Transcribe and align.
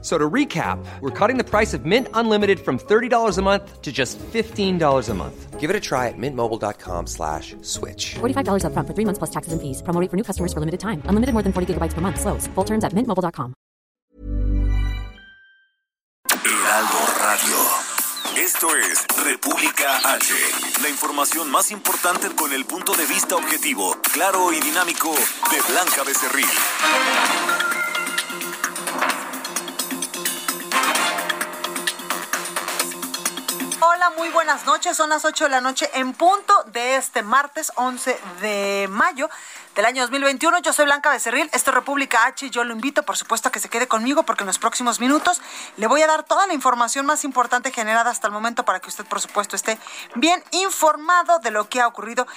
So 0.00 0.16
to 0.16 0.30
recap, 0.30 0.78
we're 1.00 1.10
cutting 1.10 1.38
the 1.38 1.44
price 1.44 1.74
of 1.74 1.84
Mint 1.84 2.06
Unlimited 2.14 2.60
from 2.60 2.78
$30 2.78 3.36
a 3.36 3.42
month 3.42 3.82
to 3.82 3.90
just 3.90 4.16
$15 4.18 5.08
a 5.08 5.14
month. 5.14 5.58
Give 5.58 5.70
it 5.70 5.74
a 5.74 5.80
try 5.80 6.06
at 6.06 6.14
mintmobile.com 6.16 7.08
slash 7.08 7.56
switch. 7.62 8.14
$45 8.20 8.64
up 8.64 8.72
front 8.74 8.86
for 8.86 8.94
three 8.94 9.04
months 9.04 9.18
plus 9.18 9.30
taxes 9.30 9.52
and 9.52 9.60
fees. 9.60 9.82
Promo 9.82 10.00
rate 10.00 10.08
for 10.08 10.16
new 10.16 10.22
customers 10.22 10.52
for 10.52 10.60
limited 10.60 10.78
time. 10.78 11.02
Unlimited 11.06 11.32
more 11.32 11.42
than 11.42 11.52
40 11.52 11.74
gigabytes 11.74 11.94
per 11.94 12.00
month. 12.00 12.20
Slows. 12.20 12.46
Full 12.54 12.64
terms 12.64 12.84
at 12.84 12.92
mintmobile.com. 12.92 13.54
Heraldo 16.30 16.98
Radio. 17.18 17.58
Esto 18.36 18.68
es 18.76 19.04
República 19.24 19.96
H. 20.14 20.32
La 20.82 20.88
información 20.88 21.50
más 21.50 21.72
importante 21.72 22.28
con 22.36 22.52
el 22.52 22.64
punto 22.66 22.92
de 22.94 23.04
vista 23.06 23.34
objetivo, 23.34 23.96
claro 24.12 24.52
y 24.52 24.60
dinámico 24.60 25.10
de 25.10 25.72
Blanca 25.72 26.04
Becerril. 26.06 26.46
Hola, 33.98 34.10
muy 34.10 34.28
buenas 34.28 34.64
noches. 34.64 34.96
Son 34.96 35.10
las 35.10 35.24
8 35.24 35.46
de 35.46 35.50
la 35.50 35.60
noche 35.60 35.90
en 35.92 36.12
punto 36.12 36.54
de 36.66 36.94
este 36.94 37.24
martes 37.24 37.72
11 37.74 38.16
de 38.40 38.86
mayo 38.88 39.28
del 39.74 39.86
año 39.86 40.02
2021. 40.02 40.60
Yo 40.60 40.72
soy 40.72 40.84
Blanca 40.84 41.10
Becerril, 41.10 41.50
esto 41.52 41.72
es 41.72 41.74
República 41.74 42.26
H 42.26 42.48
yo 42.50 42.62
lo 42.62 42.72
invito, 42.72 43.02
por 43.02 43.16
supuesto, 43.16 43.48
a 43.48 43.50
que 43.50 43.58
se 43.58 43.68
quede 43.68 43.88
conmigo 43.88 44.22
porque 44.22 44.44
en 44.44 44.46
los 44.46 44.60
próximos 44.60 45.00
minutos 45.00 45.42
le 45.78 45.88
voy 45.88 46.00
a 46.02 46.06
dar 46.06 46.22
toda 46.22 46.46
la 46.46 46.54
información 46.54 47.06
más 47.06 47.24
importante 47.24 47.72
generada 47.72 48.12
hasta 48.12 48.28
el 48.28 48.32
momento 48.32 48.64
para 48.64 48.78
que 48.78 48.88
usted, 48.88 49.04
por 49.04 49.20
supuesto, 49.20 49.56
esté 49.56 49.80
bien 50.14 50.44
informado 50.52 51.40
de 51.40 51.50
lo 51.50 51.68
que 51.68 51.80
ha 51.80 51.88
ocurrido 51.88 52.28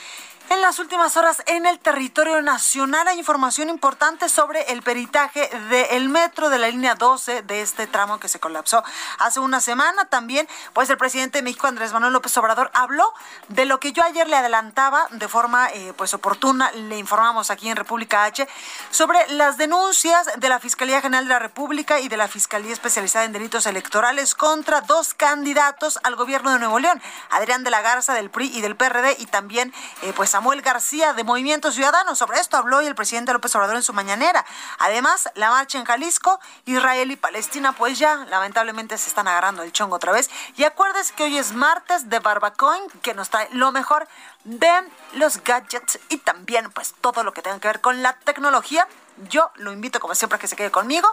en 0.50 0.62
las 0.62 0.80
últimas 0.80 1.16
horas 1.18 1.42
en 1.46 1.66
el 1.66 1.80
territorio 1.80 2.42
nacional 2.42 3.08
hay 3.08 3.20
información 3.20 3.70
importante 3.70 4.30
sobre 4.30 4.62
el 4.72 4.82
peritaje 4.82 5.50
del 5.70 6.10
metro 6.10 6.50
de 6.50 6.60
la 6.60 6.68
línea 6.68 6.96
12 6.96 7.44
de 7.44 7.62
este 7.62 7.88
tramo 7.88 8.20
que 8.20 8.28
se 8.28 8.40
colapsó 8.40 8.84
hace 9.20 9.40
una 9.40 9.62
semana. 9.62 10.06
También, 10.06 10.48
pues 10.74 10.90
el 10.90 10.98
presidente 10.98 11.40
de 11.40 11.44
México, 11.44 11.68
Andrés 11.68 11.94
Manuel 11.94 12.14
López 12.14 12.36
Obrador, 12.38 12.72
habló 12.74 13.14
de 13.48 13.66
lo 13.66 13.80
que 13.80 13.92
yo 13.92 14.04
ayer 14.04 14.28
le 14.28 14.36
adelantaba 14.36 15.08
de 15.12 15.28
forma 15.28 15.70
eh, 15.70 15.94
pues 15.96 16.14
oportuna, 16.14 16.72
le 16.72 16.98
informamos 16.98 17.52
aquí 17.52 17.70
en 17.70 17.76
República 17.76 18.26
H, 18.26 18.48
sobre 18.90 19.20
las 19.30 19.58
denuncias 19.58 20.30
de 20.38 20.50
la 20.50 20.60
Fiscalía 20.60 21.02
General 21.02 21.26
de 21.26 21.34
la 21.34 21.40
República 21.40 22.00
y 22.00 22.08
de 22.08 22.18
la 22.18 22.28
Fiscalía 22.28 22.74
Especializada 22.74 23.26
en 23.26 23.32
Delitos 23.32 23.66
Electorales 23.66 24.36
contra 24.36 24.82
dos 24.82 25.14
candidatos 25.14 26.00
al 26.04 26.16
gobierno 26.16 26.52
de 26.52 26.60
Nuevo 26.60 26.80
León, 26.80 27.02
Adrián 27.30 27.64
de 27.64 27.70
la 27.70 27.82
Garza 27.82 28.14
del 28.14 28.30
PRI 28.30 28.52
y 28.58 28.62
del 28.62 28.76
PRD 28.76 29.16
y 29.20 29.26
también 29.26 29.74
eh, 30.02 30.14
pues 30.16 30.31
Samuel 30.32 30.62
García 30.62 31.12
de 31.12 31.26
Movimiento 31.26 31.74
Ciudadano. 31.74 32.16
Sobre 32.16 32.40
esto 32.40 32.56
habló 32.56 32.78
hoy 32.78 32.88
el 32.88 32.96
presidente 32.96 33.34
López 33.34 33.54
Obrador 33.54 33.76
en 33.76 33.84
su 33.84 33.92
mañanera. 33.92 34.46
Además, 34.80 35.30
la 35.36 35.50
marcha 35.50 35.78
en 35.78 35.84
Jalisco, 35.84 36.40
Israel 36.64 37.12
y 37.12 37.18
Palestina, 37.18 37.74
pues 37.74 38.00
ya 38.00 38.16
lamentablemente 38.30 38.98
se 38.98 39.10
están 39.10 39.28
agarrando 39.28 39.62
el 39.62 39.74
chongo 39.74 39.98
otra 39.98 40.14
vez. 40.14 40.30
Y 40.56 40.64
acuérdese 40.64 41.14
que 41.16 41.24
hoy 41.24 41.38
es 41.38 41.52
martes 41.52 42.10
de 42.10 42.20
Barbacoin, 42.20 42.82
que 43.02 43.14
nos 43.14 43.30
trae 43.30 43.50
lo 43.52 43.74
mejor 43.74 44.08
de 44.46 44.72
los 45.16 45.44
gadgets 45.44 46.00
y 46.08 46.18
también 46.20 46.72
pues 46.72 46.96
todo 47.02 47.24
lo 47.24 47.34
que 47.34 47.42
tenga 47.42 47.60
que 47.60 47.68
ver 47.68 47.82
con 47.82 48.02
la 48.02 48.14
tecnología. 48.14 48.88
Yo 49.30 49.52
lo 49.56 49.74
invito 49.74 50.00
como 50.00 50.16
siempre 50.16 50.38
a 50.38 50.40
que 50.40 50.48
se 50.48 50.56
quede 50.56 50.72
conmigo 50.72 51.10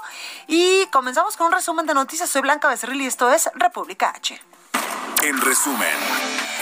y 0.47 0.87
comenzamos 0.93 1.37
con 1.37 1.49
un 1.49 1.53
resumen 1.55 1.87
de 1.87 1.95
noticias. 1.95 2.31
Soy 2.31 2.43
Blanca 2.43 2.69
Becerril 2.69 3.03
y 3.03 3.07
esto 3.07 3.29
es 3.33 3.51
República 3.55 4.13
H. 4.15 4.41
En 5.23 5.41
resumen. 5.41 5.89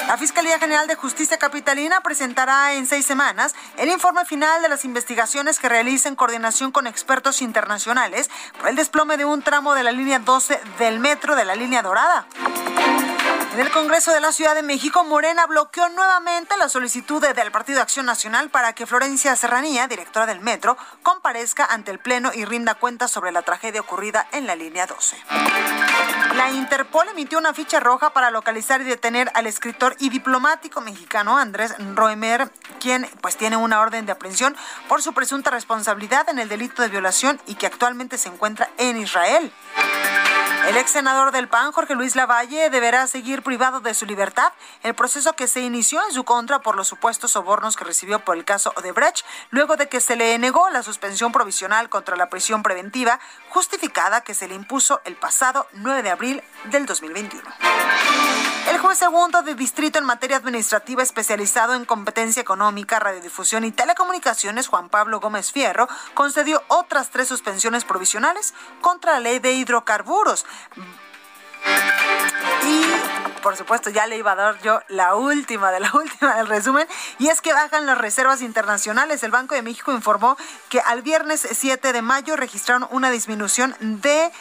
La 0.07 0.17
Fiscalía 0.17 0.59
General 0.59 0.87
de 0.87 0.95
Justicia 0.95 1.36
Capitalina 1.36 2.01
presentará 2.01 2.75
en 2.75 2.86
seis 2.86 3.05
semanas 3.05 3.55
el 3.77 3.91
informe 3.91 4.25
final 4.25 4.63
de 4.63 4.69
las 4.69 4.85
investigaciones 4.85 5.58
que 5.58 5.69
realiza 5.69 6.08
en 6.08 6.17
coordinación 6.17 6.73
con 6.73 6.86
expertos 6.86 7.42
internacionales 7.42 8.30
por 8.58 8.70
el 8.70 8.77
desplome 8.77 9.19
de 9.19 9.27
un 9.27 9.42
tramo 9.42 9.75
de 9.75 9.83
la 9.83 9.92
línea 9.92 10.19
12 10.20 10.61
del 10.79 11.01
metro 11.01 11.36
de 11.36 11.45
la 11.45 11.55
línea 11.55 11.83
dorada. 11.83 12.27
En 13.56 13.62
el 13.62 13.72
Congreso 13.72 14.12
de 14.12 14.20
la 14.20 14.33
Ciudad 14.33 14.55
de 14.55 14.62
México, 14.62 15.02
Morena 15.02 15.46
bloqueó 15.46 15.89
nuevamente 15.89 16.58
la 16.58 16.68
solicitud 16.68 17.24
del 17.27 17.50
Partido 17.50 17.80
Acción 17.80 18.05
Nacional 18.05 18.50
para 18.50 18.74
que 18.74 18.84
Florencia 18.84 19.34
Serranía, 19.34 19.89
directora 19.89 20.27
del 20.27 20.40
metro, 20.40 20.77
comparezca 21.02 21.64
ante 21.64 21.90
el 21.90 21.98
Pleno 21.98 22.33
y 22.34 22.44
rinda 22.44 22.74
cuentas 22.74 23.11
sobre 23.11 23.33
la 23.33 23.40
tragedia 23.40 23.80
ocurrida 23.80 24.28
en 24.33 24.46
la 24.46 24.56
línea 24.56 24.86
12. 24.86 25.17
La 26.34 26.50
Interpol 26.50 27.08
emitió 27.08 27.39
una 27.39 27.55
ficha 27.55 27.80
roja 27.80 28.11
para 28.11 28.30
localizar 28.30 28.83
y 28.83 28.84
detener 28.84 29.30
al 29.33 29.46
escritor 29.46 29.96
y 30.00 30.11
diplomático 30.11 30.83
mexicano 30.83 31.38
Andrés 31.38 31.74
Roemer, 31.94 32.50
quien 32.78 33.08
pues 33.23 33.38
tiene 33.38 33.56
una 33.56 33.80
orden 33.80 34.05
de 34.05 34.12
aprehensión 34.12 34.55
por 34.86 35.00
su 35.00 35.14
presunta 35.14 35.50
responsabilidad 35.50 36.28
en 36.28 36.40
el 36.40 36.50
delito 36.50 36.83
de 36.83 36.88
violación 36.88 37.40
y 37.46 37.55
que 37.55 37.64
actualmente 37.64 38.18
se 38.18 38.28
encuentra 38.28 38.68
en 38.77 38.98
Israel. 38.98 39.50
El 40.68 40.77
ex 40.78 40.90
senador 40.90 41.30
del 41.30 41.46
PAN, 41.46 41.70
Jorge 41.70 41.94
Luis 41.94 42.17
Lavalle, 42.17 42.70
deberá 42.70 43.06
seguir 43.06 43.42
privado 43.46 43.80
de 43.80 43.95
su 43.95 44.07
libertad. 44.07 44.52
El 44.83 44.96
proceso 44.96 45.34
que 45.34 45.46
se 45.46 45.61
inició 45.61 46.05
en 46.05 46.12
su 46.12 46.24
contra 46.24 46.58
por 46.62 46.74
los 46.74 46.89
supuestos 46.89 47.30
sobornos 47.30 47.77
que 47.77 47.84
recibió 47.84 48.18
por 48.18 48.36
el 48.36 48.45
caso 48.45 48.73
Odebrecht, 48.77 49.24
luego 49.51 49.77
de 49.77 49.89
que 49.89 50.01
se 50.01 50.17
le 50.17 50.36
negó 50.40 50.68
la 50.70 50.83
suspensión 50.83 51.30
provisional 51.30 51.89
contra 51.89 52.17
la 52.17 52.29
prisión 52.29 52.64
preventiva, 52.64 53.20
justificada 53.51 54.23
que 54.23 54.35
se 54.35 54.48
le 54.48 54.56
impuso 54.56 55.01
el 55.05 55.14
pasado 55.14 55.68
9 55.74 56.02
de 56.02 56.11
abril 56.11 56.42
del 56.64 56.86
2021. 56.86 57.48
El 58.68 58.79
juez 58.79 58.98
segundo 58.98 59.40
de 59.42 59.55
distrito 59.55 60.01
en 60.01 60.05
materia 60.05 60.39
administrativa 60.39 61.05
especializado 61.05 61.74
en 61.74 61.85
competencia 61.85 62.42
económica, 62.42 62.98
radiodifusión 62.98 63.64
y 63.64 63.70
telecomunicaciones, 63.70 64.67
Juan 64.67 64.89
Pablo 64.89 65.20
Gómez 65.20 65.52
Fierro, 65.52 65.89
concedió 66.14 66.64
otras 66.67 67.11
tres 67.11 67.29
suspensiones 67.29 67.85
provisionales 67.85 68.55
contra 68.80 69.12
la 69.12 69.20
ley 69.20 69.39
de 69.39 69.52
hidrocarburos. 69.52 70.45
Por 73.46 73.57
supuesto 73.57 73.90
ya 73.90 74.08
le 74.08 74.17
iba 74.17 74.33
a 74.33 74.34
dar 74.34 74.61
yo 74.61 74.80
la 74.89 75.14
última 75.14 75.70
de 75.70 75.79
la 75.79 75.89
última 75.95 76.34
del 76.34 76.48
resumen 76.48 76.89
y 77.20 77.29
es 77.29 77.40
que 77.40 77.52
bajan 77.52 77.86
las 77.86 77.96
reservas 77.96 78.42
internacionales. 78.42 79.23
El 79.23 79.30
Banco 79.30 79.55
de 79.55 79.62
México 79.62 79.92
informó 79.92 80.36
que 80.68 80.80
al 80.80 81.02
viernes 81.02 81.46
7 81.48 81.92
de 81.92 82.02
mayo 82.02 82.35
registraron 82.35 82.89
una 82.90 83.08
disminución 83.08 83.77
de 83.79 84.33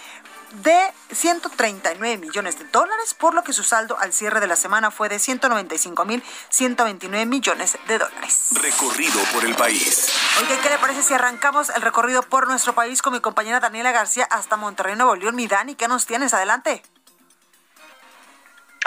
de 0.64 0.92
139 1.14 2.18
millones 2.18 2.58
de 2.58 2.66
dólares, 2.66 3.14
por 3.14 3.36
lo 3.36 3.44
que 3.44 3.54
su 3.54 3.64
saldo 3.64 3.96
al 4.00 4.12
cierre 4.12 4.40
de 4.40 4.48
la 4.48 4.56
semana 4.56 4.90
fue 4.90 5.08
de 5.08 5.20
195 5.20 6.04
mil 6.06 6.24
129 6.50 7.28
millones 7.28 7.78
de 7.88 8.00
dólares. 8.00 8.48
Recorrido 8.60 9.22
por 9.34 9.46
el 9.46 9.54
país. 9.56 10.10
Oye, 10.42 10.60
¿qué 10.64 10.70
le 10.70 10.80
parece 10.80 11.04
si 11.04 11.14
arrancamos 11.14 11.70
el 11.70 11.84
recorrido 11.84 12.24
por 12.24 12.48
nuestro 12.48 12.74
país 12.74 13.04
con 13.04 13.14
mi 13.14 13.20
compañera 13.20 13.60
Daniela 13.60 13.92
García 13.92 14.28
hasta 14.32 14.56
Monterrey, 14.56 14.96
Nuevo 14.96 15.16
León? 15.16 15.36
Mi 15.36 15.46
Dani, 15.46 15.76
¿qué 15.76 15.88
nos 15.88 16.08
tienes? 16.08 16.34
Adelante. 16.34 16.82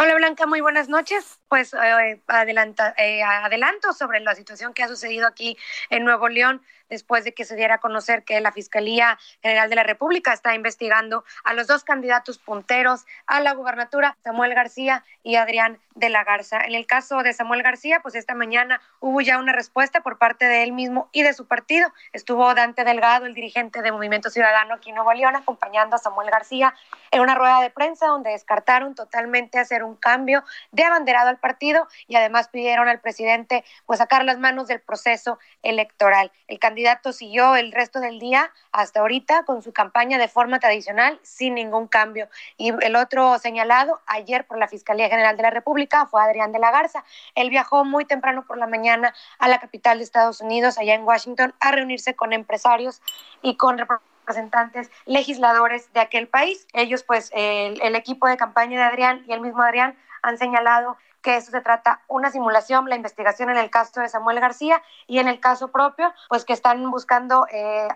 Hola 0.01 0.15
Blanca, 0.15 0.47
muy 0.47 0.61
buenas 0.61 0.89
noches. 0.89 1.41
Pues 1.49 1.75
eh, 1.75 2.23
adelanta, 2.29 2.95
eh, 2.97 3.21
adelanto 3.21 3.93
sobre 3.93 4.21
la 4.21 4.37
situación 4.37 4.73
que 4.73 4.85
ha 4.85 4.89
sucedido 4.89 5.27
aquí 5.27 5.59
en 5.91 6.05
Nuevo 6.05 6.29
León 6.29 6.63
después 6.89 7.25
de 7.25 7.35
que 7.35 7.45
se 7.45 7.57
diera 7.57 7.77
a 7.77 7.79
conocer 7.79 8.25
que 8.25 8.41
la 8.41 8.53
Fiscalía 8.53 9.19
General 9.43 9.69
de 9.69 9.77
la 9.77 9.83
República 9.83 10.33
está 10.33 10.55
investigando 10.55 11.25
a 11.45 11.55
los 11.55 11.67
dos 11.67 11.85
candidatos 11.85 12.39
punteros 12.39 13.07
a 13.27 13.41
la 13.41 13.53
gubernatura, 13.53 14.17
Samuel 14.25 14.55
García 14.55 15.05
y 15.23 15.37
Adrián 15.37 15.79
de 15.95 16.09
la 16.09 16.25
Garza. 16.25 16.61
En 16.61 16.75
el 16.75 16.87
caso 16.87 17.23
de 17.23 17.33
Samuel 17.33 17.63
García, 17.63 18.01
pues 18.01 18.15
esta 18.15 18.35
mañana 18.35 18.81
hubo 19.01 19.21
ya 19.21 19.39
una 19.39 19.53
respuesta 19.53 20.01
por 20.01 20.19
parte 20.19 20.45
de 20.47 20.63
él 20.63 20.73
mismo 20.73 21.09
y 21.13 21.23
de 21.23 21.35
su 21.35 21.47
partido. 21.47 21.93
Estuvo 22.13 22.55
Dante 22.55 22.85
Delgado, 22.85 23.27
el 23.27 23.35
dirigente 23.35 23.83
de 23.83 23.93
Movimiento 23.93 24.31
Ciudadano 24.31 24.75
aquí 24.75 24.91
en 24.91 24.97
Nuevo 24.97 25.13
León, 25.13 25.37
acompañando 25.37 25.97
a 25.97 25.99
Samuel 25.99 26.31
García 26.31 26.75
en 27.11 27.21
una 27.21 27.35
rueda 27.35 27.61
de 27.61 27.71
prensa 27.71 28.07
donde 28.07 28.31
descartaron 28.31 28.95
totalmente 28.95 29.59
hacer 29.59 29.83
un 29.83 29.97
cambio 29.97 30.45
de 30.73 30.85
abanderado 30.85 31.29
al 31.29 31.39
partido 31.39 31.89
y 32.07 32.17
además 32.17 32.49
pidieron 32.49 32.89
al 32.89 33.01
presidente 33.01 33.65
pues 33.87 33.99
sacar 33.99 34.25
las 34.25 34.39
manos 34.39 34.69
del 34.69 34.81
proceso 34.81 35.39
electoral. 35.63 36.31
El 36.47 36.59
candidato 36.59 36.78
siguió 37.13 37.57
el 37.57 37.73
resto 37.73 38.01
del 38.01 38.19
día 38.19 38.51
hasta 38.73 39.01
ahorita 39.01 39.45
con 39.45 39.63
su 39.63 39.73
campaña 39.73 40.19
de 40.19 40.29
forma 40.29 40.59
tradicional 40.59 41.19
sin 41.23 41.55
ningún 41.55 41.89
cambio. 41.89 42.29
Y 42.57 42.73
el 42.85 42.97
otro 42.97 43.39
señalado 43.39 44.01
ayer 44.07 44.47
por 44.47 44.59
la 44.59 44.69
Fiscalía 44.69 45.09
General 45.09 45.37
de 45.37 45.43
la 45.43 45.51
República 45.51 46.07
fue 46.07 46.23
Adrián 46.23 46.53
de 46.53 46.59
la 46.59 46.71
Garza. 46.71 47.05
Él 47.35 47.51
viajó 47.51 47.85
muy 47.85 48.05
temprano 48.05 48.45
por 48.47 48.59
la 48.59 48.67
mañana 48.67 49.15
a 49.39 49.49
la 49.49 49.59
capital 49.59 49.99
de 49.99 50.05
Estados 50.05 50.41
Unidos, 50.41 50.79
allá 50.79 50.95
en 50.95 51.05
Washington, 51.05 51.55
a 51.61 51.73
reunirse 51.73 52.15
con 52.15 52.33
empresarios 52.33 53.03
y 53.43 53.57
con 53.57 53.79
representantes 53.79 54.91
legisladores 55.07 55.93
de 55.93 56.01
aquel 56.01 56.29
país. 56.29 56.67
Ellos, 56.75 57.03
pues, 57.03 57.31
el 57.35 57.95
equipo 57.97 58.29
de 58.29 58.37
campaña 58.37 58.79
de 58.79 58.85
Adrián 58.85 59.25
y 59.27 59.33
el 59.33 59.41
mismo 59.41 59.63
Adrián 59.63 59.97
han 60.23 60.37
señalado 60.37 60.97
que 61.23 61.37
eso 61.37 61.51
se 61.51 61.61
trata 61.61 62.03
una 62.09 62.31
simulación, 62.31 62.89
la 62.89 62.97
investigación 62.97 63.51
en 63.51 63.57
el 63.57 63.71
caso 63.71 64.01
de 64.01 64.09
Samuel 64.09 64.41
García 64.41 64.83
y 65.07 65.19
en 65.19 65.29
el 65.29 65.41
caso 65.41 65.69
propio, 65.69 66.13
pues 66.29 66.45
que 66.45 66.53
están 66.53 66.91
buscando 66.91 67.47
eh, 67.51 67.89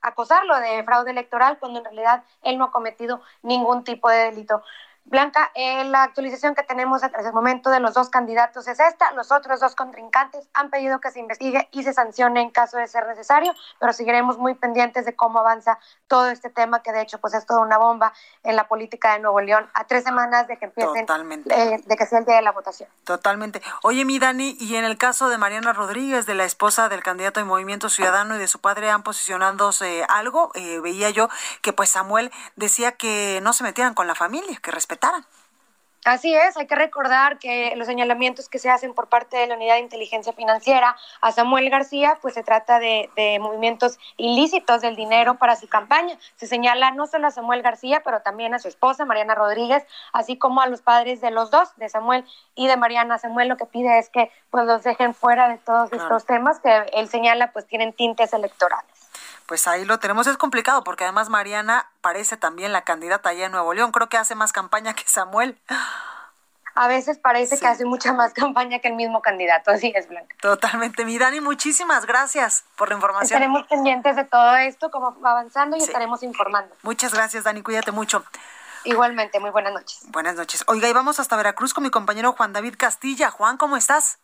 acosarlo 0.00 0.58
de 0.60 0.84
fraude 0.84 1.10
electoral 1.10 1.58
cuando 1.58 1.78
en 1.78 1.84
realidad 1.84 2.24
él 2.42 2.58
no 2.58 2.64
ha 2.64 2.70
cometido 2.70 3.22
ningún 3.42 3.84
tipo 3.84 4.08
de 4.10 4.30
delito. 4.30 4.62
Blanca, 5.06 5.50
eh, 5.54 5.84
la 5.84 6.02
actualización 6.02 6.54
que 6.54 6.62
tenemos 6.62 7.04
hasta 7.04 7.20
el 7.20 7.32
momento 7.34 7.68
de 7.68 7.78
los 7.78 7.92
dos 7.92 8.08
candidatos 8.08 8.66
es 8.68 8.80
esta. 8.80 9.12
Los 9.12 9.30
otros 9.32 9.60
dos 9.60 9.74
contrincantes 9.74 10.48
han 10.54 10.70
pedido 10.70 10.98
que 10.98 11.10
se 11.10 11.20
investigue 11.20 11.68
y 11.72 11.82
se 11.82 11.92
sancione 11.92 12.40
en 12.40 12.50
caso 12.50 12.78
de 12.78 12.88
ser 12.88 13.06
necesario, 13.06 13.54
pero 13.78 13.92
seguiremos 13.92 14.38
muy 14.38 14.54
pendientes 14.54 15.04
de 15.04 15.14
cómo 15.14 15.40
avanza 15.40 15.78
todo 16.08 16.30
este 16.30 16.48
tema, 16.48 16.82
que 16.82 16.92
de 16.92 17.02
hecho 17.02 17.18
pues 17.20 17.34
es 17.34 17.44
toda 17.44 17.60
una 17.60 17.76
bomba 17.76 18.14
en 18.42 18.56
la 18.56 18.66
política 18.66 19.12
de 19.12 19.20
Nuevo 19.20 19.40
León 19.42 19.68
a 19.74 19.84
tres 19.84 20.04
semanas 20.04 20.48
de 20.48 20.56
que 20.56 20.66
empiecen, 20.66 21.06
eh, 21.50 21.82
de 21.84 21.96
que 21.96 22.06
sea 22.06 22.20
el 22.20 22.24
día 22.24 22.36
de 22.36 22.42
la 22.42 22.52
votación. 22.52 22.88
Totalmente. 23.04 23.60
Oye, 23.82 24.04
mi 24.06 24.18
Dani, 24.18 24.56
y 24.58 24.76
en 24.76 24.84
el 24.84 24.96
caso 24.96 25.28
de 25.28 25.36
Mariana 25.36 25.74
Rodríguez, 25.74 26.24
de 26.24 26.34
la 26.34 26.44
esposa 26.44 26.88
del 26.88 27.02
candidato 27.02 27.40
de 27.40 27.44
Movimiento 27.44 27.90
Ciudadano 27.90 28.36
y 28.36 28.38
de 28.38 28.48
su 28.48 28.60
padre, 28.60 28.90
¿han 28.90 29.02
posicionándose 29.02 30.04
algo? 30.08 30.50
Eh, 30.54 30.80
veía 30.80 31.10
yo 31.10 31.28
que 31.60 31.74
pues 31.74 31.90
Samuel 31.90 32.32
decía 32.56 32.92
que 32.92 33.40
no 33.42 33.52
se 33.52 33.64
metieran 33.64 33.94
con 33.94 34.06
la 34.06 34.14
familia, 34.14 34.58
que 34.62 34.70
respetaran 34.94 35.24
Así 36.04 36.34
es, 36.34 36.54
hay 36.58 36.66
que 36.66 36.74
recordar 36.74 37.38
que 37.38 37.74
los 37.76 37.86
señalamientos 37.86 38.50
que 38.50 38.58
se 38.58 38.68
hacen 38.68 38.92
por 38.92 39.08
parte 39.08 39.38
de 39.38 39.46
la 39.46 39.54
Unidad 39.54 39.76
de 39.76 39.80
Inteligencia 39.80 40.34
Financiera 40.34 40.94
a 41.22 41.32
Samuel 41.32 41.70
García, 41.70 42.18
pues 42.20 42.34
se 42.34 42.42
trata 42.42 42.78
de, 42.78 43.08
movimientos 43.40 43.98
ilícitos 44.18 44.82
del 44.82 44.96
dinero 44.96 45.36
para 45.36 45.56
su 45.56 45.66
campaña. 45.66 46.18
Se 46.36 46.46
señala 46.46 46.90
no 46.90 47.06
solo 47.06 47.28
a 47.28 47.30
Samuel 47.30 47.62
García, 47.62 48.02
pero 48.04 48.20
también 48.20 48.52
a 48.52 48.58
su 48.58 48.68
esposa, 48.68 49.06
Mariana 49.06 49.34
Rodríguez, 49.34 49.86
así 50.12 50.36
como 50.36 50.60
a 50.60 50.66
los 50.66 50.82
padres 50.82 51.22
de 51.22 51.30
los 51.30 51.50
dos, 51.50 51.74
de 51.76 51.88
Samuel 51.88 52.26
y 52.54 52.66
de 52.66 52.76
Mariana. 52.76 53.16
Samuel 53.16 53.48
lo 53.48 53.56
que 53.56 53.64
pide 53.64 53.98
es 53.98 54.10
que 54.10 54.30
pues 54.50 54.66
los 54.66 54.82
dejen 54.82 55.14
fuera 55.14 55.48
de 55.48 55.56
todos 55.56 55.90
estos 55.90 56.26
temas 56.26 56.60
que 56.60 56.84
él 56.92 57.08
señala 57.08 57.50
pues 57.52 57.66
tienen 57.66 57.94
tintes 57.94 58.34
electorales 58.34 58.93
pues 59.46 59.66
ahí 59.66 59.84
lo 59.84 59.98
tenemos. 59.98 60.26
Es 60.26 60.36
complicado 60.36 60.84
porque 60.84 61.04
además 61.04 61.28
Mariana 61.28 61.88
parece 62.00 62.36
también 62.36 62.72
la 62.72 62.82
candidata 62.82 63.30
allá 63.30 63.46
en 63.46 63.52
Nuevo 63.52 63.74
León. 63.74 63.92
Creo 63.92 64.08
que 64.08 64.16
hace 64.16 64.34
más 64.34 64.52
campaña 64.52 64.94
que 64.94 65.04
Samuel. 65.06 65.58
A 66.76 66.88
veces 66.88 67.18
parece 67.18 67.58
que 67.58 67.66
hace 67.66 67.84
mucha 67.84 68.12
más 68.12 68.32
campaña 68.32 68.80
que 68.80 68.88
el 68.88 68.94
mismo 68.94 69.22
candidato, 69.22 69.70
así 69.70 69.92
es, 69.94 70.08
Blanca. 70.08 70.34
Totalmente. 70.40 71.04
Mi 71.04 71.18
Dani, 71.18 71.40
muchísimas 71.40 72.04
gracias 72.04 72.64
por 72.76 72.88
la 72.88 72.96
información. 72.96 73.40
Estaremos 73.40 73.68
pendientes 73.68 74.16
de 74.16 74.24
todo 74.24 74.56
esto, 74.56 74.90
cómo 74.90 75.18
va 75.20 75.30
avanzando 75.30 75.76
y 75.76 75.80
estaremos 75.80 76.22
informando. 76.24 76.74
Muchas 76.82 77.14
gracias, 77.14 77.44
Dani. 77.44 77.62
Cuídate 77.62 77.92
mucho. 77.92 78.24
Igualmente, 78.82 79.38
muy 79.38 79.50
buenas 79.50 79.72
noches. 79.72 80.00
Buenas 80.08 80.34
noches. 80.34 80.64
Oiga, 80.66 80.88
y 80.88 80.92
vamos 80.92 81.20
hasta 81.20 81.36
Veracruz 81.36 81.72
con 81.72 81.84
mi 81.84 81.90
compañero 81.90 82.32
Juan 82.32 82.52
David 82.52 82.74
Castilla. 82.76 83.30
Juan, 83.30 83.56
¿cómo 83.56 83.76
estás? 83.76 84.18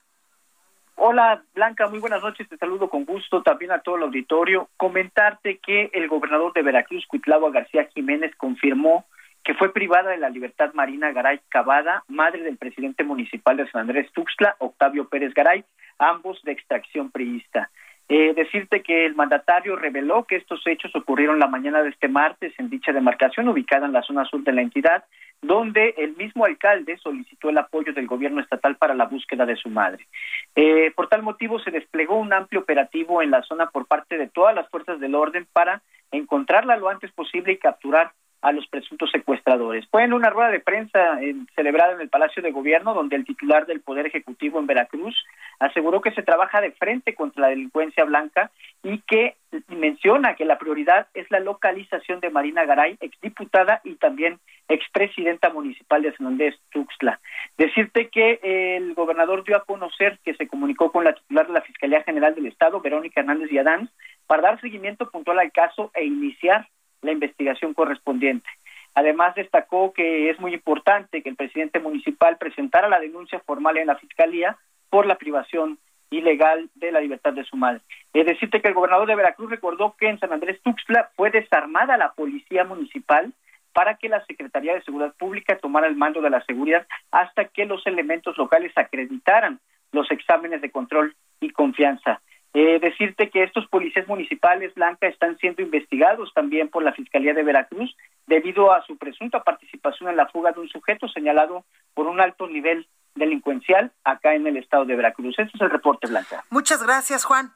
Hola 1.02 1.42
Blanca, 1.54 1.88
muy 1.88 1.98
buenas 1.98 2.22
noches, 2.22 2.46
te 2.46 2.58
saludo 2.58 2.90
con 2.90 3.06
gusto 3.06 3.42
también 3.42 3.72
a 3.72 3.78
todo 3.78 3.96
el 3.96 4.02
auditorio. 4.02 4.68
Comentarte 4.76 5.56
que 5.56 5.88
el 5.94 6.08
gobernador 6.08 6.52
de 6.52 6.60
Veracruz, 6.60 7.06
Cuitlagua 7.06 7.50
García 7.50 7.88
Jiménez, 7.94 8.36
confirmó 8.36 9.06
que 9.42 9.54
fue 9.54 9.72
privada 9.72 10.10
de 10.10 10.18
la 10.18 10.28
libertad 10.28 10.74
Marina 10.74 11.10
Garay 11.10 11.40
Cavada, 11.48 12.04
madre 12.08 12.42
del 12.42 12.58
presidente 12.58 13.02
municipal 13.02 13.56
de 13.56 13.70
San 13.70 13.80
Andrés 13.80 14.12
Tuxtla, 14.12 14.56
Octavio 14.58 15.08
Pérez 15.08 15.32
Garay, 15.32 15.64
ambos 15.98 16.38
de 16.42 16.52
extracción 16.52 17.10
priista. 17.10 17.70
Eh, 18.12 18.34
decirte 18.34 18.82
que 18.82 19.06
el 19.06 19.14
mandatario 19.14 19.76
reveló 19.76 20.24
que 20.24 20.34
estos 20.34 20.66
hechos 20.66 20.92
ocurrieron 20.96 21.38
la 21.38 21.46
mañana 21.46 21.80
de 21.80 21.90
este 21.90 22.08
martes 22.08 22.52
en 22.58 22.68
dicha 22.68 22.92
demarcación 22.92 23.48
ubicada 23.48 23.86
en 23.86 23.92
la 23.92 24.02
zona 24.02 24.24
sur 24.24 24.42
de 24.42 24.52
la 24.52 24.62
entidad 24.62 25.04
donde 25.42 25.94
el 25.96 26.16
mismo 26.16 26.44
alcalde 26.44 26.98
solicitó 26.98 27.50
el 27.50 27.58
apoyo 27.58 27.92
del 27.92 28.08
gobierno 28.08 28.40
estatal 28.40 28.76
para 28.76 28.94
la 28.94 29.06
búsqueda 29.06 29.46
de 29.46 29.54
su 29.54 29.70
madre. 29.70 30.06
Eh, 30.54 30.92
por 30.94 31.08
tal 31.08 31.22
motivo 31.22 31.60
se 31.60 31.70
desplegó 31.70 32.16
un 32.16 32.32
amplio 32.32 32.60
operativo 32.60 33.22
en 33.22 33.30
la 33.30 33.42
zona 33.42 33.70
por 33.70 33.86
parte 33.86 34.18
de 34.18 34.26
todas 34.26 34.56
las 34.56 34.68
fuerzas 34.68 34.98
del 34.98 35.14
orden 35.14 35.46
para 35.52 35.80
encontrarla 36.10 36.76
lo 36.76 36.88
antes 36.88 37.12
posible 37.12 37.52
y 37.52 37.58
capturar 37.58 38.10
a 38.42 38.52
los 38.52 38.66
presuntos 38.68 39.10
secuestradores. 39.10 39.86
Fue 39.90 40.04
en 40.04 40.12
una 40.12 40.30
rueda 40.30 40.50
de 40.50 40.60
prensa 40.60 41.18
celebrada 41.54 41.92
en 41.92 42.00
el 42.00 42.08
Palacio 42.08 42.42
de 42.42 42.52
Gobierno, 42.52 42.94
donde 42.94 43.16
el 43.16 43.24
titular 43.24 43.66
del 43.66 43.80
Poder 43.80 44.06
Ejecutivo 44.06 44.58
en 44.58 44.66
Veracruz 44.66 45.14
aseguró 45.58 46.00
que 46.00 46.12
se 46.12 46.22
trabaja 46.22 46.60
de 46.60 46.72
frente 46.72 47.14
contra 47.14 47.42
la 47.42 47.48
delincuencia 47.48 48.04
blanca 48.04 48.50
y 48.82 48.98
que 49.00 49.36
menciona 49.68 50.36
que 50.36 50.44
la 50.44 50.58
prioridad 50.58 51.08
es 51.12 51.30
la 51.30 51.40
localización 51.40 52.20
de 52.20 52.30
Marina 52.30 52.64
Garay, 52.64 52.96
exdiputada 53.00 53.80
y 53.84 53.96
también 53.96 54.38
expresidenta 54.68 55.50
municipal 55.50 56.02
de 56.02 56.16
San 56.16 56.28
Andrés 56.28 56.56
Tuxtla. 56.70 57.20
Decirte 57.58 58.08
que 58.08 58.40
el 58.76 58.94
gobernador 58.94 59.44
dio 59.44 59.56
a 59.56 59.64
conocer 59.64 60.18
que 60.24 60.34
se 60.34 60.46
comunicó 60.46 60.92
con 60.92 61.04
la 61.04 61.12
titular 61.12 61.46
de 61.46 61.52
la 61.52 61.62
Fiscalía 61.62 62.02
General 62.04 62.34
del 62.34 62.46
Estado, 62.46 62.80
Verónica 62.80 63.20
Hernández 63.20 63.50
Yadán, 63.50 63.90
para 64.26 64.42
dar 64.42 64.60
seguimiento 64.60 65.10
puntual 65.10 65.40
al 65.40 65.52
caso 65.52 65.90
e 65.94 66.04
iniciar 66.04 66.68
la 67.02 67.12
investigación 67.12 67.74
correspondiente. 67.74 68.48
Además, 68.94 69.34
destacó 69.34 69.92
que 69.92 70.30
es 70.30 70.40
muy 70.40 70.54
importante 70.54 71.22
que 71.22 71.28
el 71.28 71.36
presidente 71.36 71.78
municipal 71.78 72.36
presentara 72.38 72.88
la 72.88 73.00
denuncia 73.00 73.40
formal 73.40 73.76
en 73.76 73.86
la 73.86 73.96
Fiscalía 73.96 74.56
por 74.90 75.06
la 75.06 75.16
privación 75.16 75.78
ilegal 76.10 76.68
de 76.74 76.90
la 76.90 77.00
libertad 77.00 77.32
de 77.32 77.44
su 77.44 77.56
madre. 77.56 77.80
Es 78.12 78.26
decirte 78.26 78.60
que 78.60 78.68
el 78.68 78.74
gobernador 78.74 79.06
de 79.06 79.14
Veracruz 79.14 79.48
recordó 79.48 79.94
que 79.96 80.08
en 80.08 80.18
San 80.18 80.32
Andrés 80.32 80.60
Tuxtla 80.62 81.10
fue 81.14 81.30
desarmada 81.30 81.96
la 81.96 82.12
policía 82.12 82.64
municipal 82.64 83.32
para 83.72 83.94
que 83.94 84.08
la 84.08 84.24
Secretaría 84.26 84.74
de 84.74 84.82
Seguridad 84.82 85.14
Pública 85.16 85.58
tomara 85.58 85.86
el 85.86 85.94
mando 85.94 86.20
de 86.20 86.30
la 86.30 86.44
seguridad 86.44 86.86
hasta 87.12 87.44
que 87.44 87.66
los 87.66 87.86
elementos 87.86 88.36
locales 88.36 88.72
acreditaran 88.76 89.60
los 89.92 90.10
exámenes 90.10 90.60
de 90.60 90.70
control 90.70 91.14
y 91.40 91.50
confianza. 91.50 92.20
Eh, 92.52 92.80
decirte 92.80 93.30
que 93.30 93.44
estos 93.44 93.66
policías 93.68 94.08
municipales, 94.08 94.74
Blanca, 94.74 95.06
están 95.06 95.38
siendo 95.38 95.62
investigados 95.62 96.32
también 96.34 96.68
por 96.68 96.82
la 96.82 96.92
Fiscalía 96.92 97.32
de 97.32 97.44
Veracruz 97.44 97.96
debido 98.26 98.72
a 98.72 98.84
su 98.86 98.98
presunta 98.98 99.42
participación 99.42 100.10
en 100.10 100.16
la 100.16 100.26
fuga 100.28 100.50
de 100.50 100.60
un 100.60 100.68
sujeto 100.68 101.08
señalado 101.08 101.64
por 101.94 102.06
un 102.06 102.20
alto 102.20 102.48
nivel 102.48 102.88
delincuencial 103.14 103.92
acá 104.02 104.34
en 104.34 104.46
el 104.46 104.56
estado 104.56 104.84
de 104.84 104.96
Veracruz. 104.96 105.38
Este 105.38 105.56
es 105.56 105.60
el 105.60 105.70
reporte, 105.70 106.08
Blanca. 106.08 106.44
Muchas 106.50 106.82
gracias, 106.82 107.24
Juan. 107.24 107.52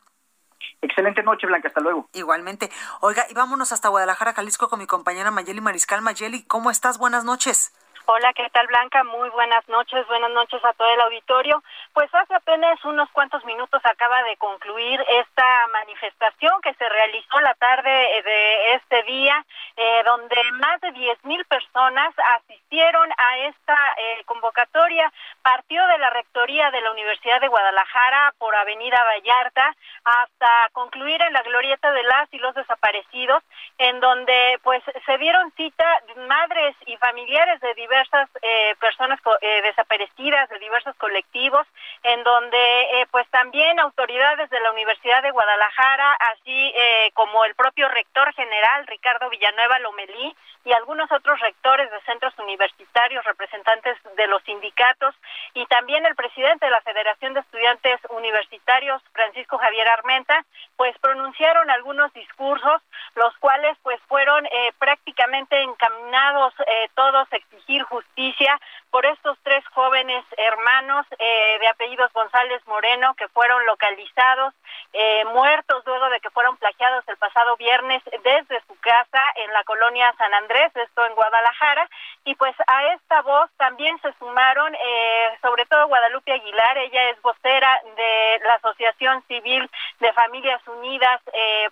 Excelente 0.80 1.22
noche, 1.22 1.46
Blanca. 1.46 1.68
Hasta 1.68 1.80
luego. 1.80 2.08
Igualmente. 2.12 2.70
Oiga, 3.00 3.24
y 3.28 3.34
vámonos 3.34 3.72
hasta 3.72 3.88
Guadalajara, 3.88 4.32
Jalisco, 4.32 4.68
con 4.68 4.78
mi 4.78 4.86
compañera 4.86 5.30
Mayeli 5.30 5.60
Mariscal. 5.60 6.02
Mayeli, 6.02 6.44
¿cómo 6.44 6.70
estás? 6.70 6.98
Buenas 6.98 7.24
noches. 7.24 7.72
Hola, 8.06 8.34
¿qué 8.34 8.46
tal 8.50 8.66
Blanca? 8.66 9.02
Muy 9.02 9.30
buenas 9.30 9.66
noches, 9.66 10.06
buenas 10.08 10.30
noches 10.32 10.62
a 10.62 10.74
todo 10.74 10.92
el 10.92 11.00
auditorio. 11.00 11.64
Pues 11.94 12.14
hace 12.14 12.34
apenas 12.34 12.84
unos 12.84 13.08
cuantos 13.12 13.42
minutos 13.46 13.80
acaba 13.82 14.22
de 14.24 14.36
concluir 14.36 15.02
esta 15.08 15.66
manifestación 15.68 16.60
que 16.60 16.74
se 16.74 16.86
realizó 16.86 17.40
la 17.40 17.54
tarde 17.54 17.90
de 18.22 18.74
este 18.74 19.02
día, 19.04 19.42
eh, 19.78 20.02
donde 20.04 20.36
más 20.52 20.82
de 20.82 20.92
diez 20.92 21.24
mil 21.24 21.42
personas 21.46 22.12
asistieron 22.36 23.08
a 23.16 23.38
esta 23.38 23.78
eh, 23.96 24.22
convocatoria. 24.26 25.10
Partió 25.40 25.86
de 25.86 25.96
la 25.96 26.10
rectoría 26.10 26.70
de 26.72 26.82
la 26.82 26.90
Universidad 26.90 27.40
de 27.40 27.48
Guadalajara 27.48 28.34
por 28.36 28.54
Avenida 28.54 29.02
Vallarta 29.02 29.74
hasta 30.04 30.68
concluir 30.72 31.22
en 31.22 31.32
la 31.32 31.40
glorieta 31.40 31.90
de 31.90 32.02
las 32.02 32.28
y 32.34 32.38
los 32.38 32.54
desaparecidos, 32.54 33.42
en 33.78 33.98
donde 34.00 34.60
pues 34.62 34.82
se 35.06 35.16
dieron 35.16 35.50
cita 35.52 35.86
madres 36.28 36.76
y 36.84 36.98
familiares 36.98 37.58
de 37.60 37.72
diversos 37.72 37.93
diversas 37.94 38.28
eh, 38.42 38.74
personas 38.80 39.20
eh, 39.40 39.62
desaparecidas 39.62 40.48
de 40.48 40.58
diversos 40.58 40.96
colectivos, 40.96 41.64
en 42.02 42.24
donde 42.24 42.58
eh, 42.58 43.06
pues 43.12 43.24
también 43.30 43.78
autoridades 43.78 44.50
de 44.50 44.58
la 44.60 44.72
Universidad 44.72 45.22
de 45.22 45.30
Guadalajara, 45.30 46.16
así 46.32 46.74
como 47.14 47.44
el 47.44 47.54
propio 47.54 47.88
rector 47.88 48.32
general 48.34 48.86
Ricardo 48.86 49.30
Villanueva 49.30 49.78
Lomelí 49.78 50.34
y 50.64 50.72
algunos 50.72 51.10
otros 51.12 51.38
rectores 51.40 51.90
de 51.90 52.00
centros 52.02 52.36
universitarios, 52.38 53.24
representantes 53.24 53.96
de 54.16 54.26
los 54.26 54.42
sindicatos 54.42 55.14
y 55.52 55.64
también 55.66 56.04
el 56.06 56.16
presidente 56.16 56.64
de 56.64 56.72
la 56.72 56.80
Federación 56.80 57.34
de 57.34 57.40
Estudiantes 57.40 58.00
Universitarios, 58.10 59.02
Francisco 59.12 59.58
Javier 59.58 59.88
Armenta, 59.88 60.44
pues 60.76 60.96
pronunciaron 60.98 61.70
algunos 61.70 62.12
discursos, 62.14 62.82
los 63.14 63.36
cuales 63.38 63.76
pues 63.82 64.00
fueron 64.08 64.46
prácticamente 64.78 65.60
encaminados 65.62 66.54
todos 66.94 67.28
a 67.32 67.36
exigir 67.36 67.83
justicia 67.84 68.60
por 68.90 69.06
estos 69.06 69.36
tres 69.42 69.64
jóvenes 69.74 70.24
hermanos 70.36 71.06
eh, 71.18 71.58
de 71.60 71.68
apellidos 71.68 72.12
González 72.12 72.62
Moreno 72.66 73.14
que 73.14 73.28
fueron 73.28 73.64
localizados 73.66 74.54
eh, 74.92 75.24
muertos 75.34 75.82
luego 75.84 76.08
de 76.10 76.20
que 76.20 76.30
fueron 76.30 76.56
plagiados 76.56 77.02
el 77.08 77.16
pasado 77.16 77.56
viernes 77.56 78.02
desde 78.22 78.62
su 78.68 78.78
casa 78.80 79.22
en 79.36 79.52
la 79.52 79.64
colonia 79.64 80.14
San 80.16 80.32
Andrés, 80.34 80.70
esto 80.76 81.04
en 81.06 81.14
Guadalajara, 81.14 81.88
y 82.24 82.34
pues 82.36 82.54
a 82.66 82.92
esta 82.94 83.22
voz 83.22 83.50
también 83.56 84.00
se 84.00 84.12
sumaron 84.18 84.74
eh, 84.74 85.38
sobre 85.42 85.66
todo 85.66 85.88
Guadalupe 85.88 86.32
Aguilar, 86.32 86.78
ella 86.78 87.10
es 87.10 87.20
vocera 87.22 87.80
de 87.96 88.40
la 88.44 88.54
Asociación 88.54 89.22
Civil 89.26 89.68
de 89.98 90.12
Familias 90.12 90.62
Unidas 90.68 91.20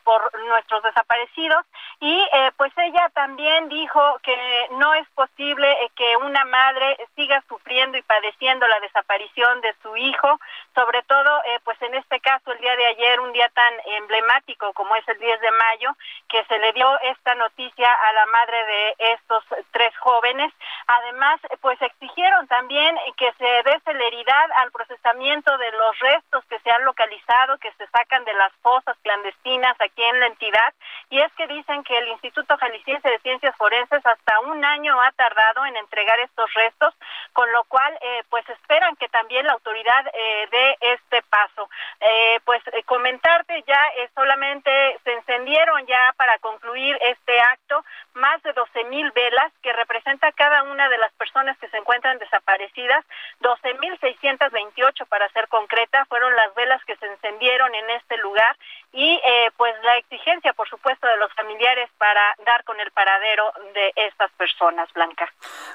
por 0.04 0.38
nuestros 0.44 0.82
desaparecidos. 0.82 1.64
Y 2.00 2.26
pues 2.56 2.72
ella 2.76 3.08
también 3.14 3.68
dijo 3.68 4.18
que 4.22 4.36
no 4.72 4.94
es 4.94 5.08
posible 5.10 5.66
que 5.96 6.16
una 6.16 6.44
madre 6.44 6.96
siga 7.14 7.42
sufriendo 7.48 7.98
y 7.98 8.02
padeciendo 8.02 8.66
la 8.66 8.80
desaparición 8.80 9.60
de 9.60 9.74
su 9.82 9.96
hijo, 9.96 10.40
sobre 10.74 11.02
todo, 11.02 11.42
eh, 11.44 11.58
pues 11.64 11.80
en 11.82 11.94
este 11.94 12.20
caso, 12.20 12.52
el 12.52 12.58
día 12.58 12.76
de 12.76 12.86
ayer, 12.86 13.20
un 13.20 13.32
día 13.32 13.48
tan 13.50 13.74
emblemático 13.86 14.72
como 14.72 14.96
es 14.96 15.06
el 15.08 15.18
10 15.18 15.40
de 15.40 15.50
mayo, 15.50 15.96
que 16.28 16.44
se 16.44 16.58
le 16.58 16.72
dio 16.72 17.00
esta 17.02 17.34
noticia 17.34 17.92
a 17.92 18.12
la 18.12 18.26
madre 18.26 18.64
de 18.64 18.94
estos 18.98 19.44
tres 19.70 19.96
jóvenes. 19.98 20.52
Además, 20.86 21.40
pues 21.60 21.80
exigieron 21.82 22.46
también 22.48 22.96
que 23.16 23.32
se 23.38 23.44
dé 23.44 23.80
celeridad 23.84 24.50
al 24.58 24.72
procesamiento 24.72 25.56
de 25.58 25.72
los 25.72 25.98
restos 25.98 26.44
que 26.46 26.58
se 26.60 26.70
han 26.70 26.84
localizado, 26.84 27.58
que 27.58 27.72
se 27.72 27.86
sacan 27.88 28.24
de 28.24 28.34
las 28.34 28.52
fosas 28.62 28.96
clandestinas 29.02 29.76
aquí 29.80 30.02
en 30.02 30.20
la 30.20 30.26
entidad. 30.26 30.74
Y 31.10 31.20
es 31.20 31.32
que 31.34 31.46
dicen 31.46 31.84
que 31.84 31.98
el 31.98 32.08
Instituto 32.08 32.56
Jalisciense 32.56 33.08
de 33.08 33.18
Ciencias 33.20 33.56
Forenses 33.56 34.04
hasta 34.04 34.40
un 34.40 34.61
año 34.64 35.00
ha 35.00 35.12
tardado 35.12 35.64
en 35.66 35.76
entregar 35.76 36.18
estos 36.20 36.52
restos, 36.54 36.94
con 37.32 37.50
lo 37.52 37.64
cual, 37.64 37.98
eh, 38.00 38.22
pues 38.28 38.48
esperan 38.48 38.96
que 38.96 39.08
también 39.08 39.46
la 39.46 39.52
autoridad 39.52 40.06
eh, 40.12 40.48
dé 40.50 40.76
este 40.80 41.22
paso. 41.22 41.68
Eh, 42.00 42.40
pues 42.44 42.62
comentarte 42.86 43.62
ya, 43.66 43.80
solamente 44.14 44.70
se 45.04 45.12
encendieron 45.12 45.86
ya 45.86 46.12
para 46.16 46.38
concluir 46.38 46.98
este 47.00 47.38
acto 47.40 47.84
más 48.14 48.42
de 48.42 48.52
12 48.52 48.84
mil 48.84 49.10
velas 49.12 49.52
que 49.62 49.72
representa 49.72 50.32
cada 50.32 50.62
una 50.64 50.88
de 50.88 50.98
las 50.98 51.12
personas 51.14 51.56
que 51.58 51.68
se 51.68 51.78
encuentran 51.78 52.18
desaparecidas, 52.18 53.04
12 53.40 53.74
mil 53.74 53.98
628 53.98 55.06
para 55.06 55.28
ser 55.30 55.48
concreta, 55.48 56.04
fueron 56.06 56.34
las 56.36 56.54
velas 56.54 56.84
que 56.84 56.96
se 56.96 57.06
encendieron 57.06 57.74
en 57.74 57.90
este 57.90 58.16
lugar 58.18 58.56
y 58.92 59.20
pues 59.56 59.74
la 59.82 59.96
exigencia, 59.96 60.52
por 60.52 60.68
supuesto, 60.68 61.06
de 61.06 61.16
los 61.16 61.32
familiares 61.32 61.88
para 61.96 62.34
dar 62.44 62.62
con 62.64 62.78
el 62.80 62.90
paradero 62.90 63.52
de 63.74 63.92
estas 63.96 64.30
personas, 64.32 64.51
Blanca. 64.94 65.32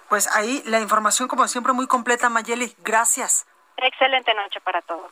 Pues 0.10 0.28
ahí 0.36 0.64
la 0.66 0.80
información, 0.80 1.28
como 1.28 1.48
siempre, 1.48 1.74
muy 1.74 1.88
completa, 1.88 2.30
Mayeli. 2.30 2.76
Gracias. 2.80 3.46
Excelente 3.78 4.34
noche 4.34 4.60
para 4.62 4.82
todos. 4.82 5.12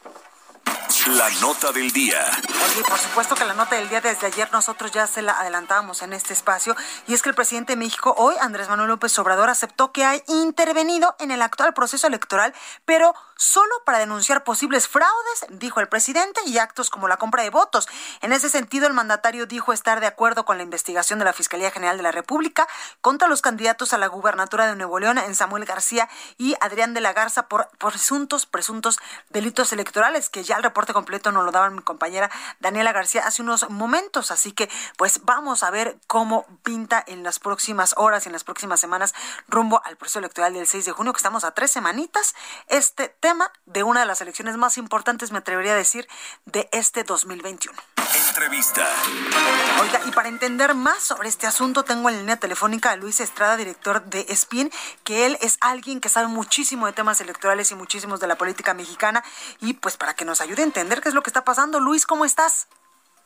La 1.07 1.29
nota 1.39 1.71
del 1.71 1.91
día. 1.91 2.19
Oye, 2.65 2.83
por 2.83 2.97
supuesto 2.97 3.35
que 3.35 3.45
la 3.45 3.53
nota 3.53 3.75
del 3.75 3.87
día 3.89 4.01
desde 4.01 4.25
ayer 4.25 4.51
nosotros 4.51 4.91
ya 4.91 5.05
se 5.05 5.21
la 5.21 5.33
adelantábamos 5.33 6.01
en 6.01 6.13
este 6.13 6.33
espacio 6.33 6.75
y 7.05 7.13
es 7.13 7.21
que 7.21 7.29
el 7.29 7.35
presidente 7.35 7.73
de 7.73 7.77
México 7.77 8.15
hoy, 8.17 8.33
Andrés 8.41 8.69
Manuel 8.69 8.89
López 8.89 9.17
Obrador, 9.19 9.51
aceptó 9.51 9.91
que 9.91 10.03
ha 10.03 10.15
intervenido 10.27 11.15
en 11.19 11.29
el 11.29 11.43
actual 11.43 11.75
proceso 11.75 12.07
electoral, 12.07 12.55
pero 12.85 13.13
solo 13.37 13.69
para 13.85 13.99
denunciar 13.99 14.43
posibles 14.43 14.87
fraudes, 14.87 15.45
dijo 15.49 15.79
el 15.79 15.87
presidente, 15.87 16.41
y 16.47 16.57
actos 16.57 16.89
como 16.89 17.07
la 17.07 17.17
compra 17.17 17.43
de 17.43 17.51
votos. 17.51 17.87
En 18.21 18.33
ese 18.33 18.49
sentido, 18.49 18.87
el 18.87 18.93
mandatario 18.93 19.45
dijo 19.45 19.73
estar 19.73 19.99
de 19.99 20.07
acuerdo 20.07 20.43
con 20.43 20.57
la 20.57 20.63
investigación 20.63 21.19
de 21.19 21.25
la 21.25 21.33
Fiscalía 21.33 21.69
General 21.69 21.97
de 21.97 22.03
la 22.03 22.11
República 22.11 22.67
contra 23.01 23.27
los 23.27 23.41
candidatos 23.41 23.93
a 23.93 23.99
la 23.99 24.07
gubernatura 24.07 24.65
de 24.65 24.75
Nuevo 24.75 24.99
León, 24.99 25.19
en 25.19 25.35
Samuel 25.35 25.65
García 25.65 26.09
y 26.39 26.55
Adrián 26.61 26.95
de 26.95 27.01
la 27.01 27.13
Garza, 27.13 27.47
por 27.47 27.69
presuntos, 27.77 28.47
presuntos 28.47 28.97
delitos 29.29 29.71
electorales, 29.71 30.29
que 30.29 30.43
ya 30.43 30.57
el 30.57 30.63
reporte 30.63 30.94
completo 30.95 31.33
nos 31.33 31.43
lo 31.43 31.51
daba 31.51 31.69
mi 31.69 31.81
compañera 31.81 32.31
Daniela 32.61 32.93
García 32.93 33.27
hace 33.27 33.41
unos 33.41 33.69
momentos. 33.69 34.31
Así 34.31 34.53
que, 34.53 34.69
pues 34.97 35.25
vamos 35.25 35.61
a 35.61 35.69
ver 35.69 35.99
cómo 36.07 36.47
pinta 36.63 37.03
en 37.05 37.21
las 37.21 37.37
próximas 37.39 37.93
horas 37.97 38.25
y 38.25 38.29
en 38.29 38.33
las 38.33 38.45
próximas 38.45 38.79
semanas 38.79 39.13
rumbo 39.49 39.81
al 39.83 39.97
proceso 39.97 40.19
electoral 40.19 40.53
del 40.53 40.65
6 40.65 40.85
de 40.85 40.91
junio, 40.93 41.11
que 41.11 41.17
estamos 41.17 41.43
a 41.43 41.51
tres 41.51 41.69
semanitas. 41.69 42.33
Este 42.67 43.09
tema 43.09 43.51
de 43.65 43.83
una 43.83 43.99
de 43.99 44.05
las 44.05 44.21
elecciones 44.21 44.55
más 44.55 44.77
importantes, 44.77 45.33
me 45.33 45.39
atrevería 45.39 45.73
a 45.73 45.75
decir, 45.75 46.07
de 46.45 46.69
este 46.71 47.03
2021. 47.03 47.77
Entrevista. 48.29 48.87
Oiga, 49.81 50.01
y 50.05 50.11
para 50.11 50.29
entender 50.29 50.75
más 50.75 51.03
sobre 51.03 51.27
este 51.27 51.47
asunto, 51.47 51.83
tengo 51.83 52.09
en 52.09 52.19
línea 52.19 52.37
telefónica 52.37 52.91
a 52.91 52.95
Luis 52.95 53.19
Estrada, 53.19 53.57
director 53.57 54.03
de 54.05 54.25
SPIN, 54.33 54.71
que 55.03 55.25
él 55.25 55.37
es 55.41 55.57
alguien 55.59 55.99
que 55.99 56.07
sabe 56.07 56.27
muchísimo 56.27 56.85
de 56.85 56.93
temas 56.93 57.19
electorales 57.19 57.71
y 57.71 57.75
muchísimos 57.75 58.21
de 58.21 58.27
la 58.27 58.37
política 58.37 58.73
mexicana, 58.73 59.23
y 59.59 59.73
pues 59.73 59.97
para 59.97 60.13
que 60.13 60.23
nos 60.23 60.39
ayude 60.39 60.61
a 60.61 60.65
entender 60.65 60.84
qué 61.01 61.09
es 61.09 61.15
lo 61.15 61.23
que 61.23 61.29
está 61.29 61.43
pasando. 61.43 61.79
Luis, 61.79 62.05
¿cómo 62.05 62.25
estás? 62.25 62.67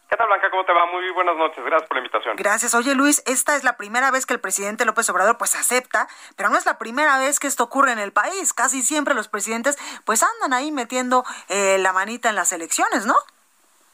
¿Qué 0.10 0.18
tal, 0.18 0.28
Blanca? 0.28 0.50
¿Cómo 0.50 0.66
te 0.66 0.74
va? 0.74 0.88
Muy 0.88 1.08
buenas 1.12 1.36
noches. 1.36 1.64
Gracias 1.64 1.88
por 1.88 1.98
la 1.98 2.00
invitación. 2.00 2.36
Gracias. 2.36 2.74
Oye, 2.74 2.96
Luis, 2.96 3.22
esta 3.28 3.56
es 3.56 3.64
la 3.64 3.78
primera 3.78 4.10
vez 4.10 4.26
que 4.26 4.34
el 4.34 4.40
presidente 4.40 4.84
López 4.84 5.08
Obrador 5.12 5.38
pues 5.38 5.56
acepta, 5.56 6.08
pero 6.36 6.50
no 6.50 6.58
es 6.58 6.66
la 6.66 6.80
primera 6.80 7.20
vez 7.20 7.40
que 7.40 7.46
esto 7.46 7.64
ocurre 7.66 7.92
en 7.92 8.00
el 8.00 8.12
país. 8.12 8.52
Casi 8.54 8.82
siempre 8.82 9.14
los 9.14 9.28
presidentes 9.28 9.78
pues 10.06 10.24
andan 10.24 10.58
ahí 10.58 10.72
metiendo 10.72 11.24
eh, 11.48 11.78
la 11.78 11.94
manita 11.94 12.30
en 12.30 12.36
las 12.36 12.52
elecciones, 12.52 13.06
¿no? 13.06 13.14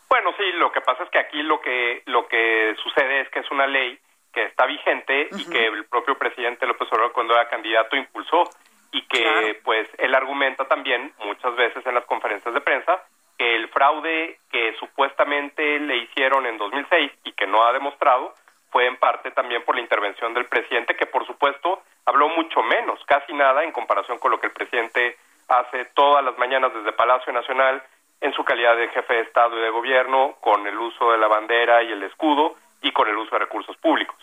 Bueno, 0.07 0.31
sí, 0.37 0.43
lo 0.53 0.71
que 0.71 0.79
pasa 0.79 1.03
es 1.03 1.09
que 1.09 1.19
aquí 1.19 1.43
lo 1.43 1.59
que 1.59 2.03
lo 2.05 2.27
que 2.29 2.75
sucede 2.81 3.21
es 3.21 3.29
que 3.29 3.39
es 3.39 3.51
una 3.51 3.67
ley 3.67 3.99
que 4.33 4.43
está 4.43 4.65
vigente 4.65 5.27
y 5.35 5.49
que 5.49 5.67
el 5.67 5.85
propio 5.85 6.17
presidente 6.17 6.65
López 6.65 6.87
Obrador 6.93 7.11
cuando 7.11 7.33
era 7.33 7.49
candidato 7.49 7.97
impulsó 7.97 8.49
y 8.93 9.01
que 9.07 9.59
pues 9.65 9.89
él 9.97 10.15
argumenta 10.15 10.65
también 10.65 11.13
muchas 11.19 11.53
veces 11.57 11.85
en 11.85 11.95
las 11.95 12.05
conferencias 12.05 12.53
de 12.53 12.61
prensa 12.61 13.03
que 13.37 13.55
el 13.55 13.67
fraude 13.69 14.39
que 14.51 14.73
supuestamente 14.79 15.79
le 15.79 15.97
hicieron 15.97 16.45
en 16.45 16.57
2006 16.57 17.11
y 17.25 17.31
que 17.33 17.47
no 17.47 17.63
ha 17.65 17.73
demostrado 17.73 18.33
fue 18.71 18.87
en 18.87 18.97
parte 18.97 19.31
también 19.31 19.63
por 19.63 19.75
la 19.75 19.81
intervención 19.81 20.33
del 20.33 20.45
presidente, 20.45 20.95
que 20.95 21.05
por 21.05 21.25
supuesto 21.25 21.81
habló 22.05 22.29
mucho 22.29 22.61
menos, 22.63 22.99
casi 23.05 23.33
nada 23.33 23.63
en 23.63 23.71
comparación 23.71 24.19
con 24.19 24.31
lo 24.31 24.39
que 24.39 24.47
el 24.47 24.53
presidente 24.53 25.17
hace 25.47 25.85
todas 25.93 26.23
las 26.23 26.37
mañanas 26.37 26.73
desde 26.73 26.91
Palacio 26.91 27.31
Nacional 27.31 27.81
en 28.21 28.33
su 28.33 28.43
calidad 28.43 28.75
de 28.75 28.89
jefe 28.89 29.13
de 29.13 29.21
Estado 29.21 29.57
y 29.57 29.61
de 29.61 29.69
Gobierno, 29.69 30.35
con 30.41 30.65
el 30.65 30.77
uso 30.77 31.11
de 31.11 31.17
la 31.17 31.27
bandera 31.27 31.83
y 31.83 31.91
el 31.91 32.03
escudo 32.03 32.55
y 32.81 32.91
con 32.91 33.07
el 33.07 33.17
uso 33.17 33.31
de 33.31 33.39
recursos 33.39 33.77
públicos. 33.77 34.17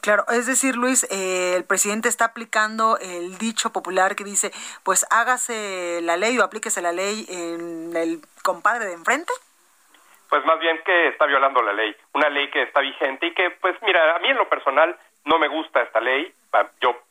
Claro, 0.00 0.24
es 0.28 0.46
decir, 0.46 0.76
Luis, 0.76 1.04
eh, 1.10 1.54
el 1.56 1.64
presidente 1.64 2.08
está 2.08 2.26
aplicando 2.26 2.98
el 2.98 3.38
dicho 3.38 3.72
popular 3.72 4.16
que 4.16 4.24
dice, 4.24 4.50
pues 4.84 5.06
hágase 5.10 6.00
la 6.02 6.16
ley 6.16 6.38
o 6.38 6.44
aplíquese 6.44 6.82
la 6.82 6.92
ley 6.92 7.24
en 7.28 7.96
el 7.96 8.20
compadre 8.42 8.86
de 8.86 8.94
enfrente. 8.94 9.32
Pues 10.28 10.44
más 10.44 10.58
bien 10.60 10.80
que 10.84 11.08
está 11.08 11.26
violando 11.26 11.62
la 11.62 11.72
ley, 11.72 11.94
una 12.14 12.30
ley 12.30 12.50
que 12.50 12.62
está 12.62 12.80
vigente 12.80 13.26
y 13.26 13.34
que, 13.34 13.50
pues 13.60 13.76
mira, 13.82 14.16
a 14.16 14.18
mí 14.18 14.28
en 14.28 14.38
lo 14.38 14.48
personal 14.48 14.96
no 15.24 15.38
me 15.38 15.48
gusta 15.48 15.82
esta 15.82 16.00
ley, 16.00 16.32
yo 16.80 17.02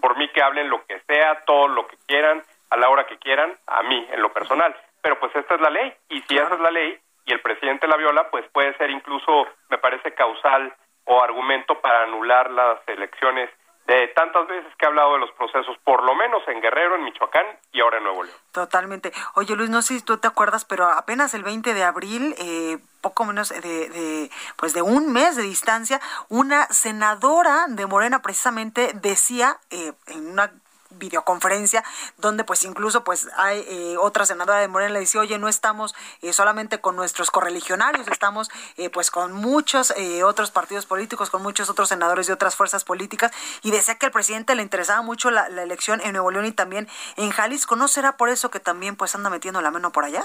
por, 0.00 0.16
mí 0.16 0.28
que 0.30 0.42
hablen 0.42 0.68
lo 0.68 0.84
que 0.86 0.98
sea, 1.06 1.44
todo 1.44 1.68
lo 1.68 1.86
que 1.86 1.96
quieran, 2.06 2.42
a 2.70 2.76
la 2.76 2.88
hora 2.88 3.06
que 3.06 3.18
quieran, 3.18 3.56
a 3.66 3.82
mí 3.82 4.08
en 4.10 4.22
lo 4.22 4.32
personal, 4.32 4.74
pero 5.02 5.18
pues 5.20 5.34
esta 5.36 5.54
es 5.54 5.60
la 5.60 5.70
ley 5.70 5.92
y 6.08 6.20
si 6.22 6.36
esa 6.36 6.54
es 6.54 6.60
la 6.60 6.70
ley 6.70 6.98
y 7.26 7.32
el 7.32 7.40
presidente 7.40 7.86
la 7.86 7.96
viola, 7.96 8.30
pues 8.30 8.44
puede 8.52 8.76
ser 8.76 8.90
incluso, 8.90 9.46
me 9.68 9.78
parece, 9.78 10.14
causal 10.14 10.74
o 11.04 11.22
argumento 11.22 11.80
para 11.80 12.04
anular 12.04 12.50
las 12.50 12.78
elecciones 12.86 13.50
de 13.90 14.06
tantas 14.08 14.46
veces 14.46 14.72
que 14.78 14.86
he 14.86 14.88
hablado 14.88 15.14
de 15.14 15.18
los 15.18 15.32
procesos, 15.32 15.76
por 15.82 16.04
lo 16.04 16.14
menos 16.14 16.46
en 16.46 16.60
Guerrero, 16.60 16.94
en 16.94 17.02
Michoacán 17.02 17.44
y 17.72 17.80
ahora 17.80 17.98
en 17.98 18.04
Nuevo 18.04 18.22
León. 18.22 18.36
Totalmente. 18.52 19.12
Oye 19.34 19.56
Luis, 19.56 19.68
no 19.68 19.82
sé 19.82 19.94
si 19.98 20.04
tú 20.04 20.16
te 20.18 20.28
acuerdas, 20.28 20.64
pero 20.64 20.86
apenas 20.86 21.34
el 21.34 21.42
20 21.42 21.74
de 21.74 21.82
abril, 21.82 22.36
eh, 22.38 22.78
poco 23.00 23.24
menos 23.24 23.48
de, 23.48 23.60
de, 23.60 24.30
pues 24.56 24.74
de 24.74 24.82
un 24.82 25.12
mes 25.12 25.34
de 25.34 25.42
distancia, 25.42 26.00
una 26.28 26.66
senadora 26.66 27.64
de 27.66 27.86
Morena 27.86 28.22
precisamente 28.22 28.92
decía 28.94 29.56
eh, 29.70 29.92
en 30.06 30.30
una 30.30 30.52
videoconferencia 30.90 31.82
donde 32.18 32.44
pues 32.44 32.64
incluso 32.64 33.04
pues 33.04 33.30
hay 33.36 33.64
eh, 33.68 33.96
otra 33.98 34.26
senadora 34.26 34.58
de 34.58 34.68
Morena 34.68 34.92
le 34.92 35.00
dice 35.00 35.18
oye 35.18 35.38
no 35.38 35.48
estamos 35.48 35.94
eh, 36.22 36.32
solamente 36.32 36.80
con 36.80 36.96
nuestros 36.96 37.30
correligionarios 37.30 38.08
estamos 38.08 38.50
eh, 38.76 38.90
pues 38.90 39.10
con 39.10 39.32
muchos 39.32 39.94
otros 40.24 40.50
partidos 40.50 40.86
políticos 40.86 41.30
con 41.30 41.42
muchos 41.42 41.70
otros 41.70 41.88
senadores 41.88 42.26
de 42.26 42.32
otras 42.32 42.56
fuerzas 42.56 42.84
políticas 42.84 43.32
y 43.62 43.70
decía 43.70 43.96
que 43.96 44.06
al 44.06 44.12
presidente 44.12 44.54
le 44.54 44.62
interesaba 44.62 45.02
mucho 45.02 45.30
la, 45.30 45.46
elección 45.46 46.00
en 46.00 46.12
Nuevo 46.12 46.30
León 46.30 46.46
y 46.46 46.52
también 46.52 46.88
en 47.16 47.30
Jalisco. 47.30 47.76
No 47.76 47.86
será 47.88 48.16
por 48.16 48.28
eso 48.28 48.50
que 48.50 48.60
también 48.60 48.96
pues 48.96 49.14
anda 49.14 49.30
metiendo 49.30 49.60
la 49.60 49.70
mano 49.70 49.92
por 49.92 50.04
allá 50.04 50.24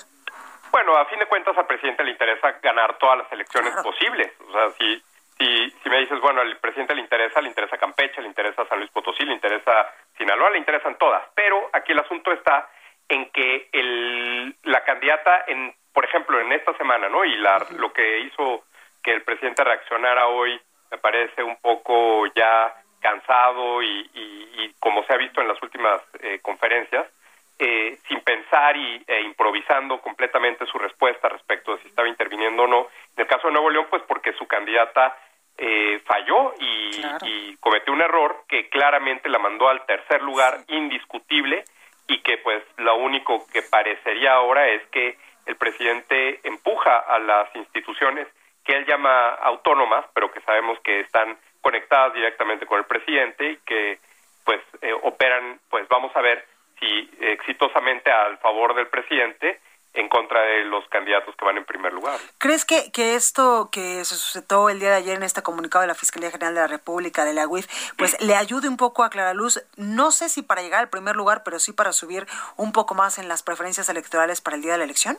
bueno 0.72 0.98
a 0.98 1.06
fin 1.06 1.20
de 1.20 1.26
cuentas 1.28 1.58
al 1.58 1.68
presidente 1.68 2.04
le 2.04 2.12
interesa 2.12 2.52
ganar 2.62 2.98
todas 2.98 3.18
las 3.20 3.32
elecciones 3.32 3.74
posibles. 3.84 4.32
O 4.48 4.52
sea 4.52 4.72
si 4.78 5.04
si, 5.38 5.70
si 5.84 5.90
me 5.90 6.00
dices, 6.00 6.20
bueno, 6.22 6.42
al 6.42 6.58
presidente 6.58 6.96
le 6.96 7.02
interesa, 7.02 7.42
le 7.42 7.50
interesa 7.50 7.78
Campeche, 7.78 8.22
le 8.22 8.28
interesa 8.28 8.66
San 8.68 8.80
Luis 8.80 8.92
Potosí, 8.92 9.26
le 9.26 9.34
interesa 9.34 9.94
Sinaloa, 10.18 10.52
le 10.52 10.60
interesan 10.60 10.98
todas, 10.98 11.24
pero 11.36 11.70
aquí 11.74 11.92
el 11.92 12.00
asunto 12.00 12.32
está 12.32 12.70
en 13.10 13.30
que 13.32 13.70
el, 13.72 14.56
la 14.64 14.84
candidata, 14.84 15.46
en, 15.48 15.74
por 15.94 16.06
ejemplo, 16.06 16.40
en 16.40 16.52
esta 16.52 16.76
semana, 16.78 17.10
¿no? 17.10 17.24
Y 17.26 17.36
la, 17.38 17.66
lo 17.78 17.94
que 17.94 18.20
hizo 18.20 18.66
que 19.04 19.12
el 19.12 19.22
presidente 19.24 19.64
reaccionara 19.64 20.28
hoy 20.28 20.60
me 20.92 20.98
parece 20.98 21.44
un 21.44 21.58
poco 21.58 22.26
ya 22.36 22.74
cansado 23.00 23.84
y, 23.84 24.10
y, 24.14 24.74
como 24.80 25.04
se 25.04 25.14
ha 25.14 25.18
visto 25.18 25.42
en 25.42 25.48
las 25.48 25.62
últimas 25.62 26.02
eh, 26.22 26.40
conferencias, 26.42 27.06
eh, 27.60 27.98
sin 28.08 28.20
pensar 28.22 28.76
y, 28.76 29.04
e 29.08 29.22
improvisando 29.22 30.02
completamente 30.02 30.66
su 30.66 30.78
respuesta 30.80 31.30
respecto 31.30 31.76
de 31.76 31.82
si 31.84 31.88
estaba 31.88 32.08
interviniendo 32.08 32.64
o 32.64 32.68
no. 32.68 32.88
En 33.16 33.22
el 33.22 33.28
caso 33.28 33.48
de 33.48 33.54
Nuevo 33.54 33.70
León, 33.70 33.88
pues 33.90 34.02
porque 34.08 34.34
su 34.34 34.48
candidata 34.48 35.16
eh, 35.58 36.02
falló 36.06 36.54
y, 36.60 37.56
cometió 37.60 37.94
un 37.94 38.02
error 38.02 38.44
que 38.48 38.70
claramente 38.70 39.30
la 39.30 39.40
mandó 39.40 39.70
al 39.70 39.86
tercer 39.86 40.22
lugar 40.22 40.60
indiscutible 40.68 41.64
y 42.08 42.20
que 42.20 42.38
pues 42.38 42.64
lo 42.78 42.96
único 42.98 43.46
que 43.52 43.62
parecería 43.64 44.34
ahora 44.34 44.68
es 44.68 44.86
que 44.88 45.18
el 45.46 45.56
presidente 45.56 46.40
empuja 46.44 46.98
a 46.98 47.20
las 47.20 47.56
instituciones 47.56 48.28
que 48.64 48.74
él 48.74 48.86
llama 48.86 49.30
autónomas, 49.30 50.06
pero 50.14 50.32
que 50.32 50.42
sabemos 50.42 50.80
que 50.82 51.00
están 51.02 51.38
conectadas 51.62 52.14
directamente 52.14 52.66
con 52.66 52.80
el 52.80 52.86
presidente 52.86 53.52
y 53.52 53.58
que 53.66 54.00
pues 54.44 54.62
eh, 54.82 54.94
operan, 55.04 55.60
pues 55.70 55.88
vamos 55.88 56.16
a 56.16 56.22
ver 56.22 56.46
si 56.80 57.10
exitosamente 57.20 58.12
al 58.12 58.38
favor 58.40 58.76
del 58.76 58.88
presidente 58.88 59.60
en 59.96 60.10
contra 60.10 60.42
de 60.42 60.66
los 60.66 60.88
candidatos 60.90 61.36
que 61.36 61.46
van 61.46 61.58
en 61.58 61.66
primer 61.66 61.94
lugar. 61.94 62.20
¿Crees 62.38 62.66
que, 62.66 62.92
que 62.92 63.16
esto 63.16 63.70
que 63.72 64.04
se 64.06 64.16
suscitó 64.16 64.70
el 64.70 64.80
día 64.80 64.90
de 64.90 64.96
ayer 64.96 65.18
en 65.18 65.24
este 65.24 65.42
comunicado 65.42 65.82
de 65.82 65.88
la 65.88 65.96
Fiscalía 65.96 66.32
General 66.32 66.54
de 66.54 66.62
la 66.62 66.68
República, 66.68 67.26
de 67.26 67.34
la 67.34 67.48
UIF, 67.48 67.68
pues 67.98 68.20
le 68.22 68.36
ayude 68.36 68.68
un 68.68 68.78
poco 68.78 69.04
a 69.04 69.10
Claraluz, 69.10 69.64
no 69.78 70.12
sé 70.12 70.30
si 70.30 70.42
para 70.42 70.62
llegar 70.62 70.82
al 70.82 70.90
primer 70.90 71.16
lugar, 71.16 71.44
pero 71.44 71.60
sí 71.60 71.72
para 71.72 71.94
subir 71.94 72.28
un 72.58 72.72
poco 72.72 72.96
más 72.96 73.18
en 73.18 73.28
las 73.28 73.44
preferencias 73.44 73.90
electorales 73.90 74.42
para 74.42 74.56
el 74.56 74.62
día 74.62 74.74
de 74.74 74.78
la 74.80 74.84
elección? 74.84 75.18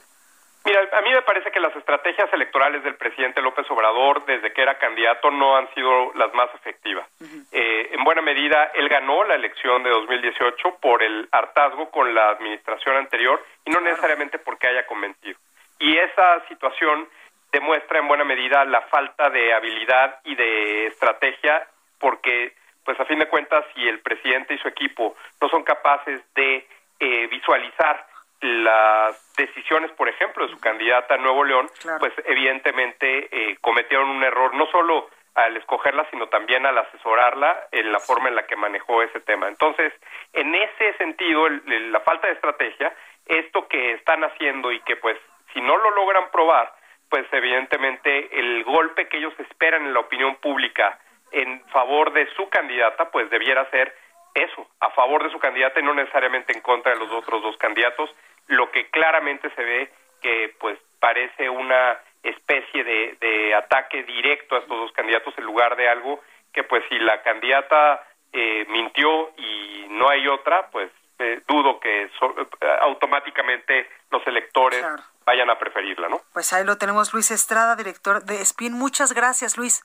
Mira, 0.67 0.81
a 0.99 1.01
mí 1.03 1.13
me 1.13 1.23
parece 1.23 1.53
que 1.53 1.61
las 1.61 1.77
estrategias 1.77 2.29
electorales 2.33 2.83
del 2.83 2.97
presidente 2.97 3.41
López 3.41 3.71
Obrador 3.71 4.27
desde 4.27 4.53
que 4.53 4.63
era 4.63 4.77
candidato 4.79 5.31
no 5.31 5.57
han 5.57 5.73
sido 5.75 6.13
las 6.15 6.35
más 6.35 6.53
efectivas. 6.57 7.07
eh, 7.53 7.91
en 7.93 8.03
buena 8.03 8.21
medida, 8.21 8.73
él 8.75 8.89
ganó 8.89 9.23
la 9.23 9.37
elección 9.37 9.85
de 9.85 9.91
2018 9.91 10.79
por 10.81 11.05
el 11.05 11.29
hartazgo 11.31 11.89
con 11.93 12.13
la 12.13 12.31
administración 12.31 12.97
anterior 12.97 13.41
y 13.65 13.71
no 13.71 13.81
necesariamente 13.81 14.41
porque 14.41 14.67
haya 14.67 14.85
convencido. 14.87 15.39
Y 15.79 15.97
esa 15.99 16.45
situación 16.49 17.09
demuestra 17.53 18.01
en 18.01 18.09
buena 18.09 18.25
medida 18.25 18.65
la 18.65 18.81
falta 18.83 19.31
de 19.31 19.55
habilidad 19.55 20.19
y 20.25 20.35
de 20.35 20.87
estrategia 20.89 21.65
porque, 22.01 22.55
pues 22.85 22.99
a 22.99 23.05
fin 23.05 23.21
de 23.21 23.29
cuentas, 23.29 23.65
si 23.73 23.87
el 23.87 24.01
presidente 24.01 24.55
y 24.55 24.59
su 24.59 24.67
equipo 24.67 25.15
no 25.41 25.49
son 25.49 25.63
capaces 25.63 26.21
de 26.35 26.67
eh, 26.99 27.27
visualizar 27.29 28.05
las 28.41 29.35
decisiones, 29.37 29.91
por 29.93 30.09
ejemplo, 30.09 30.47
de 30.47 30.53
su 30.53 30.61
candidata 30.61 31.15
a 31.15 31.19
Nuevo 31.19 31.45
León, 31.45 31.69
pues 31.99 32.13
evidentemente 32.25 33.29
eh, 33.31 33.57
cometieron 33.61 34.09
un 34.09 34.23
error, 34.23 34.55
no 34.55 34.67
solo 34.67 35.09
al 35.35 35.57
escogerla, 35.57 36.07
sino 36.11 36.29
también 36.29 36.65
al 36.65 36.79
asesorarla 36.79 37.69
en 37.73 37.93
la 37.93 38.01
forma 38.01 38.29
en 38.29 38.37
la 38.37 38.47
que 38.47 38.57
manejó 38.57 39.03
ese 39.03 39.21
tema. 39.21 39.49
Entonces, 39.49 39.93
en 40.33 40.55
ese 40.55 40.95
sentido, 40.95 41.47
el, 41.47 41.63
el, 41.67 41.93
la 41.93 42.01
falta 42.01 42.27
de 42.27 42.35
estrategia, 42.35 42.95
esto 43.27 43.69
que 43.69 43.93
están 43.93 44.25
haciendo 44.25 44.73
y 44.73 44.81
que 44.81 44.97
pues 44.97 45.19
si 45.53 45.61
no 45.61 45.77
lo 45.77 45.91
logran 45.91 46.31
probar, 46.31 46.73
pues 47.11 47.27
evidentemente 47.33 48.39
el 48.39 48.65
golpe 48.65 49.09
que 49.09 49.19
ellos 49.19 49.35
esperan 49.39 49.87
en 49.87 49.95
la 49.95 50.01
opinión 50.01 50.37
pública 50.37 50.99
en 51.33 51.65
favor 51.69 52.13
de 52.13 52.27
su 52.35 52.49
candidata, 52.49 53.11
pues 53.11 53.29
debiera 53.31 53.69
ser 53.71 53.95
eso, 54.35 54.69
a 54.81 54.91
favor 54.91 55.23
de 55.23 55.31
su 55.31 55.39
candidata 55.39 55.81
y 55.81 55.83
no 55.83 55.95
necesariamente 55.95 56.53
en 56.53 56.61
contra 56.61 56.93
de 56.93 56.99
los 56.99 57.11
otros 57.11 57.43
dos 57.43 57.57
candidatos, 57.57 58.11
lo 58.49 58.71
que 58.71 58.89
claramente 58.91 59.51
se 59.55 59.63
ve 59.63 59.91
que 60.21 60.55
pues 60.59 60.79
parece 61.01 61.49
una 61.49 61.99
especie 62.23 62.83
de, 62.85 63.17
de 63.21 63.55
ataque 63.55 64.03
directo 64.03 64.57
a 64.57 64.59
estos 64.61 64.77
dos 64.77 64.93
candidatos 64.93 65.35
en 65.39 65.45
lugar 65.45 65.77
de 65.77 65.89
algo 65.89 66.21
que 66.53 66.65
pues 66.65 66.83
si 66.89 66.99
la 66.99 67.23
candidata 67.23 68.03
eh, 68.33 68.67
mintió 68.69 69.33
y 69.37 69.87
no 69.91 70.09
hay 70.09 70.27
otra, 70.27 70.69
pues 70.71 70.91
eh, 71.19 71.41
dudo 71.47 71.79
que 71.81 72.11
so, 72.19 72.35
eh, 72.39 72.47
automáticamente 72.81 73.89
los 74.11 74.27
electores 74.27 74.81
claro. 74.81 75.03
vayan 75.25 75.51
a 75.51 75.59
preferirla, 75.59 76.09
¿no? 76.09 76.21
Pues 76.33 76.53
ahí 76.53 76.65
lo 76.65 76.77
tenemos, 76.77 77.13
Luis 77.15 77.31
Estrada, 77.31 77.77
director 77.77 78.25
de 78.25 78.45
SPIN. 78.45 78.73
Muchas 78.73 79.13
gracias, 79.13 79.57
Luis. 79.57 79.85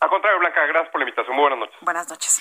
Al 0.00 0.10
contrario, 0.10 0.37
Muy 1.28 1.40
buenas 1.42 1.58
noches. 1.58 1.78
Buenas 1.82 2.08
noches. 2.08 2.40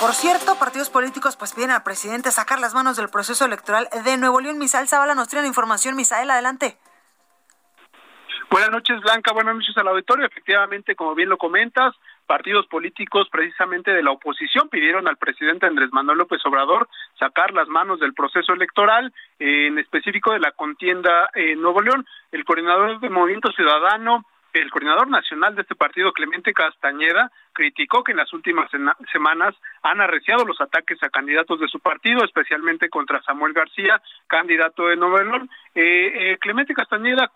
Por 0.00 0.12
cierto, 0.12 0.58
partidos 0.58 0.90
políticos 0.90 1.36
pues 1.36 1.52
piden 1.52 1.70
al 1.70 1.82
presidente 1.82 2.30
sacar 2.30 2.58
las 2.60 2.74
manos 2.74 2.96
del 2.96 3.08
proceso 3.08 3.44
electoral 3.44 3.88
de 4.04 4.16
Nuevo 4.16 4.40
León. 4.40 4.58
Misael 4.58 4.88
Zavala 4.88 5.14
nos 5.14 5.28
tiene 5.28 5.42
la 5.42 5.48
información. 5.48 5.96
Misael, 5.96 6.30
adelante. 6.30 6.78
Buenas 8.50 8.70
noches, 8.72 9.00
Blanca. 9.02 9.32
Buenas 9.32 9.54
noches 9.54 9.76
al 9.76 9.86
auditorio. 9.86 10.26
Efectivamente, 10.26 10.96
como 10.96 11.14
bien 11.14 11.28
lo 11.28 11.38
comentas, 11.38 11.94
partidos 12.26 12.66
políticos 12.66 13.28
precisamente 13.30 13.92
de 13.92 14.02
la 14.02 14.10
oposición 14.10 14.68
pidieron 14.68 15.06
al 15.06 15.18
presidente 15.18 15.66
Andrés 15.66 15.90
Manuel 15.92 16.18
López 16.18 16.44
Obrador 16.44 16.88
sacar 17.16 17.52
las 17.52 17.68
manos 17.68 18.00
del 18.00 18.12
proceso 18.12 18.52
electoral, 18.52 19.12
eh, 19.38 19.68
en 19.68 19.78
específico 19.78 20.32
de 20.32 20.40
la 20.40 20.50
contienda 20.50 21.30
en 21.34 21.62
Nuevo 21.62 21.80
León. 21.80 22.04
El 22.32 22.44
coordinador 22.44 22.98
de 22.98 23.08
Movimiento 23.08 23.52
Ciudadano, 23.52 24.24
el 24.52 24.70
coordinador 24.70 25.08
nacional 25.08 25.54
de 25.54 25.62
este 25.62 25.74
partido, 25.74 26.12
Clemente 26.12 26.52
Castañeda, 26.52 27.30
criticó 27.52 28.02
que 28.02 28.12
en 28.12 28.18
las 28.18 28.32
últimas 28.32 28.70
semanas 29.12 29.54
han 29.82 30.00
arreciado 30.00 30.44
los 30.44 30.60
ataques 30.60 31.02
a 31.02 31.10
candidatos 31.10 31.60
de 31.60 31.68
su 31.68 31.80
partido, 31.80 32.24
especialmente 32.24 32.88
contra 32.88 33.22
Samuel 33.22 33.52
García, 33.52 34.00
candidato 34.26 34.88
de 34.88 34.96
Nuevo. 34.96 35.20
Eh, 35.74 36.32
eh, 36.32 36.38
Clemente 36.40 36.74
Castañeda 36.74 37.30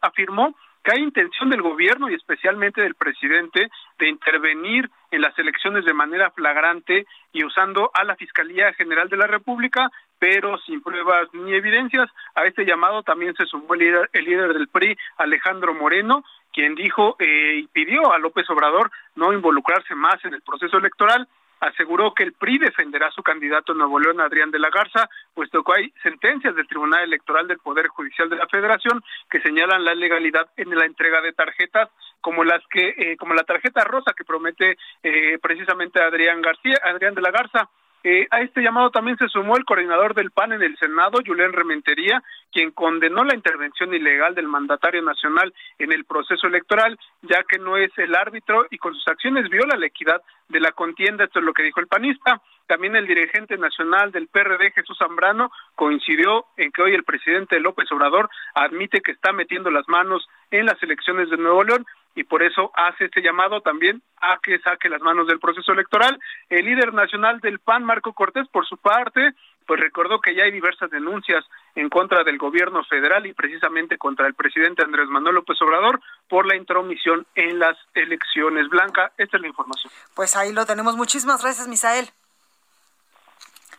afirmó 0.00 0.54
que 0.86 0.92
hay 0.92 1.02
intención 1.02 1.50
del 1.50 1.62
gobierno 1.62 2.08
y 2.08 2.14
especialmente 2.14 2.80
del 2.80 2.94
presidente 2.94 3.68
de 3.98 4.08
intervenir 4.08 4.88
en 5.10 5.20
las 5.20 5.36
elecciones 5.36 5.84
de 5.84 5.92
manera 5.92 6.30
flagrante 6.30 7.06
y 7.32 7.44
usando 7.44 7.90
a 7.92 8.04
la 8.04 8.14
Fiscalía 8.14 8.72
General 8.74 9.08
de 9.08 9.16
la 9.16 9.26
República, 9.26 9.90
pero 10.20 10.58
sin 10.58 10.80
pruebas 10.82 11.28
ni 11.32 11.54
evidencias. 11.54 12.08
A 12.36 12.44
este 12.44 12.64
llamado 12.64 13.02
también 13.02 13.34
se 13.34 13.46
sumó 13.46 13.74
el 13.74 13.80
líder, 13.80 14.10
el 14.12 14.24
líder 14.24 14.52
del 14.54 14.68
PRI, 14.68 14.96
Alejandro 15.18 15.74
Moreno, 15.74 16.22
quien 16.56 16.74
dijo 16.74 17.16
eh, 17.18 17.60
y 17.62 17.66
pidió 17.66 18.10
a 18.14 18.18
López 18.18 18.48
Obrador 18.48 18.90
no 19.14 19.34
involucrarse 19.34 19.94
más 19.94 20.16
en 20.24 20.32
el 20.32 20.40
proceso 20.40 20.78
electoral 20.78 21.28
aseguró 21.60 22.14
que 22.14 22.22
el 22.22 22.32
PRI 22.32 22.58
defenderá 22.58 23.08
a 23.08 23.12
su 23.12 23.22
candidato 23.22 23.72
en 23.72 23.78
Nuevo 23.78 23.98
León, 23.98 24.20
Adrián 24.20 24.50
de 24.50 24.58
la 24.58 24.70
Garza, 24.70 25.08
puesto 25.34 25.62
que 25.62 25.72
hay 25.74 25.92
sentencias 26.02 26.54
del 26.54 26.66
Tribunal 26.66 27.04
Electoral 27.04 27.46
del 27.48 27.58
Poder 27.58 27.88
Judicial 27.88 28.28
de 28.28 28.36
la 28.36 28.46
Federación 28.46 29.02
que 29.30 29.40
señalan 29.40 29.84
la 29.84 29.94
legalidad 29.94 30.48
en 30.56 30.70
la 30.76 30.84
entrega 30.84 31.20
de 31.20 31.32
tarjetas 31.32 31.88
como 32.20 32.44
las 32.44 32.62
que, 32.68 32.94
eh, 32.96 33.16
como 33.16 33.34
la 33.34 33.44
tarjeta 33.44 33.84
rosa 33.84 34.12
que 34.16 34.24
promete 34.24 34.76
eh, 35.02 35.38
precisamente 35.40 36.02
Adrián 36.02 36.42
García, 36.42 36.78
Adrián 36.82 37.14
de 37.14 37.22
la 37.22 37.30
Garza. 37.30 37.68
Eh, 38.08 38.28
a 38.30 38.40
este 38.40 38.62
llamado 38.62 38.90
también 38.90 39.16
se 39.18 39.26
sumó 39.26 39.56
el 39.56 39.64
coordinador 39.64 40.14
del 40.14 40.30
PAN 40.30 40.52
en 40.52 40.62
el 40.62 40.78
Senado, 40.78 41.18
Julián 41.26 41.52
Rementería, 41.52 42.22
quien 42.52 42.70
condenó 42.70 43.24
la 43.24 43.34
intervención 43.34 43.92
ilegal 43.92 44.32
del 44.32 44.46
mandatario 44.46 45.02
nacional 45.02 45.52
en 45.80 45.90
el 45.90 46.04
proceso 46.04 46.46
electoral, 46.46 46.96
ya 47.22 47.42
que 47.42 47.58
no 47.58 47.76
es 47.76 47.90
el 47.98 48.14
árbitro 48.14 48.64
y 48.70 48.78
con 48.78 48.94
sus 48.94 49.08
acciones 49.08 49.50
viola 49.50 49.76
la 49.76 49.86
equidad 49.86 50.22
de 50.48 50.60
la 50.60 50.70
contienda. 50.70 51.24
Esto 51.24 51.40
es 51.40 51.44
lo 51.44 51.52
que 51.52 51.64
dijo 51.64 51.80
el 51.80 51.88
panista. 51.88 52.40
También 52.68 52.94
el 52.94 53.08
dirigente 53.08 53.58
nacional 53.58 54.12
del 54.12 54.28
PRD, 54.28 54.70
Jesús 54.70 54.96
Zambrano, 54.98 55.50
coincidió 55.74 56.46
en 56.56 56.70
que 56.70 56.82
hoy 56.82 56.94
el 56.94 57.02
presidente 57.02 57.58
López 57.58 57.90
Obrador 57.90 58.30
admite 58.54 59.00
que 59.00 59.10
está 59.10 59.32
metiendo 59.32 59.68
las 59.72 59.88
manos 59.88 60.28
en 60.52 60.66
las 60.66 60.80
elecciones 60.80 61.28
de 61.28 61.38
Nuevo 61.38 61.64
León 61.64 61.84
y 62.16 62.24
por 62.24 62.42
eso 62.42 62.72
hace 62.74 63.04
este 63.04 63.20
llamado 63.20 63.60
también 63.60 64.02
a 64.20 64.38
que 64.42 64.58
saque 64.60 64.88
las 64.88 65.02
manos 65.02 65.28
del 65.28 65.38
proceso 65.38 65.72
electoral. 65.72 66.18
El 66.48 66.64
líder 66.64 66.92
nacional 66.94 67.40
del 67.40 67.58
PAN, 67.58 67.84
Marco 67.84 68.14
Cortés, 68.14 68.48
por 68.48 68.66
su 68.66 68.78
parte, 68.78 69.32
pues 69.66 69.78
recordó 69.78 70.18
que 70.20 70.34
ya 70.34 70.44
hay 70.44 70.50
diversas 70.50 70.90
denuncias 70.90 71.44
en 71.74 71.90
contra 71.90 72.24
del 72.24 72.38
gobierno 72.38 72.82
federal 72.84 73.26
y 73.26 73.34
precisamente 73.34 73.98
contra 73.98 74.26
el 74.26 74.34
presidente 74.34 74.82
Andrés 74.82 75.08
Manuel 75.08 75.34
López 75.34 75.60
Obrador 75.60 76.00
por 76.26 76.46
la 76.46 76.56
intromisión 76.56 77.26
en 77.34 77.58
las 77.58 77.76
elecciones. 77.94 78.68
Blanca, 78.70 79.12
esta 79.18 79.36
es 79.36 79.40
la 79.42 79.48
información. 79.48 79.92
Pues 80.14 80.36
ahí 80.36 80.52
lo 80.52 80.64
tenemos. 80.64 80.96
Muchísimas 80.96 81.42
gracias, 81.42 81.68
Misael. 81.68 82.08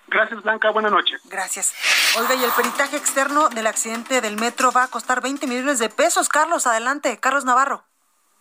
Gracias, 0.09 0.43
Blanca. 0.43 0.69
Buenas 0.69 0.91
noches. 0.91 1.21
Gracias. 1.25 1.73
Oiga, 2.19 2.35
y 2.35 2.43
el 2.43 2.51
peritaje 2.51 2.97
externo 2.97 3.49
del 3.49 3.65
accidente 3.65 4.21
del 4.21 4.37
metro 4.37 4.71
va 4.71 4.83
a 4.83 4.87
costar 4.89 5.21
20 5.21 5.47
millones 5.47 5.79
de 5.79 5.89
pesos. 5.89 6.29
Carlos, 6.29 6.67
adelante. 6.67 7.19
Carlos 7.19 7.43
Navarro. 7.43 7.83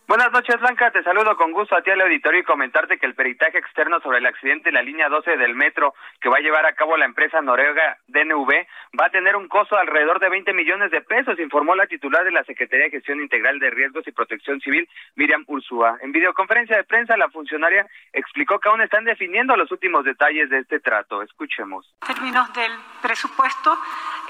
Buenas 0.08 0.30
noches, 0.30 0.60
Blanca. 0.60 0.92
Te 0.92 1.02
saludo 1.02 1.36
con 1.36 1.50
gusto 1.50 1.74
a 1.74 1.82
ti 1.82 1.90
al 1.90 2.00
auditorio 2.00 2.38
y 2.38 2.44
comentarte 2.44 2.96
que 2.96 3.06
el 3.06 3.16
peritaje 3.16 3.58
externo 3.58 3.98
sobre 3.98 4.18
el 4.18 4.26
accidente 4.26 4.68
en 4.68 4.76
la 4.76 4.82
línea 4.82 5.08
12 5.08 5.36
del 5.36 5.56
metro 5.56 5.94
que 6.20 6.28
va 6.28 6.36
a 6.36 6.40
llevar 6.40 6.64
a 6.64 6.74
cabo 6.74 6.96
la 6.96 7.06
empresa 7.06 7.40
noruega 7.40 7.98
DNV 8.06 8.52
va 8.98 9.06
a 9.06 9.10
tener 9.10 9.34
un 9.34 9.48
costo 9.48 9.74
de 9.74 9.80
alrededor 9.80 10.20
de 10.20 10.28
20 10.28 10.52
millones 10.52 10.92
de 10.92 11.00
pesos, 11.00 11.40
informó 11.40 11.74
la 11.74 11.88
titular 11.88 12.22
de 12.22 12.30
la 12.30 12.44
Secretaría 12.44 12.84
de 12.84 12.92
Gestión 12.92 13.20
Integral 13.20 13.58
de 13.58 13.70
Riesgos 13.70 14.06
y 14.06 14.12
Protección 14.12 14.60
Civil, 14.60 14.88
Miriam 15.16 15.44
Ursúa. 15.48 15.98
En 16.00 16.12
videoconferencia 16.12 16.76
de 16.76 16.84
prensa, 16.84 17.16
la 17.16 17.28
funcionaria 17.28 17.84
explicó 18.12 18.60
que 18.60 18.68
aún 18.68 18.82
están 18.82 19.04
definiendo 19.04 19.56
los 19.56 19.72
últimos 19.72 20.04
detalles 20.04 20.48
de 20.50 20.60
este 20.60 20.78
trato. 20.78 21.20
Escuchemos. 21.20 21.92
En 22.02 22.14
términos 22.14 22.52
del 22.54 22.72
presupuesto, 23.02 23.76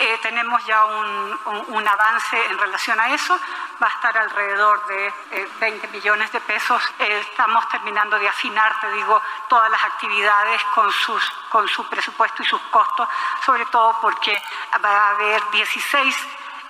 eh, 0.01 0.17
tenemos 0.23 0.67
ya 0.67 0.85
un, 0.87 1.87
avance 1.87 2.37
en 2.51 2.59
relación 2.59 2.99
a 2.99 3.15
eso. 3.15 3.39
Va 3.81 3.89
a 3.89 3.91
estar 3.91 4.17
alrededor 4.17 4.87
de 4.87 5.07
eh, 5.07 5.47
20 5.67 5.89
millones 5.89 6.31
de 6.31 6.41
pesos. 6.43 6.81
Eh, 7.01 7.25
estamos 7.29 7.69
terminando 7.69 8.17
de 8.21 8.29
afinar, 8.29 8.79
te 8.81 8.89
digo, 8.93 9.21
todas 9.49 9.69
las 9.69 9.83
actividades 9.83 10.63
con, 10.73 10.93
sus, 10.93 11.29
con 11.49 11.67
su 11.67 11.85
presupuesto 11.89 12.41
y 12.45 12.47
sus 12.47 12.61
costos, 12.71 13.09
sobre 13.45 13.67
todo 13.67 13.99
porque 14.01 14.41
va 14.85 14.91
a 14.91 15.11
haber 15.11 15.43
16 15.51 16.17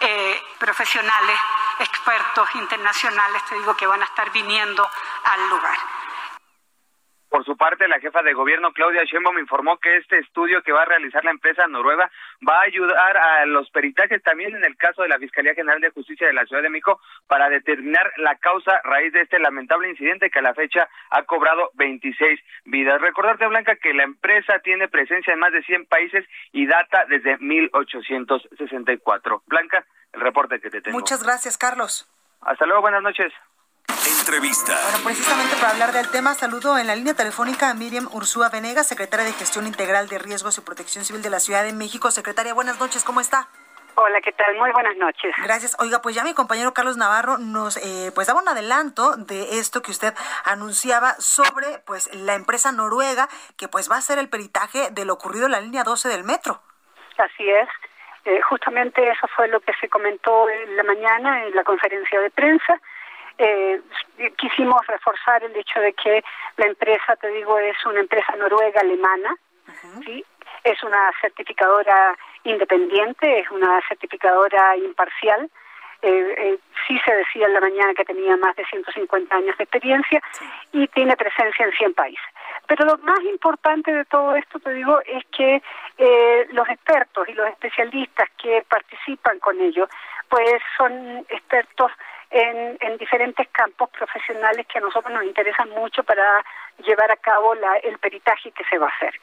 eh, 0.00 0.54
profesionales, 0.58 1.38
expertos 1.78 2.48
internacionales, 2.54 3.44
te 3.44 3.56
digo, 3.56 3.76
que 3.76 3.86
van 3.86 4.00
a 4.00 4.06
estar 4.06 4.30
viniendo 4.30 4.88
al 5.24 5.48
lugar. 5.50 5.76
Por 7.28 7.44
su 7.44 7.56
parte, 7.56 7.88
la 7.88 7.98
jefa 7.98 8.22
de 8.22 8.34
gobierno 8.34 8.72
Claudia 8.72 9.02
Sheinbaum 9.04 9.38
informó 9.38 9.78
que 9.78 9.96
este 9.96 10.18
estudio 10.18 10.62
que 10.62 10.72
va 10.72 10.82
a 10.82 10.86
realizar 10.86 11.24
la 11.24 11.32
empresa 11.32 11.66
noruega 11.66 12.10
va 12.48 12.58
a 12.58 12.62
ayudar 12.62 13.16
a 13.16 13.46
los 13.46 13.68
peritajes 13.70 14.22
también 14.22 14.54
en 14.54 14.64
el 14.64 14.76
caso 14.76 15.02
de 15.02 15.08
la 15.08 15.18
Fiscalía 15.18 15.54
General 15.54 15.80
de 15.80 15.90
Justicia 15.90 16.26
de 16.26 16.32
la 16.32 16.46
Ciudad 16.46 16.62
de 16.62 16.70
México 16.70 17.00
para 17.26 17.48
determinar 17.48 18.12
la 18.18 18.36
causa 18.36 18.80
raíz 18.84 19.12
de 19.12 19.22
este 19.22 19.40
lamentable 19.40 19.90
incidente 19.90 20.30
que 20.30 20.38
a 20.38 20.42
la 20.42 20.54
fecha 20.54 20.88
ha 21.10 21.24
cobrado 21.24 21.70
26 21.74 22.40
vidas. 22.64 23.00
Recordarte, 23.00 23.46
Blanca, 23.48 23.74
que 23.76 23.92
la 23.92 24.04
empresa 24.04 24.60
tiene 24.60 24.88
presencia 24.88 25.32
en 25.32 25.40
más 25.40 25.52
de 25.52 25.64
100 25.64 25.86
países 25.86 26.24
y 26.52 26.66
data 26.66 27.06
desde 27.08 27.38
1864. 27.38 29.42
Blanca, 29.46 29.84
el 30.12 30.20
reporte 30.20 30.60
que 30.60 30.70
te 30.70 30.80
tengo. 30.80 30.96
Muchas 30.96 31.24
gracias, 31.24 31.58
Carlos. 31.58 32.08
Hasta 32.40 32.66
luego, 32.66 32.82
buenas 32.82 33.02
noches. 33.02 33.32
Entrevista. 34.06 34.72
Bueno, 34.84 34.98
precisamente 35.04 35.56
para 35.56 35.72
hablar 35.72 35.92
del 35.92 36.08
tema, 36.10 36.34
saludo 36.34 36.78
en 36.78 36.86
la 36.86 36.94
línea 36.94 37.14
telefónica 37.14 37.70
a 37.70 37.74
Miriam 37.74 38.08
Ursúa 38.12 38.50
Venegas, 38.50 38.86
secretaria 38.86 39.26
de 39.26 39.32
Gestión 39.32 39.66
Integral 39.66 40.08
de 40.08 40.18
Riesgos 40.18 40.58
y 40.58 40.60
Protección 40.60 41.04
Civil 41.04 41.22
de 41.22 41.30
la 41.30 41.40
Ciudad 41.40 41.64
de 41.64 41.72
México. 41.72 42.10
Secretaria, 42.12 42.54
buenas 42.54 42.78
noches, 42.78 43.02
¿cómo 43.02 43.20
está? 43.20 43.48
Hola, 43.96 44.20
¿qué 44.20 44.30
tal? 44.30 44.54
Muy 44.58 44.70
buenas 44.70 44.96
noches. 44.96 45.34
Gracias. 45.42 45.76
Oiga, 45.80 46.02
pues 46.02 46.14
ya 46.14 46.22
mi 46.22 46.34
compañero 46.34 46.72
Carlos 46.72 46.96
Navarro 46.96 47.38
nos 47.38 47.78
eh, 47.78 48.12
pues 48.14 48.28
daba 48.28 48.40
un 48.40 48.48
adelanto 48.48 49.16
de 49.16 49.58
esto 49.58 49.82
que 49.82 49.90
usted 49.90 50.14
anunciaba 50.44 51.14
sobre 51.14 51.78
pues 51.86 52.14
la 52.14 52.34
empresa 52.34 52.70
noruega 52.70 53.26
que 53.58 53.66
pues 53.66 53.90
va 53.90 53.96
a 53.96 53.98
hacer 53.98 54.18
el 54.18 54.28
peritaje 54.28 54.90
de 54.92 55.04
lo 55.04 55.14
ocurrido 55.14 55.46
en 55.46 55.52
la 55.52 55.60
línea 55.60 55.82
12 55.82 56.08
del 56.08 56.24
metro. 56.24 56.60
Así 57.18 57.48
es. 57.48 57.68
Eh, 58.24 58.40
justamente 58.42 59.08
eso 59.08 59.26
fue 59.34 59.48
lo 59.48 59.60
que 59.60 59.72
se 59.80 59.88
comentó 59.88 60.48
en 60.48 60.76
la 60.76 60.82
mañana 60.82 61.44
en 61.44 61.54
la 61.56 61.64
conferencia 61.64 62.20
de 62.20 62.30
prensa. 62.30 62.80
Eh, 63.38 63.80
quisimos 64.38 64.86
reforzar 64.86 65.42
el 65.44 65.54
hecho 65.56 65.80
de 65.80 65.92
que 65.92 66.24
la 66.56 66.66
empresa, 66.66 67.16
te 67.16 67.28
digo, 67.28 67.58
es 67.58 67.76
una 67.84 68.00
empresa 68.00 68.34
noruega 68.36 68.80
alemana, 68.80 69.36
¿sí? 70.04 70.24
es 70.64 70.82
una 70.82 71.12
certificadora 71.20 72.16
independiente, 72.44 73.40
es 73.40 73.50
una 73.50 73.80
certificadora 73.88 74.76
imparcial. 74.76 75.48
Eh, 76.02 76.34
eh, 76.38 76.58
sí 76.86 76.98
se 77.04 77.14
decía 77.14 77.46
en 77.46 77.54
la 77.54 77.60
mañana 77.60 77.94
que 77.94 78.04
tenía 78.04 78.36
más 78.36 78.54
de 78.56 78.64
150 78.66 79.34
años 79.34 79.56
de 79.56 79.64
experiencia 79.64 80.20
y 80.72 80.86
tiene 80.88 81.16
presencia 81.16 81.64
en 81.64 81.72
100 81.72 81.94
países. 81.94 82.26
Pero 82.66 82.84
lo 82.84 82.98
más 82.98 83.20
importante 83.22 83.92
de 83.92 84.04
todo 84.06 84.34
esto, 84.34 84.58
te 84.58 84.72
digo, 84.74 85.00
es 85.06 85.24
que 85.36 85.62
eh, 85.98 86.46
los 86.52 86.68
expertos 86.68 87.28
y 87.28 87.32
los 87.32 87.48
especialistas 87.48 88.28
que 88.42 88.64
participan 88.68 89.38
con 89.38 89.60
ellos, 89.60 89.88
pues 90.28 90.60
son 90.76 91.24
expertos 91.28 91.92
en, 92.30 92.76
en 92.80 92.96
diferentes 92.98 93.48
campos 93.48 93.90
profesionales 93.90 94.66
que 94.66 94.78
a 94.78 94.82
nosotros 94.82 95.12
nos 95.12 95.24
interesan 95.24 95.70
mucho 95.70 96.02
para 96.04 96.44
llevar 96.84 97.10
a 97.10 97.16
cabo 97.16 97.54
la, 97.54 97.76
el 97.78 97.98
peritaje 97.98 98.50
que 98.52 98.64
se 98.64 98.78
va 98.78 98.86
a 98.86 98.90
hacer 98.90 99.14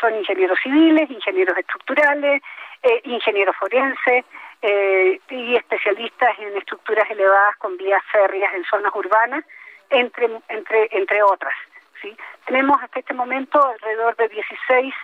son 0.00 0.14
ingenieros 0.14 0.58
civiles, 0.62 1.10
ingenieros 1.10 1.56
estructurales, 1.58 2.42
eh, 2.82 3.00
ingenieros 3.04 3.54
forenses 3.56 4.24
eh, 4.62 5.20
y 5.28 5.56
especialistas 5.56 6.38
en 6.38 6.56
estructuras 6.56 7.10
elevadas 7.10 7.56
con 7.58 7.76
vías 7.76 8.02
férreas 8.10 8.54
en 8.54 8.64
zonas 8.64 8.94
urbanas, 8.94 9.44
entre, 9.90 10.28
entre, 10.48 10.88
entre 10.90 11.22
otras. 11.22 11.54
¿sí? 12.00 12.16
Tenemos 12.46 12.82
hasta 12.82 13.00
este 13.00 13.14
momento 13.14 13.62
alrededor 13.62 14.16
de 14.16 14.28
16 14.28 14.94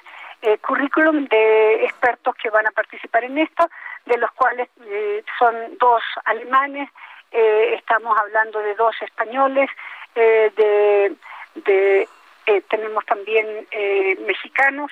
eh, 0.42 0.59
currículum 0.59 1.26
de 1.26 1.85
expertos 1.85 2.35
que 2.37 2.48
van 2.48 2.66
a 2.66 2.70
participar 2.70 3.24
en 3.24 3.37
esto, 3.37 3.68
de 4.07 4.16
los 4.16 4.31
cuales 4.33 4.68
eh, 4.87 5.22
son 5.38 5.55
dos 5.79 6.03
alemanes, 6.24 6.88
eh, 7.31 7.75
estamos 7.75 8.16
hablando 8.19 8.61
de 8.61 8.75
dos 8.75 8.95
españoles, 9.03 9.71
de, 10.14 11.14
de 11.55 12.09
eh, 12.51 12.62
tenemos 12.69 13.05
también 13.07 13.47
eh, 13.71 14.16
mexicanos, 14.27 14.90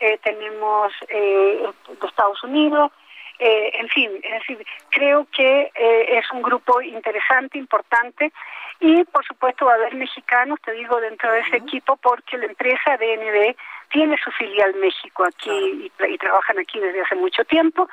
eh, 0.00 0.18
tenemos 0.22 0.92
de 1.08 2.06
Estados 2.06 2.42
Unidos, 2.42 2.92
en 3.38 3.88
fin, 3.88 4.10
es 4.22 4.32
decir, 4.40 4.66
creo 4.90 5.26
que 5.36 5.70
es 5.74 6.30
un 6.30 6.40
grupo 6.40 6.80
interesante, 6.80 7.58
importante, 7.58 8.32
y 8.80 9.04
por 9.04 9.24
supuesto 9.24 9.66
va 9.66 9.72
a 9.72 9.74
haber 9.74 9.94
mexicanos, 9.96 10.60
te 10.64 10.72
digo, 10.72 11.00
dentro 11.00 11.30
de 11.32 11.40
ese 11.40 11.56
equipo, 11.56 11.96
porque 11.96 12.38
la 12.38 12.46
empresa 12.46 12.96
DND 12.96 13.56
tiene 13.90 14.16
su 14.22 14.30
filial 14.30 14.74
México 14.76 15.24
aquí 15.24 15.90
y 16.08 16.18
trabajan 16.18 16.58
aquí 16.58 16.78
desde 16.78 17.02
hace 17.02 17.16
mucho 17.16 17.44
tiempo 17.44 17.88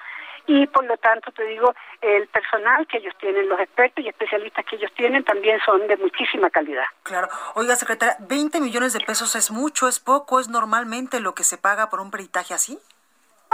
y 0.47 0.67
por 0.67 0.83
lo 0.85 0.97
tanto 0.97 1.31
te 1.31 1.43
digo, 1.45 1.73
el 2.01 2.27
personal 2.27 2.87
que 2.87 2.97
ellos 2.97 3.13
tienen, 3.19 3.47
los 3.47 3.59
expertos 3.59 4.03
y 4.03 4.09
especialistas 4.09 4.65
que 4.65 4.75
ellos 4.75 4.91
tienen 4.95 5.23
también 5.23 5.59
son 5.65 5.87
de 5.87 5.97
muchísima 5.97 6.49
calidad. 6.49 6.85
Claro. 7.03 7.27
Oiga, 7.55 7.75
secretaria, 7.75 8.17
¿20 8.19 8.59
millones 8.59 8.93
de 8.93 8.99
pesos 8.99 9.35
es 9.35 9.51
mucho, 9.51 9.87
es 9.87 9.99
poco, 9.99 10.39
es 10.39 10.49
normalmente 10.49 11.19
lo 11.19 11.33
que 11.33 11.43
se 11.43 11.57
paga 11.57 11.89
por 11.89 11.99
un 12.01 12.11
peritaje 12.11 12.53
así? 12.53 12.79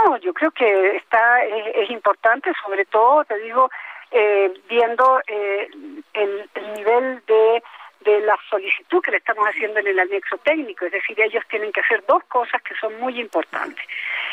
No, 0.04 0.16
yo 0.18 0.32
creo 0.32 0.50
que 0.52 0.96
está 0.96 1.44
es, 1.44 1.90
importante, 1.90 2.52
sobre 2.64 2.84
todo, 2.84 3.24
te 3.24 3.36
digo, 3.38 3.68
eh, 4.10 4.52
viendo 4.68 5.20
eh, 5.26 5.68
el, 6.14 6.50
el 6.54 6.74
nivel 6.74 7.22
de 7.26 7.62
de 8.00 8.20
la 8.20 8.36
solicitud 8.48 9.02
que 9.02 9.10
le 9.10 9.16
estamos 9.18 9.46
haciendo 9.46 9.80
en 9.80 9.88
el 9.88 9.98
anexo 9.98 10.38
técnico, 10.38 10.86
es 10.86 10.92
decir, 10.92 11.20
ellos 11.20 11.44
tienen 11.48 11.72
que 11.72 11.80
hacer 11.80 12.04
dos 12.06 12.22
cosas 12.24 12.62
que 12.62 12.74
son 12.76 12.98
muy 13.00 13.20
importantes. 13.20 13.84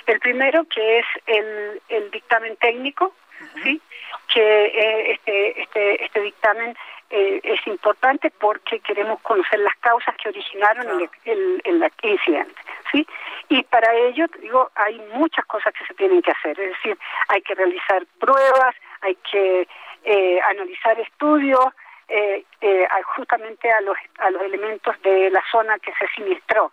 El 0.06 0.20
primero 0.20 0.66
que 0.66 1.00
es 1.00 1.06
el, 1.26 1.82
el 1.90 2.12
dictamen 2.12 2.56
técnico, 2.58 3.14
¿sí? 3.64 3.82
que 4.34 4.66
eh, 4.66 5.12
este, 5.14 5.62
este, 5.62 6.06
este 6.06 6.22
dictamen 6.22 6.76
eh, 7.10 7.40
es 7.44 7.66
importante 7.68 8.32
porque 8.40 8.80
queremos 8.80 9.22
conocer 9.22 9.60
las 9.60 9.76
causas 9.78 10.16
que 10.18 10.30
originaron 10.30 11.02
el, 11.02 11.10
el, 11.26 11.62
el, 11.64 11.92
incidente. 12.04 12.62
¿sí? 12.92 13.06
Y 13.50 13.64
para 13.64 13.94
ello, 13.94 14.26
digo, 14.40 14.72
hay 14.76 15.00
muchas 15.14 15.46
cosas 15.46 15.74
que 15.74 15.86
se 15.86 15.94
tienen 15.94 16.22
que 16.22 16.32
hacer, 16.32 16.60
es 16.60 16.70
decir, 16.70 16.98
hay 17.28 17.42
que 17.42 17.56
realizar 17.56 18.06
pruebas, 18.20 18.76
hay 19.02 19.16
que 19.32 19.68
eh, 20.04 20.40
analizar 20.50 21.00
estudios, 21.00 21.66
eh, 22.08 22.46
eh, 22.62 22.88
justamente 23.16 23.72
a 23.72 23.82
los, 23.82 23.98
a 24.20 24.30
los 24.30 24.42
elementos 24.42 24.96
de 25.02 25.30
la 25.30 25.44
zona 25.52 25.80
que 25.80 25.94
se 25.94 26.08
siniestró, 26.16 26.72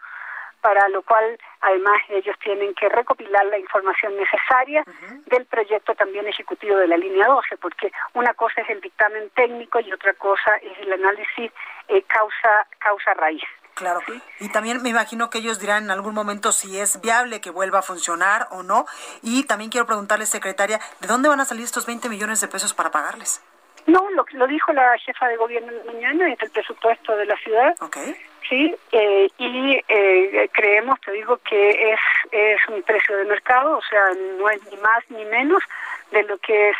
para 0.60 0.88
lo 0.88 1.02
cual 1.02 1.38
además 1.60 2.00
ellos 2.08 2.36
tienen 2.42 2.74
que 2.74 2.88
recopilar 2.88 3.44
la 3.46 3.58
información 3.58 4.16
necesaria 4.16 4.84
del 5.26 5.44
proyecto 5.46 5.94
también 5.94 6.26
ejecutivo 6.28 6.76
de 6.76 6.86
la 6.86 6.96
línea 6.96 7.26
12, 7.26 7.56
porque 7.56 7.92
una 8.14 8.32
cosa 8.34 8.60
es 8.62 8.70
el 8.70 8.80
dictamen 8.80 9.30
técnico 9.30 9.80
y 9.80 9.92
otra 9.92 10.14
cosa 10.14 10.56
es 10.56 10.78
el 10.78 10.92
análisis 10.92 11.50
eh, 11.88 12.02
causa, 12.02 12.66
causa 12.78 13.14
raíz. 13.14 13.42
Claro. 13.74 14.00
Y 14.38 14.50
también 14.50 14.82
me 14.82 14.90
imagino 14.90 15.30
que 15.30 15.38
ellos 15.38 15.58
dirán 15.58 15.84
en 15.84 15.90
algún 15.90 16.14
momento 16.14 16.52
si 16.52 16.78
es 16.78 17.00
viable 17.00 17.40
que 17.40 17.50
vuelva 17.50 17.80
a 17.80 17.82
funcionar 17.82 18.46
o 18.50 18.62
no. 18.62 18.84
Y 19.22 19.44
también 19.44 19.70
quiero 19.70 19.86
preguntarle, 19.86 20.26
secretaria, 20.26 20.78
¿de 21.00 21.08
dónde 21.08 21.28
van 21.28 21.40
a 21.40 21.44
salir 21.46 21.64
estos 21.64 21.86
20 21.86 22.08
millones 22.08 22.40
de 22.40 22.48
pesos 22.48 22.74
para 22.74 22.90
pagarles? 22.90 23.42
No, 23.86 24.10
lo, 24.10 24.24
lo 24.32 24.46
dijo 24.46 24.72
la 24.72 24.96
jefa 24.98 25.28
de 25.28 25.36
gobierno 25.36 25.72
mañana, 25.86 26.32
es 26.32 26.42
el 26.42 26.50
presupuesto 26.50 27.16
de 27.16 27.26
la 27.26 27.36
ciudad. 27.36 27.74
Okay. 27.80 28.14
Sí, 28.48 28.74
eh, 28.90 29.28
y 29.38 29.80
eh, 29.88 30.50
creemos, 30.52 31.00
te 31.00 31.12
digo, 31.12 31.38
que 31.38 31.92
es, 31.92 32.00
es 32.32 32.60
un 32.68 32.82
precio 32.82 33.16
de 33.16 33.24
mercado, 33.24 33.78
o 33.78 33.82
sea, 33.82 34.04
no 34.38 34.50
es 34.50 34.60
ni 34.70 34.76
más 34.78 35.02
ni 35.10 35.24
menos 35.24 35.62
de 36.10 36.22
lo 36.24 36.36
que 36.38 36.70
es 36.70 36.76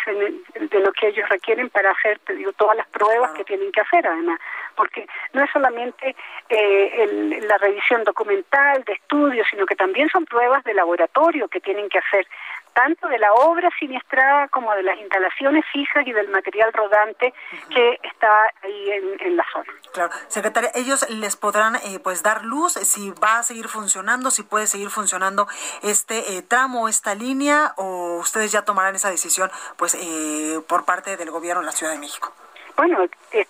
de 0.71 0.81
lo 0.81 0.93
que 0.93 1.09
ellos 1.09 1.29
requieren 1.29 1.71
para 1.71 1.91
hacer, 1.93 2.19
te 2.21 2.35
digo, 2.35 2.53
todas 2.53 2.77
las 2.77 2.87
pruebas 2.89 3.33
que 3.33 3.45
tienen 3.45 3.73
que 3.73 3.81
hacer, 3.81 4.07
además, 4.07 4.39
porque 4.77 5.07
no 5.33 5.43
es 5.43 5.51
solamente 5.51 6.15
eh, 6.49 7.41
la 7.49 7.57
revisión 7.59 8.05
documental 8.05 8.85
de 8.85 8.93
estudios, 8.93 9.47
sino 9.51 9.65
que 9.65 9.75
también 9.75 10.09
son 10.11 10.27
pruebas 10.27 10.63
de 10.65 10.75
laboratorio 10.75 11.49
que 11.49 11.61
tienen 11.61 11.89
que 11.89 11.99
hacer 11.99 12.27
tanto 12.73 13.09
de 13.09 13.19
la 13.19 13.33
obra 13.33 13.69
siniestrada 13.79 14.49
como 14.49 14.75
de 14.75 14.83
las 14.83 14.99
instalaciones 14.99 15.65
fijas 15.73 16.07
y 16.07 16.13
del 16.13 16.29
material 16.29 16.73
rodante 16.73 17.33
que 17.71 17.99
está 18.03 18.51
ahí 18.63 18.91
en, 19.21 19.37
la 19.37 19.45
zona. 19.53 19.73
Claro, 19.93 20.11
secretaria, 20.29 20.71
ellos 20.75 21.09
les 21.09 21.37
podrán 21.37 21.77
eh, 21.77 21.99
pues 22.03 22.23
dar 22.23 22.45
luz 22.45 22.75
si 22.75 23.11
va 23.13 23.39
a 23.39 23.43
seguir 23.43 23.69
funcionando, 23.69 24.31
si 24.31 24.43
puede 24.43 24.67
seguir 24.67 24.91
funcionando 24.91 25.47
este 25.83 26.37
eh, 26.37 26.43
tramo, 26.43 26.89
esta 26.89 27.15
línea, 27.15 27.73
o 27.77 28.19
ustedes 28.19 28.53
ya 28.53 28.65
tomarán 28.65 28.95
esa 28.95 29.11
decisión 29.11 29.51
pues 29.77 29.95
eh, 29.95 30.61
por 30.69 30.85
parte 30.85 31.17
del 31.17 31.31
gobierno 31.31 31.61
de 31.61 31.67
la 31.67 31.73
Ciudad 31.73 31.93
de 31.93 31.99
México. 31.99 32.33
Bueno, 32.77 33.05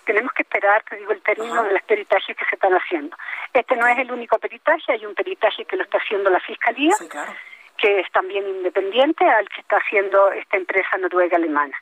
tenemos 0.05 0.33
que 0.33 0.43
esperar, 0.43 0.83
te 0.83 0.97
digo, 0.97 1.13
el 1.13 1.21
término 1.21 1.63
de 1.63 1.71
los 1.71 1.81
peritajes 1.83 2.35
que 2.35 2.45
se 2.45 2.55
están 2.55 2.73
haciendo. 2.73 3.15
Este 3.53 3.75
no 3.77 3.87
es 3.87 3.97
el 3.97 4.11
único 4.11 4.37
peritaje, 4.37 4.91
hay 4.91 5.05
un 5.05 5.15
peritaje 5.15 5.63
que 5.63 5.77
lo 5.77 5.83
está 5.83 5.97
haciendo 5.97 6.29
la 6.29 6.41
Fiscalía. 6.41 6.93
Sí, 6.95 7.07
claro 7.07 7.33
que 7.83 7.99
es 7.99 8.09
también 8.13 8.47
independiente 8.47 9.29
al 9.29 9.49
que 9.49 9.59
está 9.59 9.75
haciendo 9.75 10.31
esta 10.31 10.55
empresa 10.55 10.97
noruega 10.99 11.35
alemana. 11.35 11.75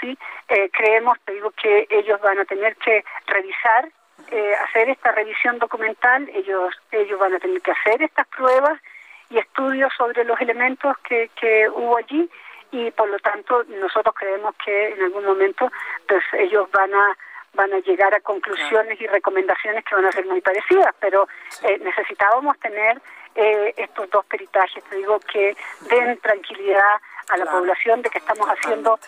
¿sí? 0.00 0.16
Eh, 0.48 0.70
creemos, 0.72 1.18
te 1.24 1.32
digo, 1.32 1.50
que 1.50 1.88
ellos 1.90 2.20
van 2.20 2.38
a 2.38 2.44
tener 2.44 2.76
que 2.76 3.04
revisar, 3.26 3.88
eh, 4.30 4.54
hacer 4.62 4.88
esta 4.88 5.10
revisión 5.10 5.58
documental, 5.58 6.30
ellos, 6.32 6.72
ellos 6.92 7.18
van 7.18 7.34
a 7.34 7.40
tener 7.40 7.60
que 7.60 7.72
hacer 7.72 8.00
estas 8.02 8.28
pruebas 8.28 8.80
y 9.30 9.38
estudios 9.38 9.92
sobre 9.98 10.22
los 10.22 10.40
elementos 10.40 10.96
que, 10.98 11.28
que 11.40 11.68
hubo 11.68 11.96
allí 11.96 12.30
y 12.70 12.92
por 12.92 13.08
lo 13.08 13.18
tanto 13.18 13.64
nosotros 13.64 14.14
creemos 14.14 14.54
que 14.64 14.90
en 14.90 15.02
algún 15.02 15.24
momento 15.24 15.72
pues 16.06 16.22
ellos 16.34 16.70
van 16.70 16.94
a 16.94 17.16
van 17.54 17.72
a 17.72 17.78
llegar 17.80 18.14
a 18.14 18.20
conclusiones 18.20 19.00
y 19.00 19.06
recomendaciones 19.06 19.84
que 19.84 19.94
van 19.94 20.04
a 20.04 20.12
ser 20.12 20.26
muy 20.26 20.40
parecidas, 20.40 20.94
pero 21.00 21.26
eh, 21.62 21.78
necesitábamos 21.78 22.58
tener 22.60 23.00
eh, 23.38 23.74
estos 23.76 24.10
dos 24.10 24.24
peritajes, 24.26 24.82
te 24.84 24.96
digo, 24.96 25.20
que 25.20 25.56
den 25.82 26.18
tranquilidad 26.18 27.00
a 27.28 27.36
la 27.36 27.46
población 27.46 28.02
de 28.02 28.10
que 28.10 28.18
estamos 28.18 28.48
haciendo 28.48 28.98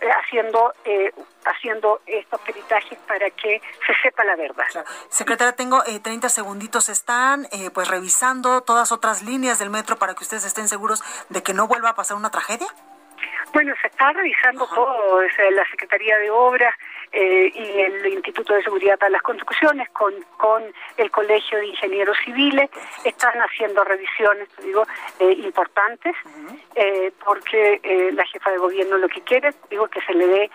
eh, 0.00 0.10
haciendo 0.10 0.74
eh, 0.84 1.12
haciendo 1.44 2.02
estos 2.06 2.40
peritajes 2.42 2.98
para 3.08 3.30
que 3.30 3.62
se 3.86 3.94
sepa 4.02 4.24
la 4.24 4.36
verdad. 4.36 4.66
Secretaria, 5.08 5.56
tengo 5.56 5.82
eh, 5.86 6.00
30 6.00 6.28
segunditos. 6.28 6.90
¿Están 6.90 7.46
eh, 7.50 7.70
pues 7.72 7.88
revisando 7.88 8.60
todas 8.60 8.92
otras 8.92 9.22
líneas 9.22 9.58
del 9.58 9.70
metro 9.70 9.96
para 9.96 10.14
que 10.14 10.22
ustedes 10.22 10.44
estén 10.44 10.68
seguros 10.68 11.02
de 11.30 11.42
que 11.42 11.54
no 11.54 11.66
vuelva 11.66 11.90
a 11.90 11.94
pasar 11.94 12.16
una 12.16 12.30
tragedia? 12.30 12.68
Bueno, 13.54 13.74
se 13.80 13.88
está 13.88 14.12
revisando 14.12 14.66
todo, 14.66 15.20
desde 15.20 15.50
la 15.52 15.64
Secretaría 15.70 16.18
de 16.18 16.30
Obras 16.30 16.74
eh, 17.12 17.50
y 17.54 17.80
el 17.80 18.06
Instituto 18.06 18.54
de 18.54 18.62
Seguridad 18.62 18.98
para 18.98 19.10
las 19.10 19.22
Construcciones 19.22 19.88
con, 19.90 20.12
con 20.36 20.62
el 20.96 21.10
Colegio 21.10 21.58
de 21.58 21.66
Ingenieros 21.66 22.16
Civiles, 22.24 22.70
están 23.04 23.38
haciendo 23.38 23.84
revisiones, 23.84 24.48
digo, 24.62 24.86
eh, 25.18 25.32
importantes, 25.32 26.14
eh, 26.74 27.12
porque 27.24 27.80
eh, 27.82 28.12
la 28.12 28.24
jefa 28.26 28.50
de 28.50 28.58
gobierno 28.58 28.98
lo 28.98 29.08
que 29.08 29.20
quiere, 29.22 29.54
digo, 29.70 29.88
que 29.88 30.00
se 30.02 30.14
le 30.14 30.26
dé 30.26 30.50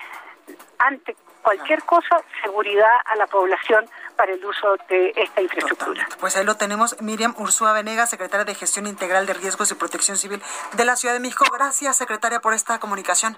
ante 0.80 1.16
cualquier 1.44 1.84
cosa 1.84 2.24
seguridad 2.42 2.92
a 3.06 3.16
la 3.18 3.28
población 3.28 3.86
para 4.16 4.32
el 4.32 4.44
uso 4.44 4.78
de 4.90 5.14
esta 5.16 5.42
infraestructura. 5.42 6.08
Pues 6.20 6.36
ahí 6.38 6.46
lo 6.46 6.56
tenemos. 6.56 7.00
Miriam 7.02 7.36
Ursúa 7.38 7.74
Venegas, 7.74 8.10
secretaria 8.10 8.46
de 8.46 8.56
Gestión 8.56 8.88
Integral 8.88 9.26
de 9.26 9.34
Riesgos 9.34 9.72
y 9.72 9.76
Protección 9.76 10.18
Civil 10.18 10.42
de 10.74 10.86
la 10.86 10.96
Ciudad 10.96 11.14
de 11.14 11.20
México. 11.20 11.46
Gracias, 11.54 11.98
secretaria, 11.98 12.40
por 12.40 12.54
esta 12.54 12.80
comunicación. 12.80 13.38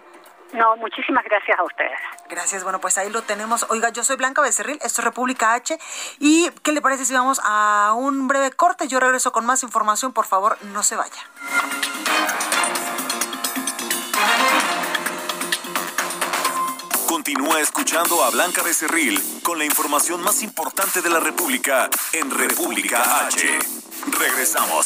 No, 0.54 0.78
muchísimas 0.78 1.24
gracias 1.26 1.60
a 1.60 1.64
ustedes. 1.64 2.00
Gracias, 2.30 2.64
bueno, 2.64 2.80
pues 2.80 2.98
ahí 2.98 3.10
lo 3.10 3.24
tenemos. 3.24 3.66
Oiga, 3.70 3.90
yo 3.90 4.04
soy 4.04 4.16
Blanca 4.16 4.42
Becerril, 4.42 4.80
esto 4.82 5.02
es 5.02 5.06
República 5.06 5.54
H. 5.54 5.78
¿Y 6.20 6.50
qué 6.64 6.72
le 6.72 6.82
parece 6.82 7.06
si 7.06 7.14
vamos 7.14 7.42
a 7.44 7.94
un 7.96 8.28
breve 8.28 8.52
corte? 8.52 8.88
Yo 8.88 9.00
regreso 9.00 9.32
con 9.32 9.46
más 9.46 9.64
información, 9.64 10.14
por 10.14 10.26
favor, 10.26 10.58
no 10.74 10.84
se 10.84 10.96
vaya. 10.96 11.22
Continúa 17.08 17.60
escuchando 17.60 18.24
a 18.24 18.30
Blanca 18.30 18.62
Becerril 18.62 19.20
con 19.42 19.58
la 19.58 19.66
información 19.66 20.22
más 20.22 20.44
importante 20.44 21.02
de 21.02 21.10
la 21.10 21.20
República 21.20 21.90
en 22.14 22.30
República 22.30 23.26
H. 23.26 23.60
Regresamos. 24.20 24.86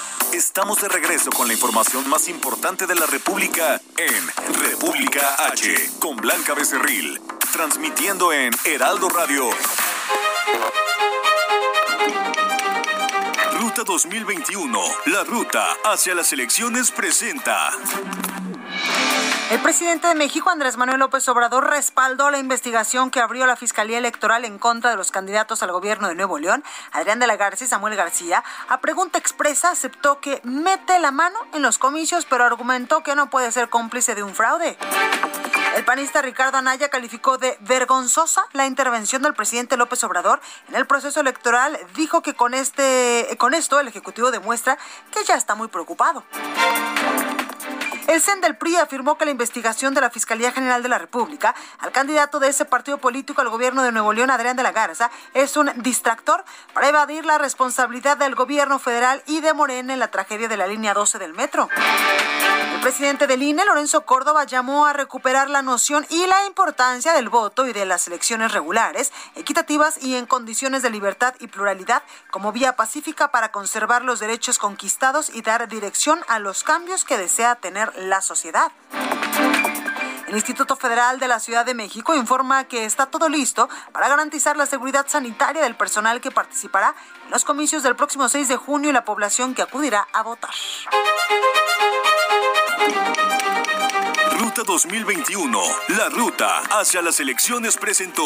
Estamos 0.33 0.81
de 0.81 0.87
regreso 0.87 1.29
con 1.29 1.47
la 1.47 1.53
información 1.53 2.07
más 2.09 2.29
importante 2.29 2.87
de 2.87 2.95
la 2.95 3.05
República 3.05 3.81
en 3.97 4.61
República 4.61 5.35
H 5.51 5.91
con 5.99 6.15
Blanca 6.15 6.53
Becerril, 6.53 7.19
transmitiendo 7.51 8.31
en 8.31 8.53
Heraldo 8.63 9.09
Radio. 9.09 9.49
Ruta 13.59 13.83
2021, 13.83 14.79
la 15.07 15.23
ruta 15.25 15.77
hacia 15.83 16.15
las 16.15 16.31
elecciones 16.31 16.91
presenta. 16.91 17.71
El 19.51 19.59
presidente 19.59 20.07
de 20.07 20.15
México, 20.15 20.49
Andrés 20.49 20.77
Manuel 20.77 20.99
López 20.99 21.27
Obrador, 21.27 21.69
respaldó 21.69 22.31
la 22.31 22.37
investigación 22.37 23.11
que 23.11 23.19
abrió 23.19 23.45
la 23.45 23.57
Fiscalía 23.57 23.97
Electoral 23.97 24.45
en 24.45 24.57
contra 24.57 24.91
de 24.91 24.95
los 24.95 25.11
candidatos 25.11 25.61
al 25.61 25.73
gobierno 25.73 26.07
de 26.07 26.15
Nuevo 26.15 26.39
León, 26.39 26.63
Adrián 26.93 27.19
de 27.19 27.27
la 27.27 27.35
Garza 27.35 27.65
y 27.65 27.67
Samuel 27.67 27.97
García. 27.97 28.45
A 28.69 28.79
pregunta 28.79 29.19
expresa, 29.19 29.69
aceptó 29.69 30.21
que 30.21 30.39
mete 30.45 30.97
la 30.99 31.11
mano 31.11 31.37
en 31.53 31.63
los 31.63 31.77
comicios, 31.77 32.25
pero 32.29 32.45
argumentó 32.45 33.03
que 33.03 33.13
no 33.13 33.29
puede 33.29 33.51
ser 33.51 33.67
cómplice 33.67 34.15
de 34.15 34.23
un 34.23 34.33
fraude. 34.33 34.77
El 35.75 35.83
panista 35.83 36.21
Ricardo 36.21 36.57
Anaya 36.57 36.87
calificó 36.87 37.37
de 37.37 37.57
vergonzosa 37.59 38.45
la 38.53 38.65
intervención 38.65 39.21
del 39.21 39.33
presidente 39.33 39.75
López 39.75 40.01
Obrador 40.05 40.39
en 40.69 40.75
el 40.75 40.87
proceso 40.87 41.19
electoral. 41.19 41.77
Dijo 41.95 42.21
que 42.21 42.33
con, 42.35 42.53
este, 42.53 43.35
con 43.37 43.53
esto 43.53 43.81
el 43.81 43.89
Ejecutivo 43.89 44.31
demuestra 44.31 44.77
que 45.13 45.25
ya 45.25 45.35
está 45.35 45.55
muy 45.55 45.67
preocupado. 45.67 46.23
El 48.11 48.19
CEN 48.19 48.41
del 48.41 48.57
PRI 48.57 48.75
afirmó 48.75 49.17
que 49.17 49.23
la 49.23 49.31
investigación 49.31 49.93
de 49.93 50.01
la 50.01 50.09
Fiscalía 50.09 50.51
General 50.51 50.83
de 50.83 50.89
la 50.89 50.97
República 50.97 51.55
al 51.79 51.93
candidato 51.93 52.41
de 52.41 52.49
ese 52.49 52.65
partido 52.65 52.97
político 52.97 53.39
al 53.39 53.47
gobierno 53.47 53.83
de 53.83 53.93
Nuevo 53.93 54.11
León, 54.11 54.29
Adrián 54.29 54.57
de 54.57 54.63
la 54.63 54.73
Garza, 54.73 55.09
es 55.33 55.55
un 55.55 55.71
distractor 55.77 56.43
para 56.73 56.89
evadir 56.89 57.23
la 57.23 57.37
responsabilidad 57.37 58.17
del 58.17 58.35
gobierno 58.35 58.79
federal 58.79 59.23
y 59.27 59.39
de 59.39 59.53
Morena 59.53 59.93
en 59.93 59.99
la 59.99 60.11
tragedia 60.11 60.49
de 60.49 60.57
la 60.57 60.67
línea 60.67 60.93
12 60.93 61.19
del 61.19 61.33
metro. 61.33 61.69
El 62.73 62.81
presidente 62.81 63.27
del 63.27 63.43
INE, 63.43 63.63
Lorenzo 63.63 64.05
Córdoba, 64.05 64.43
llamó 64.43 64.87
a 64.87 64.93
recuperar 64.93 65.49
la 65.49 65.61
noción 65.61 66.05
y 66.09 66.25
la 66.25 66.45
importancia 66.47 67.13
del 67.13 67.29
voto 67.29 67.67
y 67.67 67.73
de 67.73 67.85
las 67.85 68.07
elecciones 68.07 68.51
regulares, 68.51 69.13
equitativas 69.35 70.03
y 70.03 70.15
en 70.15 70.25
condiciones 70.25 70.81
de 70.81 70.89
libertad 70.89 71.35
y 71.39 71.47
pluralidad 71.47 72.01
como 72.29 72.51
vía 72.51 72.75
pacífica 72.75 73.29
para 73.29 73.51
conservar 73.51 74.01
los 74.01 74.19
derechos 74.19 74.57
conquistados 74.57 75.29
y 75.29 75.43
dar 75.43 75.69
dirección 75.69 76.19
a 76.27 76.39
los 76.39 76.63
cambios 76.63 77.05
que 77.05 77.17
desea 77.17 77.55
tener 77.55 77.93
la 78.09 78.21
sociedad. 78.21 78.71
El 80.27 80.35
Instituto 80.35 80.77
Federal 80.77 81.19
de 81.19 81.27
la 81.27 81.41
Ciudad 81.41 81.65
de 81.65 81.73
México 81.73 82.15
informa 82.15 82.63
que 82.63 82.85
está 82.85 83.05
todo 83.05 83.27
listo 83.27 83.67
para 83.91 84.07
garantizar 84.07 84.55
la 84.55 84.65
seguridad 84.65 85.05
sanitaria 85.09 85.61
del 85.61 85.75
personal 85.75 86.21
que 86.21 86.31
participará 86.31 86.95
en 87.25 87.31
los 87.31 87.43
comicios 87.43 87.83
del 87.83 87.97
próximo 87.97 88.29
6 88.29 88.47
de 88.47 88.55
junio 88.55 88.89
y 88.89 88.93
la 88.93 89.03
población 89.03 89.53
que 89.53 89.61
acudirá 89.61 90.07
a 90.13 90.23
votar. 90.23 90.51
Ruta 94.39 94.63
2021, 94.65 95.61
la 95.89 96.09
ruta 96.09 96.59
hacia 96.79 97.01
las 97.01 97.19
elecciones 97.19 97.75
presentó. 97.75 98.25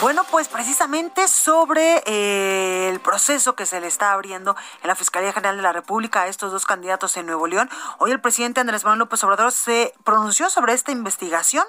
Bueno, 0.00 0.22
pues 0.30 0.48
precisamente 0.48 1.28
sobre 1.28 2.02
eh, 2.06 2.88
el 2.90 3.00
proceso 3.00 3.54
que 3.54 3.64
se 3.64 3.80
le 3.80 3.86
está 3.86 4.12
abriendo 4.12 4.56
en 4.82 4.88
la 4.88 4.96
Fiscalía 4.96 5.32
General 5.32 5.56
de 5.56 5.62
la 5.62 5.72
República 5.72 6.22
a 6.22 6.26
estos 6.26 6.52
dos 6.52 6.66
candidatos 6.66 7.16
en 7.16 7.26
Nuevo 7.26 7.46
León, 7.46 7.68
hoy 7.98 8.10
el 8.10 8.20
presidente 8.20 8.60
Andrés 8.60 8.84
Manuel 8.84 8.98
López 8.98 9.22
Obrador 9.24 9.52
se 9.52 9.92
pronunció 10.04 10.50
sobre 10.50 10.72
esta 10.72 10.92
investigación, 10.92 11.64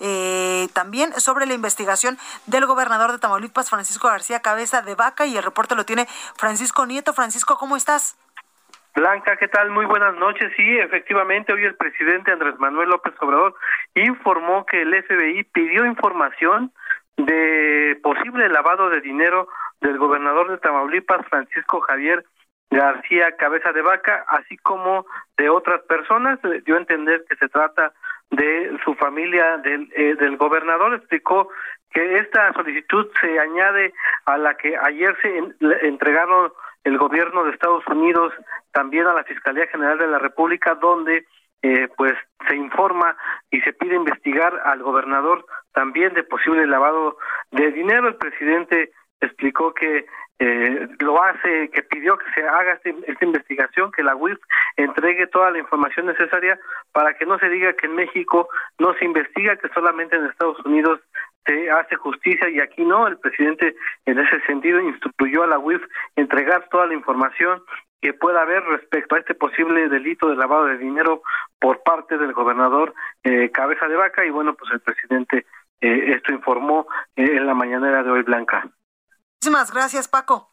eh, 0.00 0.66
también 0.74 1.12
sobre 1.14 1.46
la 1.46 1.54
investigación 1.54 2.18
del 2.46 2.66
gobernador 2.66 3.12
de 3.12 3.18
Tamaulipas, 3.18 3.70
Francisco 3.70 4.08
García 4.08 4.40
Cabeza 4.40 4.82
de 4.82 4.94
Vaca, 4.94 5.26
y 5.26 5.36
el 5.36 5.42
reporte 5.42 5.74
lo 5.74 5.86
tiene 5.86 6.06
Francisco 6.36 6.84
Nieto. 6.84 7.14
Francisco, 7.14 7.56
¿cómo 7.58 7.76
estás? 7.76 8.18
Blanca, 8.94 9.36
¿qué 9.36 9.46
tal? 9.46 9.70
Muy 9.70 9.86
buenas 9.86 10.14
noches. 10.16 10.52
Sí, 10.56 10.78
efectivamente, 10.78 11.52
hoy 11.52 11.64
el 11.64 11.76
presidente 11.76 12.32
Andrés 12.32 12.58
Manuel 12.58 12.88
López 12.88 13.14
Obrador 13.20 13.54
informó 13.94 14.66
que 14.66 14.82
el 14.82 15.04
FBI 15.04 15.44
pidió 15.44 15.86
información 15.86 16.72
de 17.18 17.98
posible 18.02 18.48
lavado 18.48 18.88
de 18.90 19.00
dinero 19.00 19.48
del 19.80 19.98
gobernador 19.98 20.50
de 20.50 20.58
Tamaulipas, 20.58 21.26
Francisco 21.28 21.80
Javier 21.80 22.24
García 22.70 23.36
Cabeza 23.36 23.72
de 23.72 23.82
Vaca, 23.82 24.24
así 24.28 24.56
como 24.58 25.06
de 25.36 25.48
otras 25.48 25.82
personas. 25.82 26.38
Dio 26.64 26.74
a 26.74 26.78
entender 26.78 27.24
que 27.28 27.36
se 27.36 27.48
trata 27.48 27.92
de 28.30 28.78
su 28.84 28.94
familia 28.94 29.58
del, 29.58 29.90
eh, 29.96 30.14
del 30.16 30.36
gobernador. 30.36 30.94
Explicó 30.94 31.48
que 31.90 32.18
esta 32.18 32.52
solicitud 32.52 33.08
se 33.20 33.38
añade 33.38 33.94
a 34.26 34.36
la 34.36 34.54
que 34.54 34.76
ayer 34.76 35.16
se 35.22 35.38
en, 35.38 35.56
entregaron 35.82 36.52
el 36.84 36.98
gobierno 36.98 37.44
de 37.44 37.52
Estados 37.52 37.86
Unidos 37.86 38.32
también 38.72 39.06
a 39.06 39.14
la 39.14 39.24
Fiscalía 39.24 39.66
General 39.66 39.98
de 39.98 40.06
la 40.06 40.18
República, 40.18 40.74
donde 40.74 41.26
eh, 41.62 41.88
pues 41.96 42.14
se 42.48 42.54
informa 42.54 43.16
y 43.50 43.60
se 43.62 43.72
pide 43.72 43.96
investigar 43.96 44.60
al 44.64 44.82
gobernador 44.82 45.44
también 45.78 46.12
de 46.12 46.24
posible 46.24 46.66
lavado 46.66 47.18
de 47.52 47.70
dinero. 47.70 48.08
El 48.08 48.16
presidente 48.16 48.90
explicó 49.20 49.72
que 49.72 50.06
eh, 50.40 50.88
lo 50.98 51.22
hace, 51.22 51.70
que 51.70 51.84
pidió 51.84 52.18
que 52.18 52.28
se 52.34 52.42
haga 52.42 52.72
este, 52.72 52.96
esta 53.06 53.24
investigación, 53.24 53.92
que 53.92 54.02
la 54.02 54.16
UIF 54.16 54.38
entregue 54.76 55.28
toda 55.28 55.52
la 55.52 55.60
información 55.60 56.06
necesaria 56.06 56.58
para 56.90 57.14
que 57.14 57.26
no 57.26 57.38
se 57.38 57.48
diga 57.48 57.74
que 57.74 57.86
en 57.86 57.94
México 57.94 58.48
no 58.80 58.92
se 58.94 59.04
investiga, 59.04 59.54
que 59.54 59.68
solamente 59.68 60.16
en 60.16 60.26
Estados 60.26 60.58
Unidos 60.64 60.98
se 61.46 61.70
hace 61.70 61.94
justicia 61.94 62.48
y 62.48 62.58
aquí 62.58 62.84
no. 62.84 63.06
El 63.06 63.18
presidente 63.18 63.76
en 64.04 64.18
ese 64.18 64.40
sentido 64.46 64.80
instruyó 64.80 65.44
a 65.44 65.46
la 65.46 65.60
UIF 65.60 65.82
entregar 66.16 66.68
toda 66.70 66.86
la 66.86 66.94
información 66.94 67.62
que 68.00 68.14
pueda 68.14 68.42
haber 68.42 68.64
respecto 68.64 69.14
a 69.14 69.18
este 69.20 69.34
posible 69.34 69.88
delito 69.88 70.28
de 70.28 70.36
lavado 70.36 70.66
de 70.66 70.78
dinero 70.78 71.22
por 71.60 71.82
parte 71.84 72.18
del 72.18 72.32
gobernador 72.32 72.94
eh, 73.22 73.50
Cabeza 73.50 73.86
de 73.86 73.96
Vaca 73.96 74.24
y 74.24 74.30
bueno, 74.30 74.54
pues 74.54 74.72
el 74.72 74.80
presidente 74.80 75.46
eh, 75.80 76.12
esto 76.14 76.32
informó 76.32 76.86
eh, 77.16 77.36
en 77.36 77.46
la 77.46 77.54
mañanera 77.54 78.02
de 78.02 78.10
hoy 78.10 78.22
Blanca. 78.22 78.68
Muchísimas 79.40 79.72
gracias, 79.72 80.08
Paco. 80.08 80.52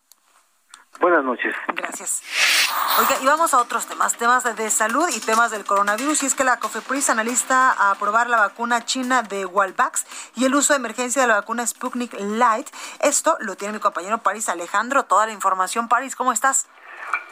Buenas 0.99 1.23
noches. 1.23 1.53
Gracias. 1.73 2.21
Oiga, 2.99 3.21
y 3.21 3.25
vamos 3.25 3.53
a 3.53 3.59
otros 3.59 3.85
temas, 3.87 4.15
temas 4.15 4.43
de, 4.55 4.69
salud 4.69 5.07
y 5.13 5.19
temas 5.19 5.51
del 5.51 5.65
coronavirus. 5.65 6.23
Y 6.23 6.25
es 6.27 6.35
que 6.35 6.43
la 6.43 6.57
COFEPRIS 6.59 7.09
analista 7.09 7.71
a 7.71 7.91
aprobar 7.91 8.29
la 8.29 8.37
vacuna 8.37 8.85
china 8.85 9.21
de 9.21 9.45
Walvax 9.45 10.05
y 10.35 10.45
el 10.45 10.55
uso 10.55 10.73
de 10.73 10.77
emergencia 10.77 11.21
de 11.21 11.27
la 11.27 11.35
vacuna 11.35 11.67
Sputnik 11.67 12.13
Light. 12.19 12.69
Esto 13.01 13.37
lo 13.41 13.55
tiene 13.55 13.73
mi 13.73 13.79
compañero 13.79 14.19
París 14.19 14.47
Alejandro. 14.47 15.03
Toda 15.03 15.25
la 15.25 15.33
información. 15.33 15.89
París, 15.89 16.15
¿cómo 16.15 16.31
estás? 16.31 16.69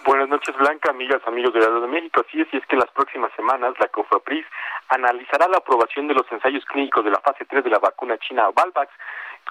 Buenas 0.05 0.27
noches, 0.27 0.53
Blanca, 0.57 0.89
amigas, 0.89 1.21
amigos 1.25 1.53
de 1.53 1.61
la 1.61 1.69
de 1.79 1.87
México. 1.87 2.25
Así 2.27 2.41
es, 2.41 2.47
y 2.51 2.57
es 2.57 2.65
que 2.65 2.75
las 2.75 2.91
próximas 2.91 3.31
semanas 3.37 3.73
la 3.79 3.87
COFEPRIS 3.87 4.45
analizará 4.89 5.47
la 5.47 5.59
aprobación 5.59 6.09
de 6.09 6.13
los 6.13 6.29
ensayos 6.29 6.65
clínicos 6.65 7.05
de 7.05 7.11
la 7.11 7.21
fase 7.21 7.45
3 7.45 7.63
de 7.63 7.69
la 7.69 7.79
vacuna 7.79 8.17
china 8.17 8.49
Valvax 8.53 8.91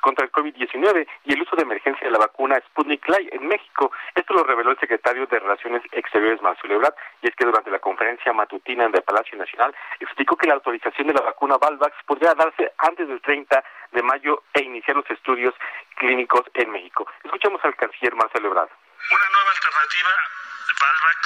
contra 0.02 0.26
el 0.26 0.32
COVID-19 0.32 1.06
y 1.24 1.32
el 1.32 1.40
uso 1.40 1.56
de 1.56 1.62
emergencia 1.62 2.06
de 2.06 2.10
la 2.10 2.18
vacuna 2.18 2.60
Sputnik 2.68 3.08
Light 3.08 3.32
en 3.32 3.46
México. 3.46 3.92
Esto 4.14 4.34
lo 4.34 4.44
reveló 4.44 4.72
el 4.72 4.78
secretario 4.78 5.26
de 5.26 5.38
Relaciones 5.38 5.82
Exteriores, 5.92 6.42
Marcelo 6.42 6.74
Ebrard, 6.74 6.94
y 7.22 7.28
es 7.28 7.36
que 7.36 7.46
durante 7.46 7.70
la 7.70 7.78
conferencia 7.78 8.32
matutina 8.34 8.84
en 8.84 8.94
el 8.94 9.02
Palacio 9.02 9.38
Nacional 9.38 9.74
explicó 10.00 10.36
que 10.36 10.48
la 10.48 10.54
autorización 10.54 11.06
de 11.06 11.14
la 11.14 11.22
vacuna 11.22 11.56
Valvax 11.56 11.96
podría 12.04 12.34
darse 12.34 12.72
antes 12.76 13.08
del 13.08 13.22
30 13.22 13.64
de 13.92 14.02
mayo 14.02 14.42
e 14.52 14.62
iniciar 14.62 14.96
los 14.96 15.10
estudios 15.10 15.54
clínicos 15.96 16.42
en 16.54 16.70
México. 16.70 17.06
Escuchamos 17.24 17.64
al 17.64 17.74
canciller 17.76 18.14
Marcelo 18.14 18.48
Ebrard. 18.48 18.68
Una 19.10 19.28
nueva 19.32 19.50
alternativa, 19.50 20.41
Valvax, 20.82 21.20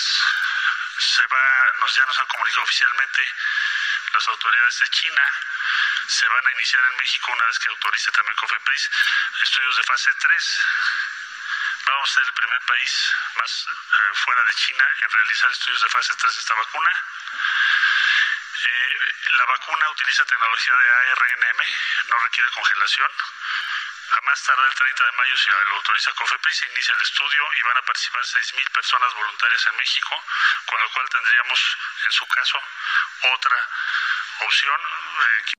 se 0.99 1.27
va, 1.27 1.73
nos, 1.81 1.95
ya 1.95 2.05
nos 2.07 2.19
han 2.19 2.27
comunicado 2.27 2.63
oficialmente 2.63 3.23
las 4.13 4.29
autoridades 4.29 4.79
de 4.81 4.89
China 4.89 5.23
se 6.09 6.29
van 6.29 6.47
a 6.47 6.53
iniciar 6.53 6.85
en 6.85 6.97
México 6.97 7.33
una 7.33 7.47
vez 7.47 7.59
que 7.59 7.69
autorice 7.69 8.13
también 8.13 8.37
COFEPRIS 8.37 8.91
estudios 9.43 9.77
de 9.77 9.83
fase 9.83 10.11
3. 10.15 10.61
Vamos 11.87 12.11
a 12.11 12.15
ser 12.15 12.25
el 12.25 12.33
primer 12.33 12.61
país 12.63 13.15
más 13.37 13.67
eh, 13.67 14.15
fuera 14.25 14.43
de 14.45 14.55
China 14.55 14.85
en 15.03 15.11
realizar 15.11 15.51
estudios 15.51 15.83
de 15.83 15.89
fase 15.89 16.15
3 16.15 16.35
de 16.35 16.41
esta 16.41 16.55
vacuna. 16.55 16.91
Eh, 18.65 18.99
la 19.33 19.45
vacuna 19.47 19.91
utiliza 19.91 20.25
tecnología 20.25 20.75
de 20.75 20.91
ARNM, 20.91 22.09
no 22.09 22.19
requiere 22.19 22.51
congelación. 22.51 23.11
A 24.09 24.21
más 24.21 24.43
tardar 24.43 24.67
el 24.67 24.75
30 24.75 25.05
de 25.05 25.13
mayo, 25.13 25.37
si 25.37 25.51
lo 25.51 25.77
autoriza 25.77 26.13
COFEPRIS, 26.13 26.57
se 26.57 26.67
inicia 26.67 26.95
el 26.95 27.03
estudio 27.03 27.43
y 27.59 27.63
van 27.63 27.77
a 27.77 27.83
participar 27.83 28.23
6.000 28.23 28.71
personas 28.73 29.15
voluntarias 29.15 29.67
en 29.67 29.77
México, 29.77 30.25
con 30.67 30.81
lo 30.81 30.91
cual 30.91 31.09
tendríamos, 31.09 31.77
en 32.07 32.13
su 32.13 32.27
caso, 32.29 32.59
otra 33.23 33.69
opción. 34.41 34.81
Eh, 34.81 35.56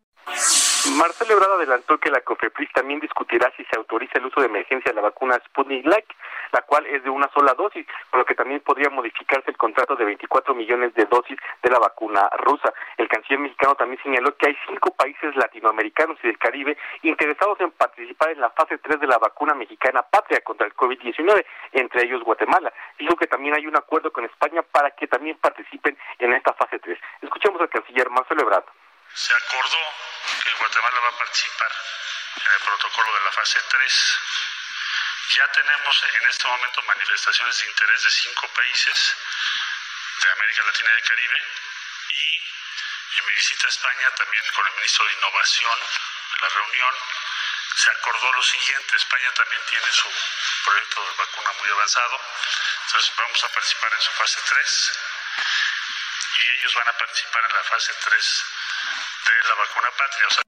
Marcelo 0.95 1.34
Ebrard 1.34 1.54
adelantó 1.54 1.97
que 1.97 2.10
la 2.10 2.21
COFEPRIS 2.21 2.71
también 2.71 3.00
discutirá 3.00 3.52
si 3.58 3.63
se 3.65 3.76
autoriza 3.76 4.19
el 4.19 4.26
uso 4.26 4.39
de 4.39 4.47
emergencia 4.47 4.91
de 4.91 4.95
la 4.95 5.02
vacuna 5.02 5.39
Sputnik 5.45 5.86
Light, 5.86 6.06
la 6.52 6.62
cual 6.62 6.86
es 6.86 7.04
de 7.04 7.10
una 7.10 7.30
sola 7.34 7.54
dosis, 7.54 7.86
por 8.10 8.19
lo 8.19 8.26
que 8.26 8.36
también 8.36 8.62
podría 8.62 8.89
modificarse 8.89 9.52
el 9.52 9.58
contrato 9.58 9.95
de 9.95 10.06
24 10.06 10.56
millones 10.56 10.93
de 10.93 11.06
dosis 11.06 11.38
de 11.62 11.69
la 11.69 11.80
vacuna 11.80 12.30
rusa. 12.38 12.73
El 12.97 13.08
canciller 13.10 13.39
mexicano 13.39 13.76
también 13.76 14.02
señaló 14.02 14.36
que 14.38 14.47
hay 14.47 14.58
cinco 14.67 14.93
países 14.95 15.36
latinoamericanos 15.36 16.17
y 16.23 16.28
del 16.28 16.38
Caribe 16.38 16.78
interesados 17.02 17.60
en 17.60 17.71
participar 17.71 18.30
en 18.30 18.41
la 18.41 18.50
fase 18.52 18.78
3 18.78 19.00
de 19.00 19.08
la 19.08 19.17
vacuna 19.17 19.56
mexicana 19.56 20.04
patria 20.04 20.41
contra 20.41 20.67
el 20.67 20.76
COVID-19, 20.76 21.45
entre 21.73 22.06
ellos 22.06 22.23
Guatemala. 22.23 22.71
Dijo 22.97 23.15
que 23.15 23.28
también 23.28 23.56
hay 23.56 23.67
un 23.67 23.76
acuerdo 23.76 24.12
con 24.12 24.26
España 24.26 24.62
para 24.62 24.91
que 24.91 25.08
también 25.08 25.38
participen 25.38 25.97
en 26.19 26.34
esta 26.34 26.54
fase 26.54 26.80
3. 26.80 26.97
Escuchemos 27.21 27.60
al 27.62 27.69
canciller 27.69 28.10
Marcelo 28.10 28.43
Ebrard 28.43 28.65
se 29.13 29.34
acordó 29.34 30.16
Guatemala 30.58 31.00
va 31.00 31.10
a 31.10 31.17
participar 31.17 31.72
en 32.36 32.52
el 32.52 32.60
protocolo 32.60 33.13
de 33.13 33.24
la 33.24 33.32
fase 33.32 33.62
3. 33.62 34.20
Ya 35.36 35.48
tenemos 35.52 36.04
en 36.04 36.30
este 36.30 36.48
momento 36.48 36.82
manifestaciones 36.84 37.58
de 37.60 37.67
interés 37.67 38.04
de 38.04 38.12
cinco 38.12 38.48
países 38.50 39.15
de 40.22 40.32
América 40.32 40.63
Latina 40.63 40.89
y 40.89 40.93
del 40.93 41.04
Caribe 41.04 41.43
y 42.10 42.38
en 43.17 43.26
mi 43.26 43.34
visita 43.34 43.67
a 43.67 43.70
España 43.70 44.12
también 44.15 44.43
con 44.54 44.65
el 44.67 44.74
ministro 44.76 45.06
de 45.06 45.13
Innovación 45.13 45.80
en 45.80 46.41
la 46.41 46.50
reunión 46.50 46.96
se 47.78 47.91
acordó 47.91 48.34
lo 48.34 48.41
siguiente, 48.41 48.96
España 48.96 49.32
también 49.34 49.62
tiene 49.70 49.91
su 49.91 50.12
proyecto 50.65 51.06
de 51.06 51.15
vacuna 51.15 51.52
muy 51.60 51.70
avanzado, 51.70 52.20
entonces 52.86 53.15
vamos 53.15 53.43
a 53.43 53.50
participar 53.50 53.93
en 53.93 54.02
su 54.02 54.12
fase 54.13 54.41
3 54.50 55.00
y 56.39 56.50
ellos 56.58 56.74
van 56.74 56.88
a 56.88 56.98
participar 56.98 57.46
en 57.46 57.56
la 57.56 57.63
fase 57.65 57.93
3 58.04 58.46
de 59.28 59.48
la 59.48 59.56
vacuna 59.56 59.91
patria. 59.91 60.46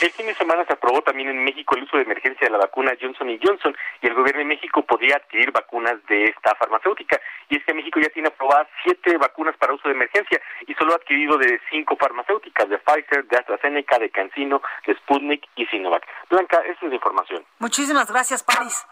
El 0.00 0.10
fin 0.12 0.26
de 0.26 0.34
semana 0.34 0.64
se 0.64 0.72
aprobó 0.72 1.02
también 1.02 1.28
en 1.28 1.44
México 1.44 1.76
el 1.76 1.84
uso 1.84 1.96
de 1.96 2.04
emergencia 2.04 2.46
de 2.46 2.50
la 2.50 2.58
vacuna 2.58 2.92
Johnson 3.00 3.28
Johnson 3.42 3.76
y 4.00 4.06
el 4.06 4.14
gobierno 4.14 4.40
de 4.40 4.46
México 4.46 4.82
podría 4.82 5.16
adquirir 5.16 5.52
vacunas 5.52 5.96
de 6.08 6.24
esta 6.24 6.54
farmacéutica. 6.54 7.20
Y 7.48 7.58
es 7.58 7.64
que 7.64 7.74
México 7.74 8.00
ya 8.00 8.08
tiene 8.08 8.28
aprobadas 8.28 8.68
siete 8.82 9.16
vacunas 9.18 9.56
para 9.56 9.74
uso 9.74 9.88
de 9.88 9.94
emergencia 9.94 10.40
y 10.66 10.74
solo 10.74 10.92
ha 10.92 10.96
adquirido 10.96 11.36
de 11.36 11.60
cinco 11.70 11.96
farmacéuticas, 11.96 12.68
de 12.68 12.78
Pfizer, 12.78 13.24
de 13.26 13.36
AstraZeneca, 13.36 13.98
de 13.98 14.10
CanSino, 14.10 14.62
de 14.86 14.94
Sputnik 14.96 15.46
y 15.56 15.66
Sinovac. 15.66 16.06
Blanca, 16.30 16.60
esa 16.64 16.86
es 16.86 16.88
la 16.88 16.94
información. 16.94 17.44
Muchísimas 17.58 18.10
gracias, 18.10 18.42
París. 18.42 18.86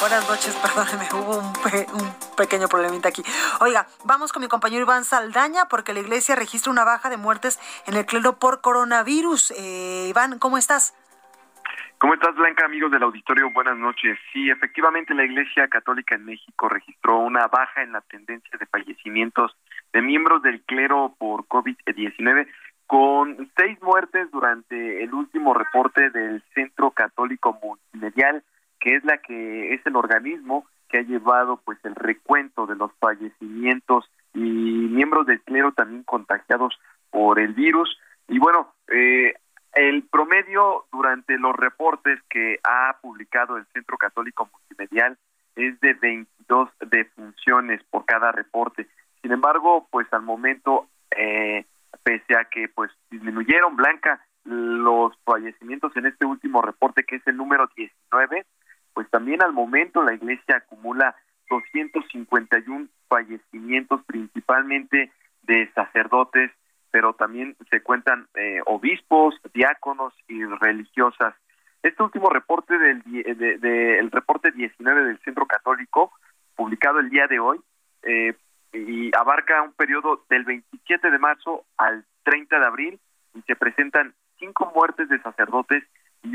Buenas 0.00 0.28
noches, 0.28 0.54
perdóneme, 0.62 1.08
hubo 1.12 1.38
un, 1.38 2.36
pequeño 2.36 2.68
problemita 2.68 3.08
aquí. 3.08 3.22
Oiga, 3.60 3.86
vamos 4.04 4.32
con 4.32 4.42
mi 4.42 4.48
compañero 4.48 4.82
Iván 4.82 5.04
Saldaña 5.04 5.66
porque 5.70 5.94
la 5.94 6.00
iglesia 6.00 6.34
registra 6.34 6.72
una 6.72 6.84
baja 6.84 7.10
de 7.10 7.16
muertes 7.16 7.58
en 7.86 7.94
el 7.94 8.04
clero 8.04 8.38
por 8.38 8.60
coronavirus. 8.60 9.52
Eh, 9.56 10.08
Iván, 10.10 10.38
¿cómo 10.38 10.58
estás? 10.58 10.94
¿Cómo 11.98 12.14
estás, 12.14 12.34
Blanca, 12.34 12.66
amigos 12.66 12.90
del 12.90 13.02
auditorio? 13.02 13.50
Buenas 13.50 13.78
noches. 13.78 14.18
Sí, 14.32 14.50
efectivamente, 14.50 15.14
la 15.14 15.24
Iglesia 15.24 15.68
Católica 15.68 16.16
en 16.16 16.26
México 16.26 16.68
registró 16.68 17.18
una 17.18 17.46
baja 17.46 17.82
en 17.82 17.92
la 17.92 18.00
tendencia 18.02 18.58
de 18.58 18.66
fallecimientos 18.66 19.56
de 19.92 20.02
miembros 20.02 20.42
del 20.42 20.60
clero 20.62 21.14
por 21.16 21.46
COVID-19, 21.46 22.48
con 22.86 23.50
seis 23.56 23.80
muertes 23.80 24.30
durante 24.32 25.02
el 25.02 25.14
último 25.14 25.54
reporte 25.54 26.10
del 26.10 26.42
Centro 26.52 26.90
Católico 26.90 27.58
Multimedial 27.62 28.42
que 28.84 28.96
es 28.96 29.04
la 29.04 29.16
que 29.16 29.72
es 29.72 29.80
el 29.86 29.96
organismo 29.96 30.66
que 30.90 30.98
ha 30.98 31.02
llevado 31.02 31.56
pues 31.64 31.78
el 31.84 31.94
recuento 31.94 32.66
de 32.66 32.76
los 32.76 32.92
fallecimientos 33.00 34.10
y 34.34 34.40
miembros 34.40 35.26
del 35.26 35.40
clero 35.40 35.72
también 35.72 36.02
contagiados 36.02 36.78
por 37.08 37.40
el 37.40 37.54
virus 37.54 37.98
y 38.28 38.38
bueno 38.38 38.74
eh, 38.88 39.32
el 39.72 40.02
promedio 40.02 40.84
durante 40.92 41.38
los 41.38 41.56
reportes 41.56 42.20
que 42.28 42.60
ha 42.62 42.98
publicado 43.00 43.56
el 43.56 43.64
Centro 43.72 43.96
Católico 43.96 44.50
Multimedial 44.52 45.16
es 45.56 45.80
de 45.80 45.94
22 45.94 46.68
defunciones 46.90 47.82
por 47.90 48.04
cada 48.04 48.32
reporte. 48.32 48.86
Sin 49.22 49.32
embargo, 49.32 49.88
pues 49.90 50.06
al 50.12 50.22
momento, 50.22 50.88
eh, 51.10 51.64
pese 52.02 52.36
a 52.36 52.44
que 52.44 52.68
pues 52.68 52.90
disminuyeron, 53.10 53.74
Blanca, 53.74 54.20
los 54.44 55.16
fallecimientos 55.24 55.96
en 55.96 56.06
este 56.06 56.26
último 56.26 56.62
reporte, 56.62 57.04
que 57.04 57.16
es 57.16 57.26
el 57.26 57.36
número 57.36 57.68
19, 57.74 58.28
pues 58.30 58.46
también 59.14 59.44
al 59.44 59.52
momento 59.52 60.02
la 60.02 60.12
iglesia 60.12 60.56
acumula 60.56 61.14
251 61.48 62.88
fallecimientos 63.06 64.02
principalmente 64.06 65.12
de 65.42 65.70
sacerdotes, 65.72 66.50
pero 66.90 67.12
también 67.12 67.54
se 67.70 67.80
cuentan 67.80 68.26
eh, 68.34 68.58
obispos, 68.66 69.36
diáconos 69.52 70.12
y 70.26 70.44
religiosas. 70.44 71.32
Este 71.84 72.02
último 72.02 72.28
reporte 72.28 72.76
del 72.76 73.04
de, 73.04 73.98
el 74.00 74.10
reporte 74.10 74.50
19 74.50 75.04
del 75.04 75.20
Centro 75.20 75.46
Católico, 75.46 76.10
publicado 76.56 76.98
el 76.98 77.08
día 77.08 77.28
de 77.28 77.38
hoy, 77.38 77.60
eh, 78.02 78.34
y 78.72 79.16
abarca 79.16 79.62
un 79.62 79.74
periodo 79.74 80.24
del 80.28 80.42
27 80.42 81.12
de 81.12 81.18
marzo 81.20 81.64
al 81.76 82.04
30 82.24 82.58
de 82.58 82.66
abril, 82.66 83.00
y 83.32 83.42
se 83.42 83.54
presentan 83.54 84.12
cinco 84.40 84.72
muertes 84.74 85.08
de 85.08 85.22
sacerdotes 85.22 85.84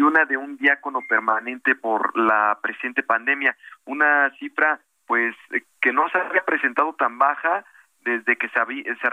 una 0.01 0.25
de 0.25 0.38
un 0.38 0.57
diácono 0.57 1.01
permanente 1.07 1.75
por 1.75 2.17
la 2.17 2.59
presente 2.62 3.03
pandemia, 3.03 3.55
una 3.85 4.31
cifra 4.39 4.79
pues 5.05 5.35
que 5.81 5.91
no 5.91 6.07
se 6.09 6.19
había 6.19 6.43
presentado 6.45 6.93
tan 6.93 7.17
baja 7.17 7.65
desde 8.01 8.38
que 8.38 8.47
se, 8.49 8.59
se, 8.59 9.09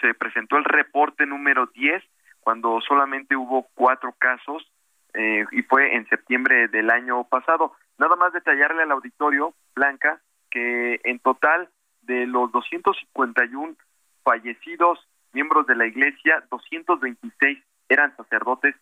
se 0.00 0.14
presentó 0.14 0.58
el 0.58 0.64
reporte 0.64 1.24
número 1.26 1.66
10, 1.74 2.02
cuando 2.40 2.80
solamente 2.80 3.36
hubo 3.36 3.68
cuatro 3.74 4.14
casos 4.18 4.70
eh, 5.14 5.44
y 5.50 5.62
fue 5.62 5.94
en 5.94 6.08
septiembre 6.08 6.68
del 6.68 6.90
año 6.90 7.24
pasado. 7.24 7.72
Nada 7.98 8.16
más 8.16 8.32
detallarle 8.32 8.82
al 8.82 8.92
auditorio, 8.92 9.54
Blanca, 9.74 10.20
que 10.50 11.00
en 11.04 11.18
total 11.20 11.68
de 12.02 12.26
los 12.26 12.50
251 12.52 13.74
fallecidos 14.22 14.98
miembros 15.32 15.66
de 15.66 15.76
la 15.76 15.86
iglesia, 15.86 16.44
226 16.50 17.58
eran 17.88 18.16
sacerdotes 18.16 18.74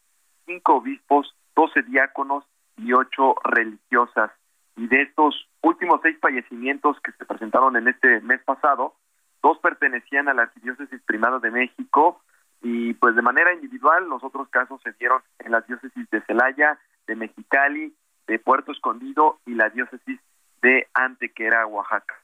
cinco 0.46 0.76
obispos, 0.76 1.34
doce 1.58 1.82
diáconos 1.82 2.44
y 2.76 2.92
ocho 2.92 3.34
religiosas. 3.42 4.30
Y 4.76 4.86
de 4.86 5.02
estos 5.02 5.48
últimos 5.60 5.98
seis 6.04 6.16
fallecimientos 6.20 6.96
que 7.00 7.10
se 7.12 7.24
presentaron 7.24 7.74
en 7.74 7.88
este 7.88 8.20
mes 8.20 8.40
pasado, 8.44 8.94
dos 9.42 9.58
pertenecían 9.58 10.28
a 10.28 10.34
la 10.34 10.42
Arquidiócesis 10.42 11.02
Primada 11.04 11.40
de 11.40 11.50
México 11.50 12.22
y 12.62 12.94
pues 12.94 13.16
de 13.16 13.22
manera 13.22 13.52
individual 13.52 14.08
los 14.08 14.22
otros 14.22 14.48
casos 14.50 14.80
se 14.84 14.92
dieron 14.92 15.20
en 15.40 15.50
las 15.50 15.66
diócesis 15.66 16.08
de 16.10 16.20
Celaya, 16.26 16.78
de 17.08 17.16
Mexicali, 17.16 17.92
de 18.28 18.38
Puerto 18.38 18.70
Escondido 18.70 19.40
y 19.44 19.54
la 19.54 19.68
diócesis 19.70 20.20
de 20.62 20.86
Antequera, 20.94 21.66
Oaxaca. 21.66 22.14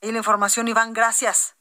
Y 0.00 0.12
la 0.12 0.18
información, 0.18 0.66
Iván, 0.68 0.94
gracias. 0.94 1.58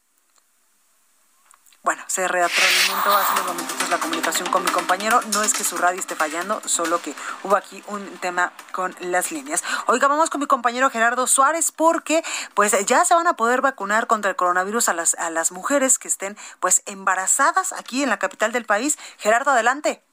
Bueno, 1.84 2.04
se 2.06 2.28
retroalimentó 2.28 3.10
hace 3.10 3.42
unos 3.42 3.56
momentos 3.56 3.90
la 3.90 3.98
comunicación 3.98 4.48
con 4.52 4.64
mi 4.64 4.70
compañero. 4.70 5.20
No 5.34 5.42
es 5.42 5.52
que 5.52 5.64
su 5.64 5.78
radio 5.78 6.00
esté 6.00 6.14
fallando, 6.14 6.62
solo 6.62 7.02
que 7.02 7.16
hubo 7.44 7.56
aquí 7.56 7.82
un 7.88 8.20
tema 8.20 8.52
con 8.72 8.94
las 9.00 9.32
líneas. 9.32 9.64
Oiga, 9.88 10.08
vamos 10.08 10.30
con 10.30 10.42
mi 10.42 10.46
compañero 10.46 10.92
Gerardo 10.92 11.26
Suárez 11.26 11.72
porque 11.72 12.22
pues 12.54 12.86
ya 12.86 13.04
se 13.04 13.16
van 13.16 13.26
a 13.26 13.34
poder 13.34 13.62
vacunar 13.62 14.06
contra 14.06 14.30
el 14.30 14.36
coronavirus 14.36 14.90
a 14.90 14.94
las, 14.94 15.16
a 15.16 15.32
las 15.32 15.52
mujeres 15.52 15.98
que 15.98 16.08
estén 16.08 16.36
pues 16.60 16.84
embarazadas 16.86 17.74
aquí 17.74 18.04
en 18.04 18.10
la 18.10 18.20
capital 18.20 18.52
del 18.52 18.66
país. 18.66 19.00
Gerardo, 19.18 19.50
adelante. 19.50 20.04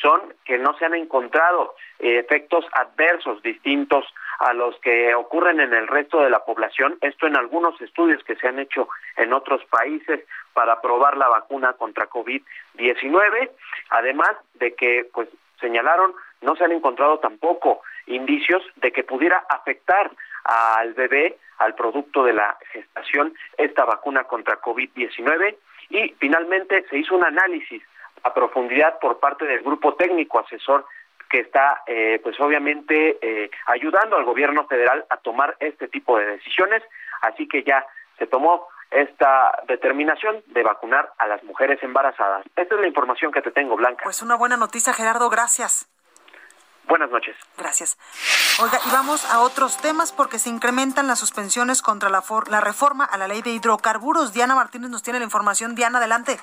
son 0.00 0.34
que 0.44 0.58
no 0.58 0.76
se 0.78 0.86
han 0.86 0.94
encontrado 0.94 1.74
eh, 1.98 2.18
efectos 2.18 2.64
adversos 2.72 3.42
distintos 3.42 4.04
a 4.38 4.52
los 4.54 4.78
que 4.80 5.14
ocurren 5.14 5.60
en 5.60 5.72
el 5.72 5.86
resto 5.86 6.20
de 6.20 6.30
la 6.30 6.44
población. 6.44 6.98
Esto 7.00 7.26
en 7.26 7.36
algunos 7.36 7.80
estudios 7.80 8.22
que 8.24 8.36
se 8.36 8.48
han 8.48 8.58
hecho 8.58 8.88
en 9.16 9.32
otros 9.32 9.64
países 9.66 10.20
para 10.52 10.80
probar 10.80 11.16
la 11.16 11.28
vacuna 11.28 11.74
contra 11.74 12.08
COVID-19, 12.08 13.50
además 13.90 14.30
de 14.54 14.74
que, 14.74 15.08
pues, 15.12 15.28
señalaron, 15.60 16.14
no 16.40 16.56
se 16.56 16.64
han 16.64 16.72
encontrado 16.72 17.18
tampoco 17.20 17.82
indicios 18.06 18.62
de 18.76 18.90
que 18.90 19.04
pudiera 19.04 19.44
afectar 19.48 20.10
al 20.44 20.94
bebé, 20.94 21.38
al 21.58 21.74
producto 21.74 22.24
de 22.24 22.32
la 22.32 22.56
gestación, 22.72 23.34
esta 23.56 23.84
vacuna 23.84 24.24
contra 24.24 24.60
COVID-19 24.60 25.56
y 25.90 26.14
finalmente 26.18 26.84
se 26.88 26.98
hizo 26.98 27.14
un 27.14 27.24
análisis 27.24 27.82
a 28.22 28.32
profundidad 28.34 28.98
por 28.98 29.18
parte 29.20 29.44
del 29.44 29.60
grupo 29.62 29.94
técnico 29.94 30.38
asesor 30.40 30.86
que 31.28 31.40
está, 31.40 31.82
eh, 31.86 32.20
pues 32.22 32.38
obviamente, 32.40 33.18
eh, 33.22 33.50
ayudando 33.66 34.16
al 34.16 34.24
gobierno 34.24 34.66
federal 34.66 35.06
a 35.08 35.16
tomar 35.16 35.56
este 35.60 35.88
tipo 35.88 36.18
de 36.18 36.26
decisiones. 36.26 36.82
Así 37.22 37.48
que 37.48 37.62
ya 37.62 37.86
se 38.18 38.26
tomó 38.26 38.68
esta 38.90 39.50
determinación 39.66 40.42
de 40.48 40.62
vacunar 40.62 41.10
a 41.16 41.26
las 41.26 41.42
mujeres 41.44 41.82
embarazadas. 41.82 42.44
Esta 42.54 42.74
es 42.74 42.80
la 42.80 42.86
información 42.86 43.32
que 43.32 43.40
te 43.40 43.50
tengo, 43.50 43.76
Blanca. 43.76 44.04
Pues 44.04 44.20
una 44.20 44.36
buena 44.36 44.58
noticia, 44.58 44.92
Gerardo. 44.92 45.30
Gracias. 45.30 45.88
Buenas 46.88 47.10
noches. 47.10 47.36
Gracias. 47.56 47.96
Oiga, 48.60 48.80
y 48.86 48.90
vamos 48.90 49.24
a 49.26 49.40
otros 49.40 49.78
temas 49.78 50.12
porque 50.12 50.38
se 50.38 50.50
incrementan 50.50 51.06
las 51.06 51.18
suspensiones 51.18 51.80
contra 51.80 52.10
la, 52.10 52.22
la 52.48 52.60
reforma 52.60 53.04
a 53.04 53.16
la 53.16 53.28
ley 53.28 53.40
de 53.42 53.50
hidrocarburos. 53.50 54.32
Diana 54.32 54.54
Martínez 54.54 54.90
nos 54.90 55.02
tiene 55.02 55.18
la 55.18 55.24
información. 55.24 55.74
Diana, 55.74 55.98
adelante. 55.98 56.40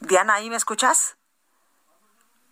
Diana, 0.00 0.34
¿ahí 0.34 0.48
me 0.48 0.56
escuchas? 0.56 1.15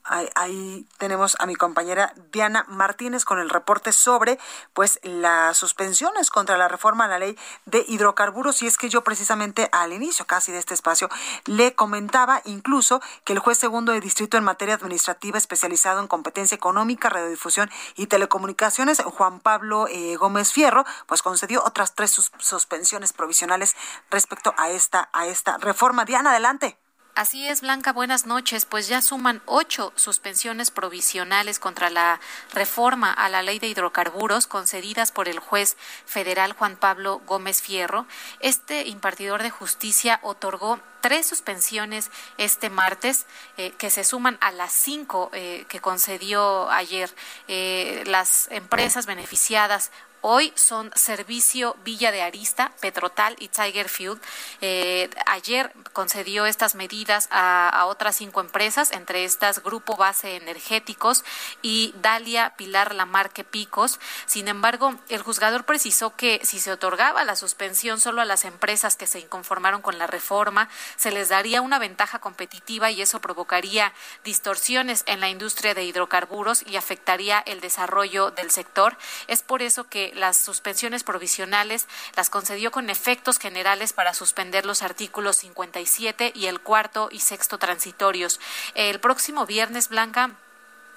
Ahí, 0.06 0.86
tenemos 0.98 1.34
a 1.40 1.46
mi 1.46 1.54
compañera 1.54 2.12
Diana 2.30 2.66
Martínez 2.68 3.24
con 3.24 3.38
el 3.38 3.48
reporte 3.48 3.90
sobre 3.90 4.38
pues 4.74 5.00
las 5.02 5.56
suspensiones 5.56 6.28
contra 6.28 6.58
la 6.58 6.68
reforma 6.68 7.06
a 7.06 7.08
la 7.08 7.18
ley 7.18 7.38
de 7.64 7.84
hidrocarburos 7.88 8.62
y 8.62 8.66
es 8.66 8.76
que 8.76 8.90
yo 8.90 9.02
precisamente 9.02 9.70
al 9.72 9.94
inicio 9.94 10.26
casi 10.26 10.52
de 10.52 10.58
este 10.58 10.74
espacio 10.74 11.08
le 11.46 11.74
comentaba 11.74 12.42
incluso 12.44 13.00
que 13.24 13.32
el 13.32 13.38
juez 13.38 13.56
segundo 13.56 13.92
de 13.92 14.00
distrito 14.00 14.36
en 14.36 14.44
materia 14.44 14.74
administrativa 14.74 15.38
especializado 15.38 16.00
en 16.00 16.06
competencia 16.06 16.54
económica, 16.54 17.08
radiodifusión 17.08 17.70
y 17.96 18.06
telecomunicaciones, 18.06 19.00
Juan 19.02 19.40
Pablo 19.40 19.88
eh, 19.88 20.16
Gómez 20.16 20.52
Fierro, 20.52 20.84
pues 21.06 21.22
concedió 21.22 21.64
otras 21.64 21.94
tres 21.94 22.10
suspensiones 22.38 23.14
provisionales 23.14 23.74
respecto 24.10 24.52
a 24.58 24.68
esta 24.68 25.08
a 25.14 25.26
esta 25.26 25.56
reforma. 25.56 26.04
Diana, 26.04 26.30
adelante. 26.30 26.83
Así 27.16 27.46
es, 27.46 27.60
Blanca, 27.60 27.92
buenas 27.92 28.26
noches. 28.26 28.64
Pues 28.64 28.88
ya 28.88 29.00
suman 29.00 29.40
ocho 29.46 29.92
suspensiones 29.94 30.72
provisionales 30.72 31.60
contra 31.60 31.88
la 31.88 32.18
reforma 32.52 33.12
a 33.12 33.28
la 33.28 33.40
ley 33.40 33.60
de 33.60 33.68
hidrocarburos 33.68 34.48
concedidas 34.48 35.12
por 35.12 35.28
el 35.28 35.38
juez 35.38 35.76
federal 36.06 36.54
Juan 36.54 36.74
Pablo 36.74 37.22
Gómez 37.24 37.62
Fierro. 37.62 38.06
Este 38.40 38.88
impartidor 38.88 39.44
de 39.44 39.50
justicia 39.50 40.18
otorgó 40.24 40.80
tres 41.02 41.24
suspensiones 41.24 42.10
este 42.36 42.68
martes 42.68 43.26
eh, 43.58 43.70
que 43.78 43.90
se 43.90 44.02
suman 44.02 44.36
a 44.40 44.50
las 44.50 44.72
cinco 44.72 45.30
eh, 45.34 45.66
que 45.68 45.78
concedió 45.78 46.68
ayer. 46.68 47.14
Eh, 47.46 48.02
las 48.06 48.48
empresas 48.50 49.06
beneficiadas 49.06 49.92
Hoy 50.26 50.54
son 50.54 50.90
Servicio 50.94 51.76
Villa 51.84 52.10
de 52.10 52.22
Arista, 52.22 52.72
Petrotal 52.80 53.36
y 53.40 53.48
Tiger 53.48 53.90
Fuel. 53.90 54.18
Eh, 54.62 55.10
ayer 55.26 55.70
concedió 55.92 56.46
estas 56.46 56.74
medidas 56.74 57.28
a, 57.30 57.84
otras 57.88 58.16
cinco 58.16 58.40
empresas, 58.40 58.90
entre 58.92 59.24
estas 59.24 59.62
Grupo 59.62 59.96
Base 59.96 60.36
Energéticos 60.36 61.26
y 61.60 61.92
Dalia 62.00 62.54
Pilar 62.56 62.94
Lamarque 62.94 63.44
Picos. 63.44 64.00
Sin 64.24 64.48
embargo, 64.48 64.94
el 65.10 65.20
juzgador 65.20 65.66
precisó 65.66 66.16
que 66.16 66.40
si 66.42 66.58
se 66.58 66.72
otorgaba 66.72 67.22
la 67.24 67.36
suspensión 67.36 68.00
solo 68.00 68.22
a 68.22 68.24
las 68.24 68.46
empresas 68.46 68.96
que 68.96 69.06
se 69.06 69.20
inconformaron 69.20 69.82
con 69.82 69.98
la 69.98 70.06
reforma, 70.06 70.70
se 70.96 71.10
les 71.10 71.28
daría 71.28 71.60
una 71.60 71.78
ventaja 71.78 72.18
competitiva 72.18 72.90
y 72.90 73.02
eso 73.02 73.20
provocaría 73.20 73.92
distorsiones 74.24 75.04
en 75.06 75.20
la 75.20 75.28
industria 75.28 75.74
de 75.74 75.84
hidrocarburos 75.84 76.64
y 76.66 76.76
afectaría 76.76 77.40
el 77.40 77.60
desarrollo 77.60 78.30
del 78.30 78.50
sector. 78.50 78.96
Es 79.26 79.42
por 79.42 79.60
eso 79.60 79.84
que 79.84 80.13
las 80.14 80.36
suspensiones 80.36 81.04
provisionales 81.04 81.86
las 82.16 82.30
concedió 82.30 82.70
con 82.70 82.90
efectos 82.90 83.38
generales 83.38 83.92
para 83.92 84.14
suspender 84.14 84.66
los 84.66 84.82
artículos 84.82 85.36
57 85.36 86.32
y 86.34 86.46
el 86.46 86.60
cuarto 86.60 87.08
y 87.10 87.20
sexto 87.20 87.58
transitorios. 87.58 88.40
El 88.74 89.00
próximo 89.00 89.46
viernes, 89.46 89.88
Blanca, 89.88 90.30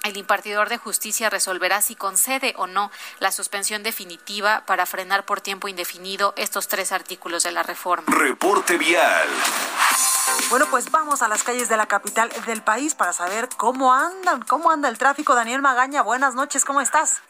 el 0.03 0.15
impartidor 0.15 0.69
de 0.69 0.77
justicia 0.77 1.29
resolverá 1.29 1.81
si 1.81 1.95
concede 1.95 2.53
o 2.57 2.67
no 2.67 2.91
la 3.19 3.31
suspensión 3.31 3.83
definitiva 3.83 4.63
para 4.65 4.85
frenar 4.85 5.25
por 5.25 5.41
tiempo 5.41 5.67
indefinido 5.67 6.33
estos 6.37 6.67
tres 6.67 6.91
artículos 6.91 7.43
de 7.43 7.51
la 7.51 7.63
reforma. 7.63 8.05
Reporte 8.07 8.77
vial. 8.77 9.27
Bueno, 10.49 10.65
pues 10.69 10.91
vamos 10.91 11.21
a 11.21 11.27
las 11.27 11.43
calles 11.43 11.67
de 11.67 11.75
la 11.77 11.87
capital 11.87 12.31
del 12.45 12.61
país 12.61 12.95
para 12.95 13.11
saber 13.11 13.49
cómo 13.57 13.93
andan, 13.93 14.41
cómo 14.43 14.71
anda 14.71 14.87
el 14.87 14.97
tráfico. 14.97 15.35
Daniel 15.35 15.61
Magaña, 15.61 16.03
buenas 16.03 16.35
noches, 16.35 16.63
¿cómo 16.63 16.79
estás? 16.79 17.21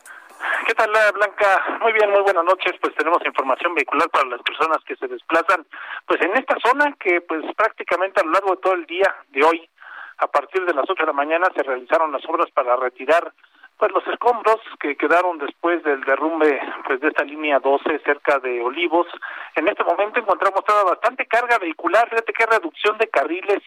¿Qué 0.68 0.74
tal, 0.74 0.92
Blanca? 1.14 1.80
Muy 1.82 1.94
bien, 1.94 2.12
muy 2.12 2.22
buenas 2.22 2.44
noches. 2.44 2.74
Pues 2.82 2.94
tenemos 2.96 3.26
información 3.26 3.74
vehicular 3.74 4.10
para 4.10 4.28
las 4.28 4.42
personas 4.42 4.78
que 4.86 4.96
se 4.96 5.08
desplazan, 5.08 5.66
pues 6.06 6.22
en 6.22 6.36
esta 6.36 6.56
zona 6.60 6.94
que 7.00 7.22
pues 7.22 7.44
prácticamente 7.56 8.22
a 8.22 8.24
lo 8.26 8.32
largo 8.32 8.52
de 8.52 8.62
todo 8.62 8.74
el 8.74 8.86
día 8.86 9.16
de 9.30 9.44
hoy, 9.44 9.70
a 10.18 10.28
partir 10.28 10.66
de 10.66 10.74
las 10.74 10.90
8 10.90 11.04
de 11.04 11.08
la 11.08 11.14
mañana, 11.14 11.48
se 11.56 11.64
realizaron 11.64 12.12
las 12.12 12.26
obras 12.26 12.50
para 12.52 12.76
retirar 12.76 13.32
pues 13.78 13.92
los 13.92 14.06
escombros 14.08 14.58
que 14.80 14.98
quedaron 14.98 15.38
después 15.38 15.84
del 15.84 16.02
derrumbe 16.04 16.60
pues 16.86 17.00
de 17.00 17.10
esta 17.10 17.24
línea 17.24 17.60
12 17.60 18.00
cerca 18.00 18.40
de 18.40 18.62
Olivos. 18.62 19.08
En 19.56 19.68
este 19.68 19.84
momento 19.84 20.20
encontramos 20.20 20.66
toda 20.66 20.84
bastante 20.84 21.28
carga 21.28 21.60
vehicular, 21.60 22.10
fíjate 22.10 22.34
qué 22.34 22.46
reducción 22.46 22.98
de 22.98 23.08
carriles 23.08 23.64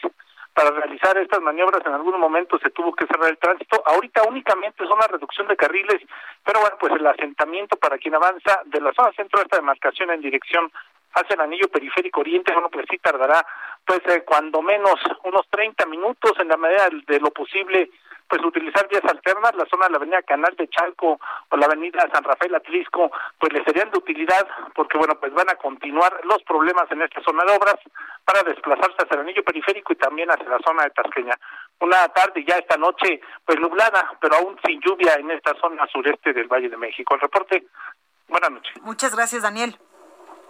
para 0.54 0.70
realizar 0.70 1.16
estas 1.18 1.40
maniobras 1.40 1.84
en 1.86 1.92
algún 1.92 2.18
momento 2.18 2.58
se 2.58 2.70
tuvo 2.70 2.92
que 2.92 3.06
cerrar 3.06 3.30
el 3.30 3.38
tránsito. 3.38 3.82
Ahorita 3.86 4.22
únicamente 4.24 4.86
son 4.86 4.98
la 4.98 5.06
reducción 5.06 5.46
de 5.46 5.56
carriles, 5.56 6.02
pero 6.44 6.60
bueno, 6.60 6.76
pues 6.78 6.92
el 6.94 7.06
asentamiento 7.06 7.76
para 7.76 7.98
quien 7.98 8.14
avanza 8.14 8.60
de 8.66 8.80
la 8.80 8.92
zona 8.92 9.12
centro 9.12 9.38
de 9.38 9.44
esta 9.44 9.56
demarcación 9.56 10.10
en 10.10 10.20
dirección 10.20 10.70
hacia 11.14 11.34
el 11.34 11.40
anillo 11.40 11.68
periférico 11.68 12.20
oriente, 12.20 12.52
bueno, 12.52 12.68
pues 12.68 12.86
sí 12.90 12.98
tardará, 12.98 13.44
pues 13.84 14.00
eh, 14.06 14.22
cuando 14.24 14.62
menos 14.62 14.94
unos 15.24 15.46
30 15.50 15.86
minutos 15.86 16.32
en 16.38 16.48
la 16.48 16.56
medida 16.56 16.88
de 17.06 17.20
lo 17.20 17.30
posible 17.30 17.90
pues 18.30 18.44
utilizar 18.44 18.88
vías 18.88 19.04
alternas, 19.04 19.54
la 19.56 19.66
zona 19.66 19.86
de 19.86 19.90
la 19.90 19.96
avenida 19.96 20.22
Canal 20.22 20.54
de 20.56 20.68
Chalco 20.68 21.18
o 21.50 21.56
la 21.56 21.66
avenida 21.66 22.08
San 22.14 22.22
Rafael 22.22 22.54
Atlisco, 22.54 23.10
pues 23.38 23.52
le 23.52 23.64
serían 23.64 23.90
de 23.90 23.98
utilidad 23.98 24.46
porque, 24.74 24.96
bueno, 24.96 25.18
pues 25.18 25.34
van 25.34 25.50
a 25.50 25.56
continuar 25.56 26.20
los 26.24 26.40
problemas 26.44 26.90
en 26.92 27.02
esta 27.02 27.20
zona 27.22 27.44
de 27.44 27.56
obras 27.56 27.74
para 28.24 28.44
desplazarse 28.44 28.96
hacia 28.98 29.14
el 29.16 29.22
anillo 29.22 29.42
periférico 29.42 29.92
y 29.92 29.96
también 29.96 30.30
hacia 30.30 30.48
la 30.48 30.60
zona 30.64 30.84
de 30.84 30.90
Tasqueña. 30.90 31.34
Una 31.80 32.08
tarde 32.08 32.44
ya 32.46 32.56
esta 32.56 32.76
noche, 32.76 33.20
pues 33.44 33.58
nublada, 33.58 34.16
pero 34.20 34.36
aún 34.36 34.56
sin 34.64 34.80
lluvia 34.80 35.14
en 35.14 35.32
esta 35.32 35.52
zona 35.60 35.86
sureste 35.92 36.32
del 36.32 36.46
Valle 36.46 36.68
de 36.68 36.76
México. 36.76 37.16
El 37.16 37.20
reporte, 37.22 37.66
buenas 38.28 38.50
noches. 38.52 38.80
Muchas 38.82 39.12
gracias, 39.14 39.42
Daniel. 39.42 39.76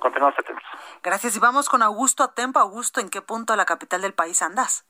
Continuamos 0.00 0.38
atentos. 0.38 0.64
Gracias. 1.02 1.36
Y 1.36 1.40
vamos 1.40 1.68
con 1.70 1.82
Augusto 1.82 2.24
Atempo. 2.24 2.58
Augusto, 2.58 3.00
¿en 3.00 3.08
qué 3.08 3.22
punto 3.22 3.54
de 3.54 3.56
la 3.56 3.64
capital 3.64 4.02
del 4.02 4.12
país 4.12 4.42
andas? 4.42 4.84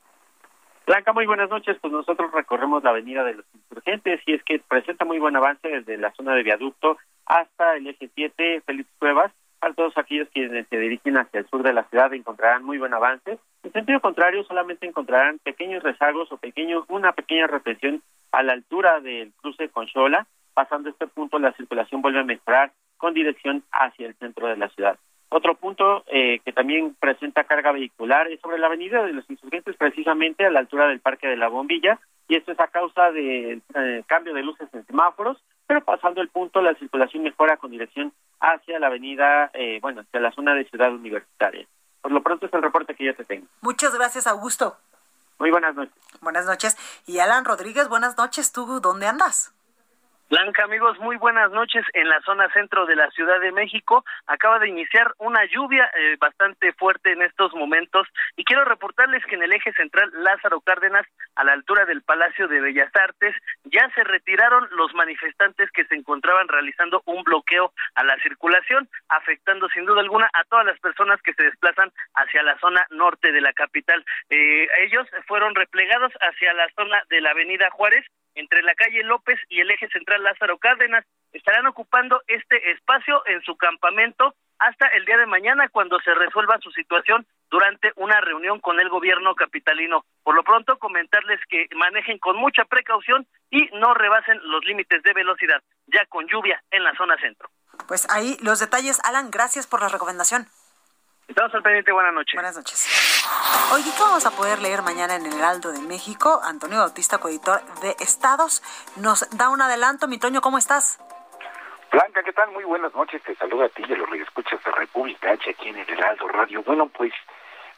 Blanca, 0.90 1.12
muy 1.12 1.24
buenas 1.24 1.48
noches. 1.48 1.76
Pues 1.80 1.92
nosotros 1.92 2.32
recorremos 2.32 2.82
la 2.82 2.90
avenida 2.90 3.22
de 3.22 3.34
los 3.34 3.44
insurgentes 3.54 4.20
y 4.26 4.32
es 4.32 4.42
que 4.42 4.58
presenta 4.58 5.04
muy 5.04 5.20
buen 5.20 5.36
avance 5.36 5.68
desde 5.68 5.96
la 5.96 6.10
zona 6.14 6.34
de 6.34 6.42
viaducto 6.42 6.98
hasta 7.26 7.76
el 7.76 7.86
eje 7.86 8.10
7, 8.12 8.62
Félix 8.66 8.90
Cuevas. 8.98 9.30
Para 9.60 9.72
todos 9.74 9.96
aquellos 9.96 10.28
quienes 10.30 10.66
se 10.66 10.78
dirigen 10.78 11.16
hacia 11.16 11.38
el 11.38 11.46
sur 11.46 11.62
de 11.62 11.72
la 11.72 11.84
ciudad 11.84 12.12
encontrarán 12.12 12.64
muy 12.64 12.78
buen 12.78 12.92
avance. 12.92 13.38
En 13.62 13.72
sentido 13.72 14.00
contrario, 14.00 14.42
solamente 14.42 14.84
encontrarán 14.84 15.38
pequeños 15.38 15.84
rezagos 15.84 16.32
o 16.32 16.38
pequeños, 16.38 16.84
una 16.88 17.12
pequeña 17.12 17.46
represión 17.46 18.02
a 18.32 18.42
la 18.42 18.54
altura 18.54 18.98
del 18.98 19.32
cruce 19.40 19.68
con 19.68 19.86
Xola. 19.86 20.26
Pasando 20.54 20.90
este 20.90 21.06
punto, 21.06 21.38
la 21.38 21.52
circulación 21.52 22.02
vuelve 22.02 22.18
a 22.18 22.24
mejorar 22.24 22.72
con 22.96 23.14
dirección 23.14 23.62
hacia 23.70 24.08
el 24.08 24.16
centro 24.16 24.48
de 24.48 24.56
la 24.56 24.68
ciudad. 24.70 24.98
Otro 25.32 25.54
punto 25.54 26.02
eh, 26.08 26.40
que 26.44 26.52
también 26.52 26.96
presenta 26.98 27.44
carga 27.44 27.70
vehicular 27.70 28.26
es 28.28 28.40
sobre 28.40 28.58
la 28.58 28.66
avenida 28.66 29.04
de 29.04 29.12
los 29.12 29.28
insurgentes, 29.30 29.76
precisamente 29.76 30.44
a 30.44 30.50
la 30.50 30.58
altura 30.58 30.88
del 30.88 30.98
Parque 30.98 31.28
de 31.28 31.36
la 31.36 31.48
Bombilla, 31.48 32.00
y 32.26 32.34
esto 32.34 32.50
es 32.50 32.58
a 32.58 32.66
causa 32.66 33.12
del 33.12 33.62
eh, 33.74 34.02
cambio 34.06 34.34
de 34.34 34.42
luces 34.42 34.68
en 34.72 34.84
semáforos, 34.86 35.38
pero 35.68 35.84
pasando 35.84 36.20
el 36.20 36.28
punto, 36.28 36.60
la 36.60 36.74
circulación 36.74 37.22
mejora 37.22 37.58
con 37.58 37.70
dirección 37.70 38.12
hacia 38.40 38.80
la 38.80 38.88
avenida, 38.88 39.52
eh, 39.54 39.78
bueno, 39.80 40.00
hacia 40.00 40.18
la 40.18 40.32
zona 40.32 40.54
de 40.54 40.64
Ciudad 40.64 40.92
Universitaria. 40.92 41.64
Por 42.02 42.10
lo 42.10 42.22
pronto 42.22 42.46
es 42.46 42.52
el 42.52 42.62
reporte 42.62 42.96
que 42.96 43.04
yo 43.04 43.14
te 43.14 43.24
tengo. 43.24 43.46
Muchas 43.60 43.94
gracias, 43.94 44.26
Augusto. 44.26 44.78
Muy 45.38 45.52
buenas 45.52 45.76
noches. 45.76 45.94
Buenas 46.20 46.46
noches. 46.46 46.76
Y 47.06 47.20
Alan 47.20 47.44
Rodríguez, 47.44 47.88
buenas 47.88 48.18
noches. 48.18 48.52
¿Tú 48.52 48.80
dónde 48.80 49.06
andas? 49.06 49.54
Blanca, 50.30 50.62
amigos, 50.62 50.96
muy 51.00 51.16
buenas 51.16 51.50
noches. 51.50 51.84
En 51.92 52.08
la 52.08 52.20
zona 52.20 52.48
centro 52.52 52.86
de 52.86 52.94
la 52.94 53.10
Ciudad 53.10 53.40
de 53.40 53.50
México 53.50 54.04
acaba 54.28 54.60
de 54.60 54.68
iniciar 54.68 55.12
una 55.18 55.44
lluvia 55.46 55.90
eh, 55.98 56.16
bastante 56.20 56.72
fuerte 56.74 57.10
en 57.10 57.22
estos 57.22 57.52
momentos 57.52 58.06
y 58.36 58.44
quiero 58.44 58.64
reportarles 58.64 59.26
que 59.26 59.34
en 59.34 59.42
el 59.42 59.52
eje 59.52 59.72
central 59.72 60.08
Lázaro 60.22 60.60
Cárdenas, 60.60 61.04
a 61.34 61.42
la 61.42 61.52
altura 61.52 61.84
del 61.84 62.02
Palacio 62.02 62.46
de 62.46 62.60
Bellas 62.60 62.94
Artes, 62.94 63.34
ya 63.64 63.90
se 63.96 64.04
retiraron 64.04 64.68
los 64.70 64.94
manifestantes 64.94 65.68
que 65.72 65.84
se 65.86 65.96
encontraban 65.96 66.46
realizando 66.46 67.02
un 67.06 67.24
bloqueo 67.24 67.72
a 67.96 68.04
la 68.04 68.16
circulación, 68.22 68.88
afectando 69.08 69.68
sin 69.70 69.84
duda 69.84 70.00
alguna 70.00 70.30
a 70.32 70.44
todas 70.44 70.64
las 70.64 70.78
personas 70.78 71.20
que 71.22 71.34
se 71.34 71.42
desplazan 71.42 71.90
hacia 72.14 72.44
la 72.44 72.56
zona 72.60 72.86
norte 72.90 73.32
de 73.32 73.40
la 73.40 73.52
capital. 73.52 74.04
Eh, 74.28 74.68
ellos 74.86 75.08
fueron 75.26 75.56
replegados 75.56 76.12
hacia 76.20 76.54
la 76.54 76.68
zona 76.76 77.02
de 77.10 77.20
la 77.20 77.30
Avenida 77.32 77.68
Juárez 77.72 78.06
entre 78.34 78.62
la 78.62 78.74
calle 78.74 79.02
López 79.02 79.38
y 79.48 79.60
el 79.60 79.70
eje 79.70 79.88
central 79.88 80.22
Lázaro 80.22 80.58
Cárdenas. 80.58 81.04
Estarán 81.32 81.66
ocupando 81.66 82.22
este 82.26 82.70
espacio 82.72 83.22
en 83.26 83.42
su 83.42 83.56
campamento 83.56 84.34
hasta 84.58 84.86
el 84.88 85.04
día 85.04 85.16
de 85.16 85.26
mañana 85.26 85.68
cuando 85.68 85.98
se 86.00 86.14
resuelva 86.14 86.58
su 86.60 86.70
situación 86.70 87.26
durante 87.50 87.92
una 87.96 88.20
reunión 88.20 88.60
con 88.60 88.78
el 88.78 88.88
gobierno 88.88 89.34
capitalino. 89.34 90.04
Por 90.22 90.34
lo 90.34 90.44
pronto, 90.44 90.78
comentarles 90.78 91.40
que 91.48 91.66
manejen 91.74 92.18
con 92.18 92.36
mucha 92.36 92.64
precaución 92.64 93.26
y 93.50 93.68
no 93.72 93.94
rebasen 93.94 94.38
los 94.42 94.64
límites 94.64 95.02
de 95.02 95.12
velocidad, 95.14 95.62
ya 95.86 96.04
con 96.06 96.26
lluvia 96.28 96.62
en 96.70 96.84
la 96.84 96.94
zona 96.94 97.16
centro. 97.16 97.48
Pues 97.88 98.08
ahí 98.10 98.36
los 98.42 98.60
detalles, 98.60 99.00
Alan, 99.04 99.30
gracias 99.30 99.66
por 99.66 99.80
la 99.80 99.88
recomendación. 99.88 100.46
Estamos 101.30 101.54
al 101.54 101.62
pendiente, 101.62 101.92
buenas 101.92 102.12
noches. 102.12 102.34
Buenas 102.34 102.56
noches. 102.56 103.24
Oye, 103.72 103.84
¿qué 103.96 104.02
vamos 104.02 104.26
a 104.26 104.32
poder 104.32 104.58
leer 104.58 104.82
mañana 104.82 105.14
en 105.14 105.24
el 105.26 105.32
Heraldo 105.32 105.70
de 105.70 105.78
México? 105.78 106.40
Antonio 106.42 106.78
Bautista, 106.78 107.18
coeditor 107.18 107.62
de 107.82 107.94
Estados, 108.00 108.64
nos 108.96 109.30
da 109.38 109.48
un 109.48 109.62
adelanto. 109.62 110.08
Mi 110.08 110.18
Toño, 110.18 110.40
¿cómo 110.40 110.58
estás? 110.58 110.98
Blanca, 111.92 112.24
¿qué 112.24 112.32
tal? 112.32 112.50
Muy 112.50 112.64
buenas 112.64 112.92
noches. 112.96 113.22
Te 113.22 113.36
saludo 113.36 113.66
a 113.66 113.68
ti 113.68 113.84
y 113.88 113.92
a 113.92 113.96
los 113.96 114.12
escuchas 114.14 114.58
de 114.64 114.72
República 114.72 115.30
H 115.30 115.50
aquí 115.50 115.68
en 115.68 115.78
el 115.78 115.88
Heraldo 115.88 116.26
Radio. 116.26 116.64
Bueno, 116.64 116.88
pues 116.88 117.12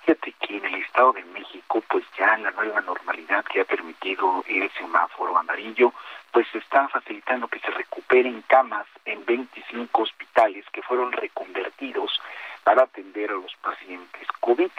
fíjate 0.00 0.32
que 0.40 0.56
en 0.56 0.64
el 0.64 0.76
Estado 0.76 1.12
de 1.12 1.24
México, 1.24 1.82
pues 1.90 2.04
ya 2.16 2.34
la 2.38 2.52
nueva 2.52 2.80
normalidad 2.80 3.44
que 3.44 3.60
ha 3.60 3.66
permitido 3.66 4.42
el 4.48 4.70
semáforo 4.78 5.36
amarillo, 5.36 5.92
pues 6.32 6.46
está 6.54 6.88
facilitando 6.88 7.48
que 7.48 7.60
se 7.60 7.70
recuperen 7.70 8.42
camas 8.48 8.86
en 9.04 9.22
25 9.26 10.02
hospitales 10.02 10.64
que 10.72 10.80
fueron 10.80 11.12
reconvertidos 11.12 12.18
para 12.64 12.84
atender 12.84 13.30
a 13.30 13.34
los 13.34 13.54
pacientes 13.56 14.28
COVID. 14.40 14.70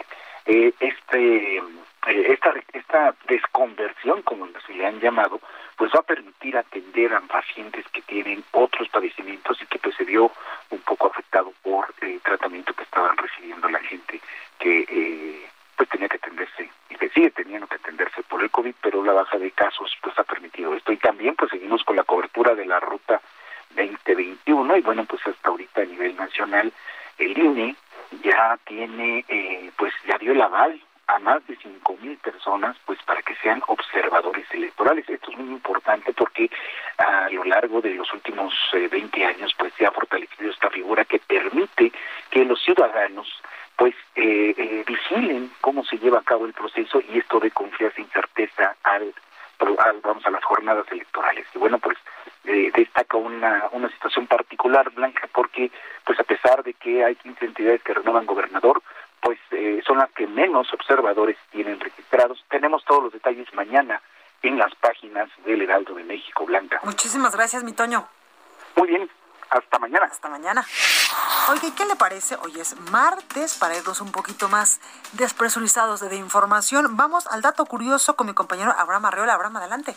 Eh, 0.46 0.72
este, 0.78 1.56
eh, 1.56 1.62
esta, 2.06 2.52
esta 2.72 3.14
desconversión, 3.28 4.22
como 4.22 4.46
se 4.66 4.74
le 4.74 4.86
han 4.86 5.00
llamado, 5.00 5.40
pues 5.76 5.90
va 5.92 6.00
a 6.00 6.02
permitir 6.02 6.56
atender 6.56 7.14
a 7.14 7.20
pacientes 7.20 7.84
que 7.88 8.02
tienen 8.02 8.44
otros 8.52 8.88
padecimientos 8.88 9.60
y 9.62 9.66
que 9.66 9.78
pues 9.78 9.94
se 9.96 10.04
vio 10.04 10.30
un 10.70 10.80
poco 10.80 11.08
afectado 11.08 11.52
por 11.62 11.92
el 12.00 12.20
tratamiento 12.20 12.74
que 12.74 12.84
estaban 12.84 13.16
recibiendo 13.16 13.68
la 13.68 13.80
gente 13.80 14.20
que 14.58 14.86
eh, 14.88 15.46
pues 15.76 15.88
tenía 15.88 16.08
que 16.08 16.16
atenderse 16.16 16.70
y 16.90 16.94
que 16.94 17.08
sigue 17.08 17.30
teniendo 17.30 17.66
que 17.66 17.76
atenderse 17.76 18.22
por 18.24 18.42
el 18.42 18.50
COVID, 18.50 18.74
pero 18.82 19.02
la 19.02 19.12
baja 19.12 19.38
de 19.38 19.50
casos 19.50 19.96
pues 20.02 20.18
ha 20.18 20.24
permitido 20.24 20.74
esto. 20.74 20.92
Y 20.92 20.98
también 20.98 21.34
pues 21.36 21.50
seguimos 21.50 21.82
con 21.84 21.96
la 21.96 22.04
cobertura 22.04 22.54
de 22.54 22.66
la 22.66 22.80
ruta 22.80 23.20
2021 23.70 24.76
y 24.76 24.80
bueno 24.82 25.04
pues 25.06 25.26
hasta 25.26 25.48
ahorita 25.48 25.80
a 25.80 25.86
nivel 25.86 26.14
nacional 26.16 26.72
el 27.18 27.38
INE 27.38 27.76
ya 28.22 28.58
tiene, 28.64 29.24
eh, 29.28 29.70
pues 29.76 29.92
ya 30.54 30.66
dio 30.66 30.74
el 30.74 30.78
aval 30.78 30.80
a 31.06 31.18
más 31.18 31.46
de 31.46 31.56
cinco 31.56 31.96
mil 32.00 32.16
personas, 32.18 32.76
pues 32.86 32.98
para 33.04 33.20
que 33.22 33.34
sean 33.36 33.62
observadores 33.66 34.46
electorales. 34.52 35.08
Esto 35.08 35.30
es 35.30 35.36
muy 35.36 35.52
importante 35.52 36.14
porque 36.14 36.50
a 36.96 37.28
lo 37.30 37.44
largo 37.44 37.82
de 37.82 37.94
los 37.94 38.10
últimos 38.14 38.54
eh, 38.72 38.88
20 38.88 39.24
años, 39.24 39.54
pues 39.58 39.74
se 39.74 39.84
ha 39.84 39.90
fortalecido 39.90 40.50
esta 40.50 40.70
figura 40.70 41.04
que 41.04 41.18
permite 41.18 41.92
que 42.30 42.44
los 42.44 42.62
ciudadanos 42.62 43.28
pues 43.76 43.94
eh, 44.14 44.54
eh, 44.56 44.84
vigilen 44.86 45.50
cómo 45.60 45.84
se 45.84 45.98
lleva 45.98 46.20
a 46.20 46.22
cabo 46.22 46.46
el 46.46 46.52
proceso 46.52 47.02
y 47.06 47.18
esto 47.18 47.40
de 47.40 47.50
confianza 47.50 48.00
y 48.00 48.04
certeza 48.04 48.76
al, 48.84 49.12
al, 49.78 50.00
vamos 50.00 50.24
a 50.24 50.30
las 50.30 50.44
jornadas 50.44 50.86
electorales. 50.90 51.46
Y 51.54 51.58
bueno, 51.58 51.78
pues 51.80 51.98
eh, 52.44 52.70
destaca 52.74 53.16
una, 53.16 53.68
una 53.72 53.90
situación 53.90 54.26
particular, 54.26 54.90
Blanca, 54.90 55.28
porque 55.32 55.70
pues 56.04 56.18
a 56.20 56.24
pesar 56.24 56.62
de 56.62 56.74
que 56.74 57.04
hay 57.04 57.16
15 57.16 57.44
entidades 57.44 57.82
que 57.82 57.94
renuevan 57.94 58.26
gobernador, 58.26 58.80
pues 59.24 59.38
eh, 59.52 59.82
son 59.86 59.98
las 59.98 60.10
que 60.12 60.26
menos 60.26 60.70
observadores 60.74 61.38
tienen 61.50 61.80
registrados. 61.80 62.44
Tenemos 62.50 62.84
todos 62.84 63.04
los 63.04 63.12
detalles 63.12 63.52
mañana 63.54 64.02
en 64.42 64.58
las 64.58 64.74
páginas 64.74 65.30
del 65.46 65.62
Heraldo 65.62 65.94
de 65.94 66.04
México, 66.04 66.44
Blanca. 66.44 66.80
Muchísimas 66.84 67.33
gracias, 67.44 67.62
mi 67.62 67.74
Toño. 67.74 68.08
Muy 68.74 68.88
bien, 68.88 69.10
hasta 69.50 69.78
mañana. 69.78 70.08
Hasta 70.10 70.30
mañana. 70.30 70.66
Oye, 71.50 71.74
¿qué 71.76 71.84
le 71.84 71.94
parece? 71.94 72.36
Hoy 72.36 72.58
es 72.58 72.74
martes, 72.90 73.58
para 73.58 73.76
irnos 73.76 74.00
un 74.00 74.12
poquito 74.12 74.48
más 74.48 74.80
despresurizados 75.12 76.00
de, 76.00 76.16
información. 76.16 76.96
Vamos 76.96 77.26
al 77.26 77.42
dato 77.42 77.66
curioso 77.66 78.16
con 78.16 78.28
mi 78.28 78.32
compañero 78.32 78.74
Abraham 78.78 79.04
Arreola. 79.04 79.34
Abraham, 79.34 79.58
adelante. 79.58 79.94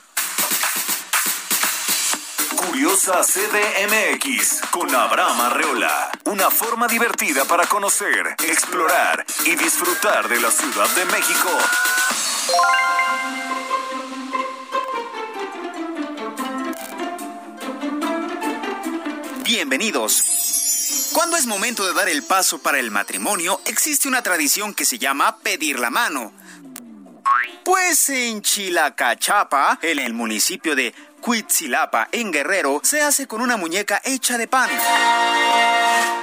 Curiosa 2.57 3.21
CDMX 3.23 4.63
con 4.69 4.93
Abraham 4.93 5.39
Arreola. 5.39 6.11
Una 6.25 6.49
forma 6.49 6.89
divertida 6.89 7.45
para 7.45 7.65
conocer, 7.65 8.35
explorar 8.43 9.25
y 9.45 9.55
disfrutar 9.55 10.27
de 10.27 10.41
la 10.41 10.51
Ciudad 10.51 10.89
de 10.89 11.05
México. 11.05 11.49
Bienvenidos. 19.77 21.11
Cuando 21.13 21.37
es 21.37 21.45
momento 21.45 21.85
de 21.85 21.93
dar 21.93 22.09
el 22.09 22.23
paso 22.23 22.57
para 22.57 22.79
el 22.79 22.89
matrimonio, 22.89 23.61
existe 23.65 24.07
una 24.07 24.23
tradición 24.23 24.73
que 24.73 24.85
se 24.85 24.97
llama 24.97 25.37
pedir 25.37 25.77
la 25.77 25.91
mano. 25.91 26.33
Pues 27.63 28.09
en 28.09 28.41
Chilacachapa, 28.41 29.77
en 29.83 29.99
el 29.99 30.15
municipio 30.15 30.75
de 30.75 30.95
Cuitzilapa, 31.21 32.07
en 32.11 32.31
Guerrero, 32.31 32.81
se 32.83 33.03
hace 33.03 33.27
con 33.27 33.39
una 33.39 33.55
muñeca 33.55 34.01
hecha 34.03 34.39
de 34.39 34.47
pan. 34.47 34.67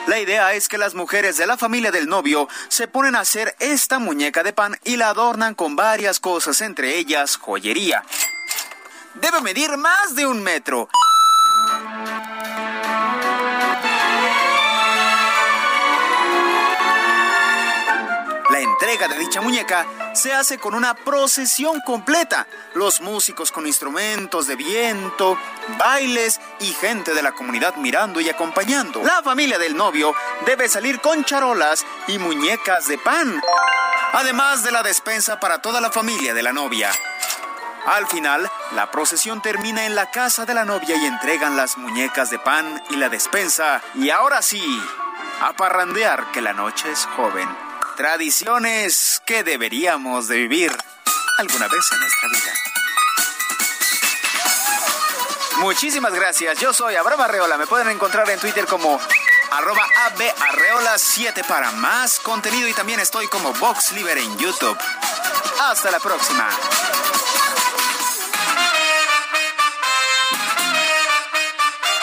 La 0.08 0.18
idea 0.18 0.52
es 0.54 0.66
que 0.66 0.76
las 0.76 0.96
mujeres 0.96 1.36
de 1.36 1.46
la 1.46 1.56
familia 1.56 1.92
del 1.92 2.08
novio 2.08 2.48
se 2.66 2.88
ponen 2.88 3.14
a 3.14 3.20
hacer 3.20 3.54
esta 3.60 4.00
muñeca 4.00 4.42
de 4.42 4.52
pan 4.52 4.76
y 4.82 4.96
la 4.96 5.10
adornan 5.10 5.54
con 5.54 5.76
varias 5.76 6.18
cosas, 6.18 6.60
entre 6.60 6.98
ellas 6.98 7.36
joyería. 7.36 8.02
Debe 9.14 9.40
medir 9.42 9.76
más 9.76 10.16
de 10.16 10.26
un 10.26 10.42
metro. 10.42 10.88
Entrega 18.94 19.12
de 19.12 19.20
dicha 19.20 19.40
muñeca 19.40 19.86
se 20.12 20.32
hace 20.32 20.58
con 20.58 20.72
una 20.72 20.94
procesión 20.94 21.80
completa. 21.84 22.46
Los 22.74 23.00
músicos 23.00 23.50
con 23.50 23.66
instrumentos 23.66 24.46
de 24.46 24.54
viento, 24.54 25.36
bailes 25.76 26.40
y 26.60 26.66
gente 26.66 27.12
de 27.12 27.20
la 27.20 27.32
comunidad 27.32 27.74
mirando 27.74 28.20
y 28.20 28.28
acompañando. 28.28 29.02
La 29.02 29.20
familia 29.20 29.58
del 29.58 29.74
novio 29.74 30.14
debe 30.46 30.68
salir 30.68 31.00
con 31.00 31.24
charolas 31.24 31.84
y 32.06 32.18
muñecas 32.18 32.86
de 32.86 32.96
pan, 32.98 33.42
además 34.12 34.62
de 34.62 34.70
la 34.70 34.84
despensa 34.84 35.40
para 35.40 35.60
toda 35.60 35.80
la 35.80 35.90
familia 35.90 36.32
de 36.32 36.42
la 36.44 36.52
novia. 36.52 36.92
Al 37.86 38.06
final, 38.06 38.48
la 38.76 38.92
procesión 38.92 39.42
termina 39.42 39.86
en 39.86 39.96
la 39.96 40.12
casa 40.12 40.46
de 40.46 40.54
la 40.54 40.64
novia 40.64 40.94
y 40.96 41.04
entregan 41.04 41.56
las 41.56 41.76
muñecas 41.78 42.30
de 42.30 42.38
pan 42.38 42.80
y 42.90 42.96
la 42.96 43.08
despensa. 43.08 43.82
Y 43.96 44.10
ahora 44.10 44.40
sí, 44.40 44.62
a 45.40 45.52
parrandear 45.52 46.30
que 46.30 46.40
la 46.40 46.52
noche 46.52 46.92
es 46.92 47.06
joven. 47.16 47.73
Tradiciones 47.96 49.22
que 49.24 49.44
deberíamos 49.44 50.26
de 50.26 50.36
vivir 50.36 50.76
alguna 51.38 51.68
vez 51.68 51.92
en 51.92 52.00
nuestra 52.00 52.28
vida. 52.28 52.52
Muchísimas 55.58 56.12
gracias. 56.12 56.58
Yo 56.58 56.74
soy 56.74 56.96
Abraham 56.96 57.20
Arreola. 57.20 57.56
Me 57.56 57.68
pueden 57.68 57.88
encontrar 57.88 58.28
en 58.30 58.40
Twitter 58.40 58.66
como 58.66 59.00
arroba 59.52 59.86
abarreola7 60.06 61.46
para 61.46 61.70
más 61.72 62.18
contenido 62.18 62.68
y 62.68 62.72
también 62.72 62.98
estoy 62.98 63.28
como 63.28 63.52
VoxLiber 63.52 64.18
en 64.18 64.38
YouTube. 64.38 64.76
Hasta 65.60 65.92
la 65.92 66.00
próxima. 66.00 66.48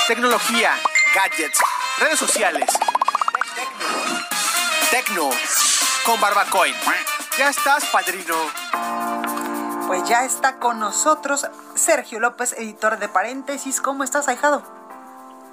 Tecnología, 0.08 0.80
gadgets, 1.14 1.60
redes 2.00 2.18
sociales. 2.18 2.70
Tecno 4.90 5.32
con 6.06 6.20
Barbacoin. 6.20 6.74
Ya 7.38 7.50
estás, 7.50 7.86
padrino. 7.86 8.36
Pues 9.88 10.04
ya 10.08 10.24
está 10.24 10.58
con 10.58 10.80
nosotros 10.80 11.48
Sergio 11.76 12.20
López, 12.20 12.54
editor 12.54 12.98
de 12.98 13.10
Paréntesis. 13.10 13.82
¿Cómo 13.82 14.04
estás, 14.04 14.28
ahijado? 14.28 14.64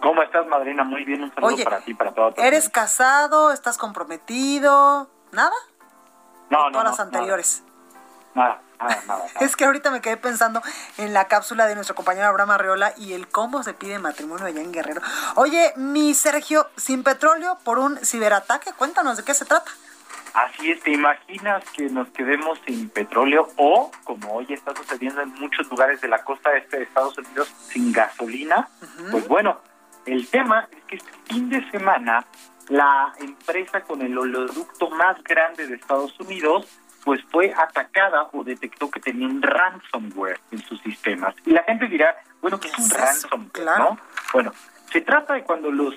¿Cómo 0.00 0.22
estás, 0.22 0.46
madrina? 0.46 0.84
Muy 0.84 1.04
bien, 1.04 1.24
un 1.24 1.34
saludo 1.34 1.54
Oye, 1.54 1.64
para 1.64 1.80
ti, 1.80 1.92
para 1.94 2.12
todos. 2.12 2.34
¿Eres 2.36 2.68
casado? 2.68 3.52
¿Estás 3.52 3.78
comprometido? 3.78 5.08
¿Nada? 5.32 5.52
No, 6.50 6.58
Todas 6.58 6.72
no, 6.72 6.84
las 6.84 6.98
no, 6.98 7.04
anteriores. 7.04 7.62
Nada, 8.34 8.60
nada, 8.78 9.02
nada. 9.06 9.24
nada. 9.24 9.24
Es 9.40 9.56
que 9.56 9.64
ahorita 9.64 9.90
me 9.90 10.00
quedé 10.00 10.16
pensando 10.16 10.62
en 10.98 11.12
la 11.12 11.26
cápsula 11.26 11.66
de 11.66 11.74
nuestro 11.74 11.96
compañero 11.96 12.28
Abraham 12.28 12.52
Arreola 12.52 12.94
y 12.96 13.12
el 13.12 13.28
cómo 13.28 13.62
se 13.64 13.74
pide 13.74 13.98
matrimonio 13.98 14.46
allá 14.46 14.60
en 14.60 14.72
Guerrero. 14.72 15.02
Oye, 15.34 15.72
mi 15.76 16.14
Sergio, 16.14 16.68
sin 16.76 17.02
petróleo 17.02 17.58
por 17.64 17.78
un 17.78 17.98
ciberataque, 17.98 18.72
cuéntanos 18.72 19.16
de 19.16 19.24
qué 19.24 19.34
se 19.34 19.44
trata. 19.44 19.70
Así 20.34 20.70
es, 20.70 20.80
¿te 20.80 20.92
imaginas 20.92 21.64
que 21.70 21.84
nos 21.84 22.08
quedemos 22.10 22.60
sin 22.66 22.88
petróleo 22.90 23.48
o, 23.56 23.90
como 24.04 24.34
hoy 24.34 24.46
está 24.50 24.74
sucediendo 24.74 25.20
en 25.22 25.32
muchos 25.34 25.68
lugares 25.70 26.00
de 26.00 26.08
la 26.08 26.22
costa 26.24 26.56
este 26.56 26.78
de 26.78 26.82
Estados 26.84 27.16
Unidos, 27.18 27.48
sin 27.48 27.92
gasolina? 27.92 28.68
Pues 29.10 29.26
bueno, 29.26 29.60
el 30.06 30.28
tema 30.28 30.68
es 30.70 30.84
que 30.84 30.96
este 30.96 31.10
fin 31.26 31.48
de 31.48 31.68
semana 31.70 32.24
la 32.68 33.12
empresa 33.18 33.80
con 33.80 34.02
el 34.02 34.16
oleoducto 34.16 34.90
más 34.90 35.22
grande 35.24 35.66
de 35.66 35.76
Estados 35.76 36.18
Unidos 36.20 36.68
pues 37.04 37.22
fue 37.30 37.54
atacada 37.56 38.28
o 38.32 38.44
detectó 38.44 38.90
que 38.90 39.00
tenía 39.00 39.26
un 39.26 39.40
ransomware 39.40 40.40
en 40.50 40.58
sus 40.58 40.78
sistemas. 40.82 41.34
Y 41.46 41.52
la 41.52 41.62
gente 41.62 41.86
dirá, 41.86 42.14
bueno, 42.42 42.60
¿qué 42.60 42.68
es 42.68 42.78
un 42.78 42.90
ransomware? 42.90 43.78
¿no? 43.78 43.98
Bueno, 44.32 44.52
se 44.92 45.00
trata 45.00 45.34
de 45.34 45.42
cuando 45.42 45.70
los 45.70 45.94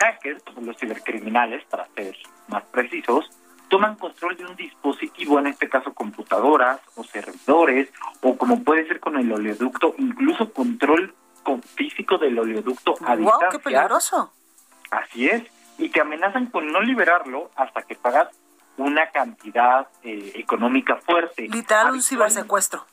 hackers, 0.00 0.42
o 0.56 0.60
los 0.62 0.76
cibercriminales, 0.78 1.64
para 1.66 1.86
ser 1.94 2.16
más 2.48 2.62
precisos, 2.64 3.30
toman 3.68 3.96
control 3.96 4.36
de 4.36 4.44
un 4.46 4.56
dispositivo, 4.56 5.38
en 5.38 5.48
este 5.48 5.68
caso 5.68 5.92
computadoras 5.94 6.80
o 6.96 7.04
servidores, 7.04 7.88
o 8.22 8.36
como 8.36 8.62
puede 8.62 8.86
ser 8.86 9.00
con 9.00 9.16
el 9.18 9.30
oleoducto, 9.32 9.94
incluso 9.98 10.52
control 10.52 11.14
con- 11.42 11.62
físico 11.62 12.18
del 12.18 12.38
oleoducto 12.38 12.94
a 13.04 13.14
¡Wow, 13.14 13.18
distancia. 13.18 13.48
qué 13.50 13.58
peligroso! 13.58 14.32
Así 14.90 15.28
es, 15.28 15.42
y 15.78 15.88
te 15.88 16.00
amenazan 16.00 16.46
con 16.46 16.70
no 16.70 16.80
liberarlo 16.80 17.50
hasta 17.56 17.82
que 17.82 17.94
pagas 17.96 18.28
una 18.76 19.10
cantidad 19.10 19.88
eh, 20.02 20.32
económica 20.36 20.96
fuerte. 20.96 21.48
Literal, 21.48 21.92
un 21.92 22.02
cibersecuestro. 22.02 22.84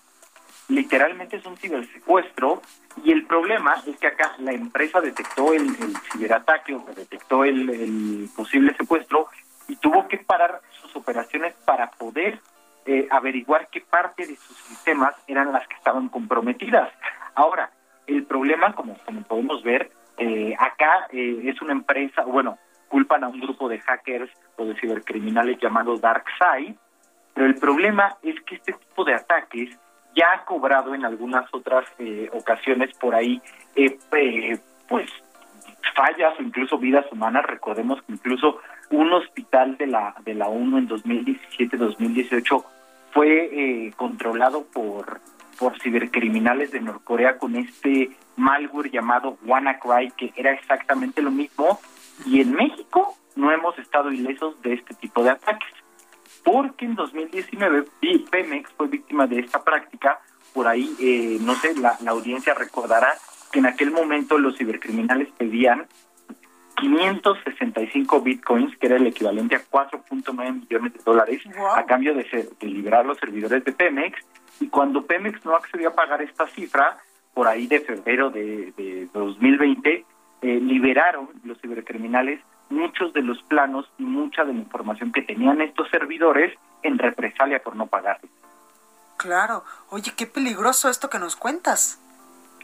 Literalmente 0.67 1.35
es 1.37 1.45
un 1.45 1.57
cibersecuestro 1.57 2.61
y 3.03 3.11
el 3.11 3.25
problema 3.25 3.75
es 3.85 3.97
que 3.97 4.07
acá 4.07 4.35
la 4.39 4.53
empresa 4.53 5.01
detectó 5.01 5.53
el, 5.53 5.63
el 5.67 5.97
ciberataque 6.11 6.75
o 6.75 6.85
detectó 6.95 7.43
el, 7.43 7.69
el 7.69 8.29
posible 8.35 8.73
secuestro 8.77 9.27
y 9.71 9.77
tuvo 9.77 10.05
que 10.09 10.17
parar 10.17 10.59
sus 10.81 10.93
operaciones 10.97 11.53
para 11.65 11.91
poder 11.91 12.39
eh, 12.85 13.07
averiguar 13.09 13.69
qué 13.69 13.79
parte 13.79 14.27
de 14.27 14.35
sus 14.35 14.57
sistemas 14.57 15.15
eran 15.27 15.53
las 15.53 15.65
que 15.67 15.75
estaban 15.75 16.09
comprometidas. 16.09 16.91
Ahora, 17.35 17.71
el 18.05 18.25
problema, 18.25 18.73
como, 18.73 18.97
como 19.05 19.21
podemos 19.21 19.63
ver, 19.63 19.89
eh, 20.17 20.53
acá 20.59 21.07
eh, 21.11 21.43
es 21.45 21.61
una 21.61 21.71
empresa, 21.71 22.23
bueno, 22.23 22.57
culpan 22.89 23.23
a 23.23 23.29
un 23.29 23.39
grupo 23.39 23.69
de 23.69 23.79
hackers 23.79 24.29
o 24.57 24.65
de 24.65 24.75
cibercriminales 24.75 25.57
llamado 25.61 25.95
DarkSide, 25.95 26.75
pero 27.33 27.47
el 27.47 27.55
problema 27.55 28.17
es 28.21 28.35
que 28.41 28.55
este 28.55 28.73
tipo 28.73 29.05
de 29.05 29.13
ataques 29.13 29.79
ya 30.13 30.33
ha 30.33 30.43
cobrado 30.43 30.93
en 30.93 31.05
algunas 31.05 31.45
otras 31.53 31.85
eh, 31.97 32.29
ocasiones 32.33 32.93
por 32.97 33.15
ahí, 33.15 33.41
eh, 33.75 33.97
eh, 34.11 34.59
pues, 34.89 35.09
fallas 35.95 36.37
o 36.37 36.43
incluso 36.43 36.77
vidas 36.77 37.05
humanas. 37.11 37.45
Recordemos 37.45 38.01
que 38.03 38.13
incluso 38.13 38.59
un 38.91 39.11
hospital 39.13 39.77
de 39.77 39.87
la, 39.87 40.15
de 40.23 40.33
la 40.35 40.47
ONU 40.47 40.77
en 40.77 40.87
2017-2018 40.89 42.63
fue 43.13 43.49
eh, 43.87 43.93
controlado 43.95 44.63
por, 44.65 45.19
por 45.57 45.79
cibercriminales 45.81 46.71
de 46.71 46.81
Norcorea 46.81 47.37
con 47.37 47.55
este 47.55 48.11
malware 48.37 48.91
llamado 48.91 49.37
WannaCry, 49.45 50.11
que 50.17 50.33
era 50.35 50.51
exactamente 50.53 51.21
lo 51.21 51.31
mismo. 51.31 51.79
Y 52.25 52.41
en 52.41 52.53
México 52.53 53.17
no 53.35 53.51
hemos 53.51 53.77
estado 53.79 54.11
ilesos 54.11 54.61
de 54.61 54.73
este 54.73 54.93
tipo 54.95 55.23
de 55.23 55.31
ataques 55.31 55.69
porque 56.43 56.85
en 56.85 56.95
2019 56.95 57.83
P- 57.99 58.25
Pemex 58.31 58.69
fue 58.77 58.87
víctima 58.87 59.27
de 59.27 59.39
esta 59.39 59.63
práctica. 59.63 60.19
Por 60.53 60.67
ahí, 60.67 60.93
eh, 60.99 61.37
no 61.41 61.53
sé, 61.55 61.75
la 61.75 61.97
audiencia 62.07 62.53
recordará 62.53 63.13
que 63.51 63.59
en 63.59 63.67
aquel 63.67 63.91
momento 63.91 64.37
los 64.37 64.57
cibercriminales 64.57 65.29
pedían 65.37 65.85
565 66.81 68.21
bitcoins, 68.21 68.75
que 68.77 68.87
era 68.87 68.95
el 68.97 69.07
equivalente 69.07 69.55
a 69.55 69.61
4.9 69.69 70.61
millones 70.61 70.93
de 70.93 70.99
dólares, 71.03 71.41
a 71.75 71.85
cambio 71.85 72.13
de, 72.13 72.29
ser- 72.29 72.49
de 72.59 72.67
liberar 72.67 73.05
los 73.05 73.17
servidores 73.17 73.63
de 73.63 73.71
Pemex. 73.71 74.17
Y 74.59 74.67
cuando 74.67 75.05
Pemex 75.05 75.43
no 75.45 75.55
accedió 75.55 75.89
a 75.89 75.93
pagar 75.95 76.21
esta 76.21 76.47
cifra, 76.47 76.97
por 77.33 77.47
ahí 77.47 77.67
de 77.67 77.79
febrero 77.81 78.29
de, 78.29 78.73
de 78.77 79.07
2020, 79.13 80.05
eh, 80.41 80.59
liberaron 80.61 81.29
los 81.43 81.59
cibercriminales 81.61 82.41
muchos 82.69 83.13
de 83.13 83.21
los 83.21 83.41
planos 83.43 83.85
y 83.97 84.03
mucha 84.03 84.43
de 84.43 84.53
la 84.53 84.59
información 84.59 85.11
que 85.11 85.21
tenían 85.21 85.61
estos 85.61 85.89
servidores 85.89 86.57
en 86.83 86.97
represalia 86.97 87.61
por 87.61 87.75
no 87.75 87.87
pagarles. 87.87 88.31
Claro. 89.17 89.63
Oye, 89.89 90.13
qué 90.15 90.25
peligroso 90.25 90.89
esto 90.89 91.09
que 91.09 91.19
nos 91.19 91.35
cuentas. 91.35 91.99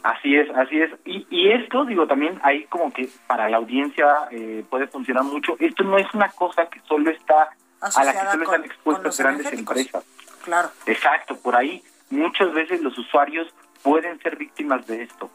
Así 0.02 0.36
es, 0.36 0.48
así 0.56 0.80
es. 0.80 0.90
Y, 1.04 1.26
y 1.30 1.50
esto, 1.52 1.84
digo, 1.84 2.06
también 2.06 2.38
ahí 2.42 2.64
como 2.66 2.92
que 2.92 3.08
para 3.26 3.48
la 3.48 3.56
audiencia 3.56 4.28
eh, 4.30 4.64
puede 4.70 4.86
funcionar 4.86 5.24
mucho. 5.24 5.56
Esto 5.58 5.82
no 5.84 5.98
es 5.98 6.06
una 6.14 6.28
cosa 6.30 6.66
que 6.66 6.80
solo 6.86 7.10
está 7.10 7.50
a 7.80 8.04
la 8.04 8.12
que 8.12 8.18
solo 8.30 8.44
con- 8.44 8.54
están 8.54 8.64
expuestas 8.64 9.18
grandes 9.18 9.52
empresas. 9.52 10.04
Claro. 10.44 10.70
Exacto, 10.86 11.36
por 11.36 11.56
ahí 11.56 11.82
muchas 12.10 12.52
veces 12.52 12.80
los 12.80 12.96
usuarios 12.96 13.52
pueden 13.82 14.18
ser 14.20 14.36
víctimas 14.36 14.86
de 14.86 15.02
esto. 15.02 15.30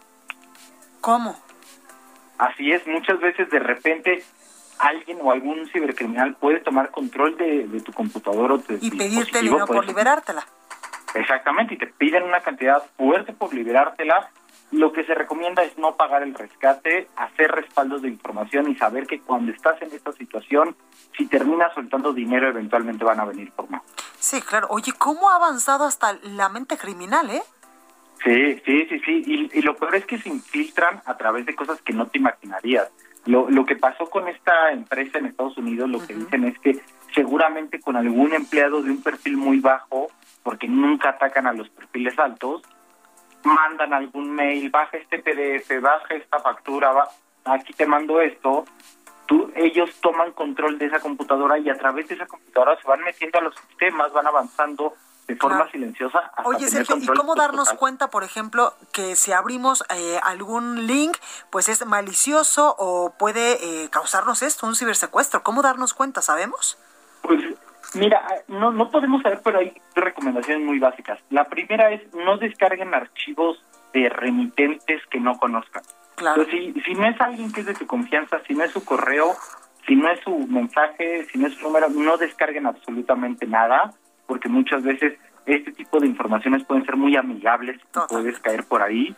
¿Cómo? 1.02 1.38
Así 2.38 2.72
es, 2.72 2.86
muchas 2.88 3.20
veces 3.20 3.50
de 3.50 3.60
repente 3.60 4.24
alguien 4.80 5.20
o 5.22 5.32
algún 5.32 5.68
cibercriminal 5.70 6.36
puede 6.36 6.60
tomar 6.62 6.90
control 6.92 7.38
de, 7.38 7.68
de 7.68 7.82
tu 7.82 7.92
computador 7.94 8.54
o 8.54 8.58
de 8.58 8.78
Y 8.82 8.90
tu 8.90 8.98
pedirte 8.98 9.40
dinero 9.42 9.66
por 9.66 9.76
pues, 9.78 9.88
liberártela. 9.88 10.46
Exactamente, 11.14 11.76
y 11.76 11.78
te 11.78 11.88
piden 11.88 12.24
una 12.24 12.40
cantidad 12.42 12.82
fuerte 12.98 13.34
por 13.34 13.54
liberártela. 13.54 14.30
Lo 14.74 14.92
que 14.92 15.04
se 15.06 15.14
recomienda 15.14 15.64
es 15.64 15.78
no 15.78 15.96
pagar 15.96 16.24
el 16.24 16.34
rescate, 16.34 17.08
hacer 17.16 17.52
respaldos 17.52 18.02
de 18.02 18.08
información 18.08 18.72
y 18.72 18.76
saber 18.76 19.06
que 19.06 19.20
cuando 19.20 19.52
estás 19.52 19.80
en 19.84 19.92
esta 19.92 20.12
situación, 20.14 20.76
si 21.16 21.28
terminas 21.28 21.72
soltando 21.76 22.12
dinero, 22.12 22.48
eventualmente 22.48 23.06
van 23.06 23.20
a 23.20 23.26
venir 23.26 23.52
por 23.52 23.70
más. 23.70 23.84
Sí, 24.18 24.42
claro. 24.42 24.68
Oye, 24.72 24.92
¿cómo 24.98 25.30
ha 25.30 25.36
avanzado 25.36 25.86
hasta 25.86 26.14
la 26.24 26.50
mente 26.50 26.76
criminal, 26.78 27.30
eh? 27.30 27.44
Sí, 28.24 28.62
sí, 28.66 28.88
sí, 28.90 29.00
sí. 29.06 29.24
Y, 29.28 29.60
y 29.60 29.62
lo 29.62 29.76
peor 29.76 29.96
es 29.96 30.06
que 30.06 30.18
se 30.18 30.30
infiltran 30.30 31.02
a 31.06 31.18
través 31.18 31.46
de 31.46 31.54
cosas 31.54 31.80
que 31.84 31.94
no 31.94 32.08
te 32.08 32.18
imaginarías. 32.18 32.90
Lo, 33.26 33.50
lo 33.52 33.66
que 33.66 33.76
pasó 33.76 34.10
con 34.10 34.28
esta 34.28 34.72
empresa 34.72 35.20
en 35.20 35.28
Estados 35.28 35.58
Unidos, 35.58 35.88
lo 35.88 36.06
que 36.06 36.16
dicen 36.16 36.46
es 36.46 36.58
que 36.60 36.80
seguramente 37.14 37.80
con 37.80 37.96
algún 37.96 38.34
empleado 38.34 38.82
de 38.82 38.90
un 38.90 39.04
perfil 39.04 39.38
muy 39.38 39.60
bajo, 39.60 40.08
porque 40.42 40.68
nunca 40.68 41.10
atacan 41.10 41.46
a 41.46 41.54
los 41.54 41.70
perfiles 41.70 42.18
altos, 42.18 42.64
mandan 43.44 43.94
algún 43.94 44.32
mail, 44.32 44.70
baja 44.70 44.98
este 44.98 45.20
PDF, 45.20 45.82
baja 45.82 46.16
esta 46.16 46.40
factura, 46.40 46.92
va, 46.92 47.10
aquí 47.46 47.74
te 47.74 47.86
mando 47.86 48.22
esto, 48.22 48.66
tú, 49.26 49.52
ellos 49.56 49.90
toman 50.02 50.32
control 50.32 50.78
de 50.78 50.86
esa 50.86 51.00
computadora 51.00 51.58
y 51.58 51.70
a 51.70 51.78
través 51.78 52.08
de 52.08 52.16
esa 52.16 52.26
computadora 52.26 52.80
se 52.82 52.88
van 52.88 53.02
metiendo 53.02 53.40
a 53.40 53.42
los 53.42 53.56
sistemas, 53.56 54.12
van 54.14 54.28
avanzando 54.28 54.94
de 55.28 55.36
forma 55.38 55.70
silenciosa. 55.72 56.20
Hasta 56.20 56.44
Oye, 56.44 56.68
Sergio, 56.68 56.98
¿y 56.98 57.08
cómo 57.08 57.36
darnos 57.36 57.72
cuenta, 57.74 58.10
por 58.10 58.24
ejemplo, 58.24 58.74
que 58.92 59.16
si 59.16 59.32
abrimos 59.32 59.84
eh, 59.90 60.20
algún 60.22 60.86
link, 60.86 61.18
pues 61.50 61.70
es 61.70 61.86
malicioso 61.86 62.76
o 62.78 63.14
puede 63.18 63.84
eh, 63.84 63.90
causarnos 63.90 64.42
esto, 64.42 64.68
un 64.68 64.76
cibersecuestro? 64.76 65.44
¿Cómo 65.44 65.62
darnos 65.62 65.94
cuenta? 65.94 66.22
¿Sabemos? 66.22 66.78
Pues 67.22 67.42
mira, 67.96 68.22
no, 68.48 68.72
no 68.72 68.90
podemos 68.90 69.22
saber, 69.22 69.42
pero 69.44 69.60
hay 69.60 69.74
recomendaciones 69.96 70.66
muy 70.66 70.80
básicas. 70.80 71.20
La 71.30 71.46
primera 71.46 71.92
es 71.92 72.02
no 72.14 72.38
descarguen 72.38 72.94
archivos 72.94 73.64
de 73.94 74.10
remitentes 74.10 75.02
que 75.10 75.20
no 75.20 75.38
conozcan. 75.38 75.84
Claro. 76.16 76.46
si, 76.46 76.74
si 76.86 76.94
no 76.94 77.08
es 77.08 77.20
alguien 77.20 77.52
que 77.52 77.62
es 77.62 77.66
de 77.66 77.74
tu 77.74 77.88
confianza, 77.88 78.40
si 78.48 78.54
no 78.54 78.64
es 78.64 78.72
su 78.72 78.86
correo, 78.86 79.34
si 79.88 79.96
no 79.96 80.10
es 80.10 80.20
su 80.22 80.38
mensaje, 80.48 81.26
si 81.26 81.38
no 81.38 81.48
es 81.48 81.56
su 81.56 81.64
número, 81.64 81.90
no 81.90 82.18
descarguen 82.18 82.68
absolutamente 82.68 83.46
nada, 83.48 83.92
porque 84.28 84.48
muchas 84.48 84.84
veces 84.84 85.18
este 85.46 85.72
tipo 85.72 86.00
de 86.00 86.08
informaciones 86.08 86.64
pueden 86.64 86.86
ser 86.86 86.96
muy 86.96 87.16
amigables 87.18 87.78
y 87.78 88.00
puedes 88.10 88.40
caer 88.40 88.64
por 88.66 88.82
ahí. 88.82 89.14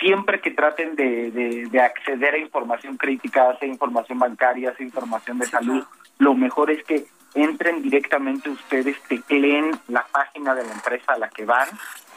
Siempre 0.00 0.40
que 0.40 0.52
traten 0.52 0.94
de, 0.94 1.30
de, 1.70 1.80
acceder 1.80 2.34
a 2.34 2.38
información 2.38 2.96
crítica, 2.96 3.56
sea 3.58 3.68
información 3.68 4.18
bancaria, 4.18 4.74
sea 4.76 4.86
información 4.86 5.38
de 5.38 5.46
salud, 5.46 5.84
lo 6.18 6.34
mejor 6.34 6.70
es 6.70 6.84
que 6.84 7.04
entren 7.34 7.82
directamente 7.82 8.50
ustedes, 8.50 9.00
tecleen 9.08 9.72
la 9.88 10.04
página 10.10 10.54
de 10.54 10.64
la 10.64 10.72
empresa 10.72 11.12
a 11.12 11.18
la 11.18 11.28
que 11.28 11.44
van. 11.44 11.68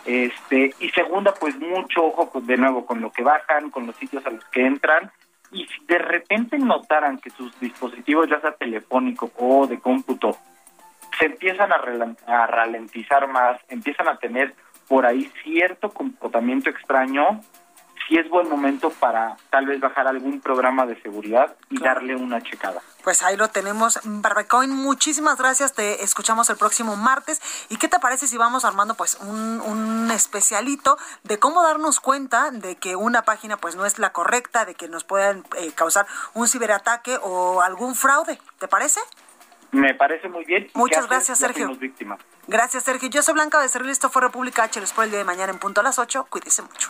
Este, 0.06 0.74
y 0.80 0.90
segunda, 0.90 1.34
pues 1.34 1.58
mucho 1.58 2.06
ojo 2.06 2.30
pues, 2.32 2.46
de 2.46 2.58
nuevo 2.58 2.86
con 2.86 3.02
lo 3.02 3.12
que 3.12 3.24
bajan, 3.24 3.72
con 3.72 3.88
los 3.88 3.96
sitios 3.96 4.26
a 4.26 4.30
los 4.30 4.44
que 4.46 4.66
entran. 4.66 5.12
Y 5.52 5.66
si 5.68 5.86
de 5.86 6.00
repente 6.00 6.58
notaran 6.58 7.18
que 7.20 7.30
sus 7.30 7.58
dispositivos, 7.60 8.30
ya 8.30 8.40
sea 8.42 8.52
telefónico 8.52 9.32
o 9.38 9.68
de 9.68 9.80
cómputo, 9.80 10.38
se 11.18 11.26
empiezan 11.26 11.72
a, 11.72 11.80
a 12.28 12.48
ralentizar 12.48 13.28
más, 13.28 13.60
empiezan 13.70 14.08
a 14.08 14.18
tener 14.18 14.54
por 14.88 15.06
ahí 15.06 15.32
cierto 15.44 15.90
comportamiento 15.90 16.70
extraño, 16.70 17.42
si 18.08 18.18
es 18.18 18.30
buen 18.30 18.50
momento 18.50 18.90
para 18.90 19.36
tal 19.50 19.66
vez 19.66 19.80
bajar 19.80 20.08
algún 20.08 20.40
programa 20.40 20.86
de 20.86 21.02
seguridad 21.02 21.56
y 21.70 21.80
darle 21.80 22.16
una 22.16 22.42
checada. 22.42 22.82
Pues 23.04 23.24
ahí 23.24 23.38
lo 23.38 23.48
tenemos. 23.50 24.00
Barbecoin, 24.04 24.72
muchísimas 24.72 25.38
gracias. 25.38 25.74
Te 25.74 26.04
escuchamos 26.04 26.50
el 26.50 26.58
próximo 26.58 26.96
martes. 26.96 27.42
¿Y 27.70 27.78
qué 27.78 27.88
te 27.88 28.00
parece 28.00 28.28
si 28.28 28.38
vamos 28.38 28.66
armando 28.66 28.96
pues 28.96 29.16
un, 29.22 29.62
un 29.62 30.12
especialito 30.12 30.98
de 31.24 31.40
cómo 31.40 31.64
darnos 31.64 32.00
cuenta 32.00 32.52
de 32.52 32.76
que 32.76 32.96
una 32.96 33.24
página 33.24 33.58
pues 33.58 33.76
no 33.76 33.86
es 33.86 34.00
la 34.00 34.12
correcta, 34.12 34.66
de 34.66 34.76
que 34.76 34.88
nos 34.88 35.04
puedan 35.04 35.44
eh, 35.58 35.72
causar 35.74 36.08
un 36.34 36.48
ciberataque 36.48 37.18
o 37.22 37.62
algún 37.62 37.96
fraude? 37.96 38.40
¿Te 38.60 38.68
parece? 38.68 39.00
Me 39.72 39.94
parece 39.94 40.30
muy 40.30 40.46
bien. 40.46 40.70
Muchas 40.74 41.08
gracias, 41.08 41.38
Sergio. 41.38 41.70
Gracias, 42.48 42.84
Sergio. 42.84 43.10
Yo 43.10 43.22
soy 43.22 43.34
Blanca 43.34 43.60
Becerril. 43.60 43.90
Esto 43.90 44.10
fue 44.10 44.22
República 44.22 44.64
H. 44.64 44.80
Les 44.80 44.94
por 44.94 45.04
el 45.04 45.10
día 45.10 45.20
de 45.20 45.26
mañana 45.26 45.52
en 45.52 45.60
punto 45.60 45.82
a 45.82 45.84
las 45.84 46.00
8. 46.00 46.28
Cuídese 46.30 46.62
mucho. 46.62 46.90